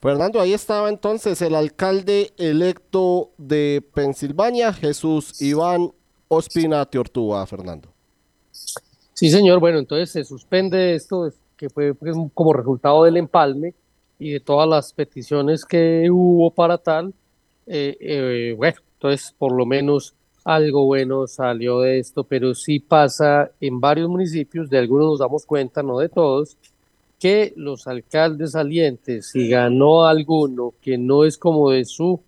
Fernando, 0.00 0.40
ahí 0.40 0.52
estaba 0.52 0.88
entonces 0.88 1.40
el 1.42 1.54
alcalde 1.54 2.32
electo 2.38 3.30
de 3.38 3.86
Pensilvania, 3.94 4.72
Jesús 4.72 5.40
Iván 5.40 5.92
Ospina 6.26 6.84
Teortúa, 6.86 7.46
Fernando. 7.46 7.92
Sí, 9.20 9.28
señor. 9.28 9.60
Bueno, 9.60 9.78
entonces 9.78 10.08
se 10.08 10.24
suspende 10.24 10.94
esto 10.94 11.30
que 11.54 11.68
fue 11.68 11.92
pues, 11.92 12.16
como 12.32 12.54
resultado 12.54 13.04
del 13.04 13.18
empalme 13.18 13.74
y 14.18 14.30
de 14.30 14.40
todas 14.40 14.66
las 14.66 14.94
peticiones 14.94 15.66
que 15.66 16.08
hubo 16.10 16.50
para 16.50 16.78
tal. 16.78 17.12
Eh, 17.66 17.98
eh, 18.00 18.54
bueno, 18.56 18.78
entonces 18.94 19.34
por 19.36 19.52
lo 19.52 19.66
menos 19.66 20.14
algo 20.42 20.86
bueno 20.86 21.26
salió 21.26 21.80
de 21.80 21.98
esto, 21.98 22.24
pero 22.24 22.54
sí 22.54 22.80
pasa 22.80 23.50
en 23.60 23.78
varios 23.78 24.08
municipios, 24.08 24.70
de 24.70 24.78
algunos 24.78 25.08
nos 25.08 25.18
damos 25.18 25.44
cuenta, 25.44 25.82
no 25.82 25.98
de 25.98 26.08
todos, 26.08 26.56
que 27.18 27.52
los 27.56 27.86
alcaldes 27.86 28.52
salientes, 28.52 29.32
si 29.32 29.50
ganó 29.50 30.06
alguno 30.06 30.72
que 30.80 30.96
no 30.96 31.26
es 31.26 31.36
como 31.36 31.68
de 31.68 31.84
su 31.84 32.22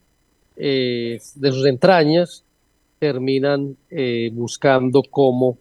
eh, 0.57 1.19
de 1.37 1.53
sus 1.53 1.65
entrañas, 1.65 2.45
terminan 2.99 3.79
buscando 4.35 5.03
cómo 5.11 5.57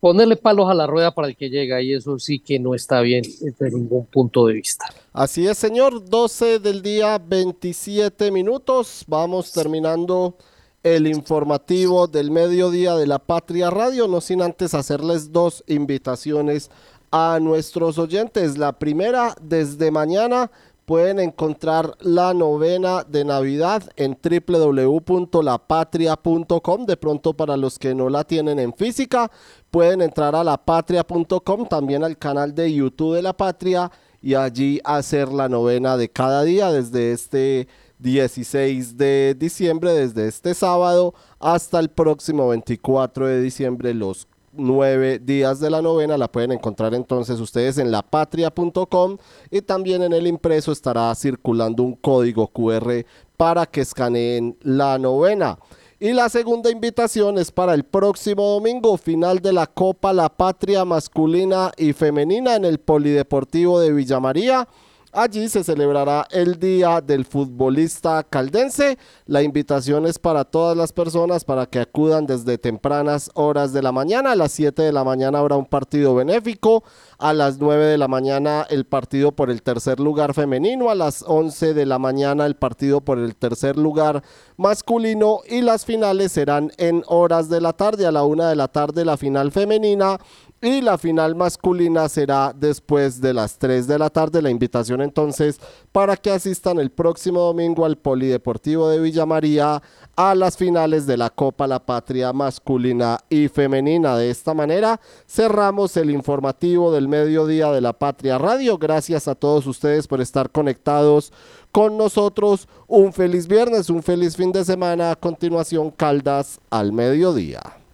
ponerle 0.00 0.36
palos 0.36 0.70
a 0.70 0.74
la 0.74 0.86
rueda 0.86 1.14
para 1.14 1.28
el 1.28 1.36
que 1.36 1.50
llega 1.50 1.82
y 1.82 1.94
eso 1.94 2.18
sí 2.18 2.38
que 2.38 2.58
no 2.58 2.74
está 2.74 3.00
bien 3.00 3.24
desde 3.40 3.70
ningún 3.70 4.06
punto 4.06 4.46
de 4.46 4.54
vista. 4.54 4.86
Así 5.12 5.46
es, 5.46 5.58
señor, 5.58 6.08
12 6.08 6.58
del 6.60 6.82
día, 6.82 7.18
27 7.18 8.30
minutos, 8.30 9.04
vamos 9.06 9.52
terminando 9.52 10.36
el 10.82 11.06
informativo 11.06 12.06
del 12.06 12.30
mediodía 12.30 12.94
de 12.94 13.06
la 13.06 13.18
Patria 13.18 13.70
Radio, 13.70 14.06
no 14.06 14.20
sin 14.20 14.42
antes 14.42 14.74
hacerles 14.74 15.32
dos 15.32 15.64
invitaciones 15.66 16.70
a 17.10 17.38
nuestros 17.40 17.98
oyentes. 17.98 18.58
La 18.58 18.78
primera, 18.78 19.34
desde 19.40 19.90
mañana 19.90 20.50
pueden 20.88 21.20
encontrar 21.20 21.94
la 22.00 22.32
novena 22.32 23.04
de 23.04 23.22
Navidad 23.22 23.82
en 23.96 24.16
www.lapatria.com. 24.22 26.86
De 26.86 26.96
pronto 26.96 27.34
para 27.34 27.58
los 27.58 27.78
que 27.78 27.94
no 27.94 28.08
la 28.08 28.24
tienen 28.24 28.58
en 28.58 28.72
física, 28.72 29.30
pueden 29.70 30.00
entrar 30.00 30.34
a 30.34 30.42
lapatria.com, 30.42 31.68
también 31.68 32.04
al 32.04 32.16
canal 32.16 32.54
de 32.54 32.72
YouTube 32.72 33.16
de 33.16 33.20
La 33.20 33.36
Patria 33.36 33.92
y 34.22 34.32
allí 34.32 34.80
hacer 34.82 35.28
la 35.28 35.50
novena 35.50 35.98
de 35.98 36.08
cada 36.08 36.42
día 36.42 36.72
desde 36.72 37.12
este 37.12 37.68
16 37.98 38.96
de 38.96 39.36
diciembre, 39.38 39.92
desde 39.92 40.26
este 40.26 40.54
sábado 40.54 41.12
hasta 41.38 41.80
el 41.80 41.90
próximo 41.90 42.48
24 42.48 43.26
de 43.26 43.42
diciembre, 43.42 43.92
los 43.92 44.26
nueve 44.52 45.18
días 45.18 45.60
de 45.60 45.70
la 45.70 45.82
novena. 45.82 46.16
La 46.16 46.30
pueden 46.30 46.52
encontrar 46.52 46.94
entonces 46.94 47.40
ustedes 47.40 47.78
en 47.78 47.90
lapatria.com 47.90 49.18
y 49.50 49.62
también 49.62 50.02
en 50.02 50.12
el 50.12 50.26
impreso 50.26 50.72
estará 50.72 51.14
circulando 51.14 51.82
un 51.82 51.94
código 51.94 52.48
QR 52.48 53.04
para 53.36 53.66
que 53.66 53.80
escaneen 53.80 54.56
la 54.62 54.98
novena. 54.98 55.58
Y 56.00 56.12
la 56.12 56.28
segunda 56.28 56.70
invitación 56.70 57.38
es 57.38 57.50
para 57.50 57.74
el 57.74 57.82
próximo 57.82 58.48
domingo, 58.50 58.96
final 58.96 59.40
de 59.40 59.52
la 59.52 59.66
Copa 59.66 60.12
La 60.12 60.28
Patria 60.28 60.84
masculina 60.84 61.72
y 61.76 61.92
femenina 61.92 62.54
en 62.54 62.64
el 62.64 62.78
Polideportivo 62.78 63.80
de 63.80 63.92
Villa 63.92 64.20
María. 64.20 64.68
Allí 65.12 65.48
se 65.48 65.64
celebrará 65.64 66.26
el 66.30 66.60
Día 66.60 67.00
del 67.00 67.24
Futbolista 67.24 68.22
Caldense. 68.24 68.98
La 69.24 69.42
invitación 69.42 70.06
es 70.06 70.18
para 70.18 70.44
todas 70.44 70.76
las 70.76 70.92
personas 70.92 71.44
para 71.44 71.64
que 71.64 71.80
acudan 71.80 72.26
desde 72.26 72.58
tempranas 72.58 73.30
horas 73.32 73.72
de 73.72 73.80
la 73.80 73.90
mañana. 73.90 74.32
A 74.32 74.36
las 74.36 74.52
7 74.52 74.82
de 74.82 74.92
la 74.92 75.04
mañana 75.04 75.38
habrá 75.38 75.56
un 75.56 75.64
partido 75.64 76.14
benéfico. 76.14 76.84
A 77.16 77.32
las 77.32 77.58
9 77.58 77.86
de 77.86 77.96
la 77.96 78.06
mañana 78.06 78.66
el 78.68 78.84
partido 78.84 79.32
por 79.32 79.48
el 79.48 79.62
tercer 79.62 79.98
lugar 79.98 80.34
femenino. 80.34 80.90
A 80.90 80.94
las 80.94 81.24
11 81.26 81.72
de 81.72 81.86
la 81.86 81.98
mañana 81.98 82.44
el 82.44 82.56
partido 82.56 83.00
por 83.00 83.18
el 83.18 83.34
tercer 83.34 83.78
lugar 83.78 84.22
masculino. 84.58 85.40
Y 85.48 85.62
las 85.62 85.86
finales 85.86 86.32
serán 86.32 86.70
en 86.76 87.02
horas 87.06 87.48
de 87.48 87.62
la 87.62 87.72
tarde. 87.72 88.06
A 88.06 88.12
la 88.12 88.24
1 88.24 88.44
de 88.44 88.56
la 88.56 88.68
tarde 88.68 89.06
la 89.06 89.16
final 89.16 89.52
femenina 89.52 90.18
y 90.60 90.80
la 90.80 90.98
final 90.98 91.36
masculina 91.36 92.08
será 92.08 92.52
después 92.54 93.20
de 93.20 93.32
las 93.32 93.58
3 93.58 93.86
de 93.86 93.98
la 93.98 94.10
tarde. 94.10 94.42
La 94.42 94.50
invitación 94.50 95.00
entonces 95.00 95.60
para 95.92 96.16
que 96.16 96.30
asistan 96.30 96.78
el 96.78 96.90
próximo 96.90 97.40
domingo 97.40 97.84
al 97.84 97.96
Polideportivo 97.96 98.88
de 98.88 98.98
Villa 98.98 99.24
María 99.24 99.80
a 100.16 100.34
las 100.34 100.56
finales 100.56 101.06
de 101.06 101.16
la 101.16 101.30
Copa 101.30 101.68
La 101.68 101.84
Patria 101.84 102.32
masculina 102.32 103.18
y 103.28 103.46
femenina. 103.48 104.16
De 104.16 104.30
esta 104.30 104.52
manera 104.52 105.00
cerramos 105.28 105.96
el 105.96 106.10
informativo 106.10 106.92
del 106.92 107.06
mediodía 107.06 107.70
de 107.70 107.80
la 107.80 107.92
Patria 107.92 108.36
Radio. 108.36 108.78
Gracias 108.78 109.28
a 109.28 109.36
todos 109.36 109.66
ustedes 109.66 110.08
por 110.08 110.20
estar 110.20 110.50
conectados 110.50 111.32
con 111.70 111.96
nosotros. 111.96 112.66
Un 112.88 113.12
feliz 113.12 113.46
viernes, 113.46 113.90
un 113.90 114.02
feliz 114.02 114.36
fin 114.36 114.50
de 114.50 114.64
semana. 114.64 115.12
A 115.12 115.16
continuación, 115.16 115.92
Caldas 115.92 116.58
al 116.70 116.92
mediodía. 116.92 117.78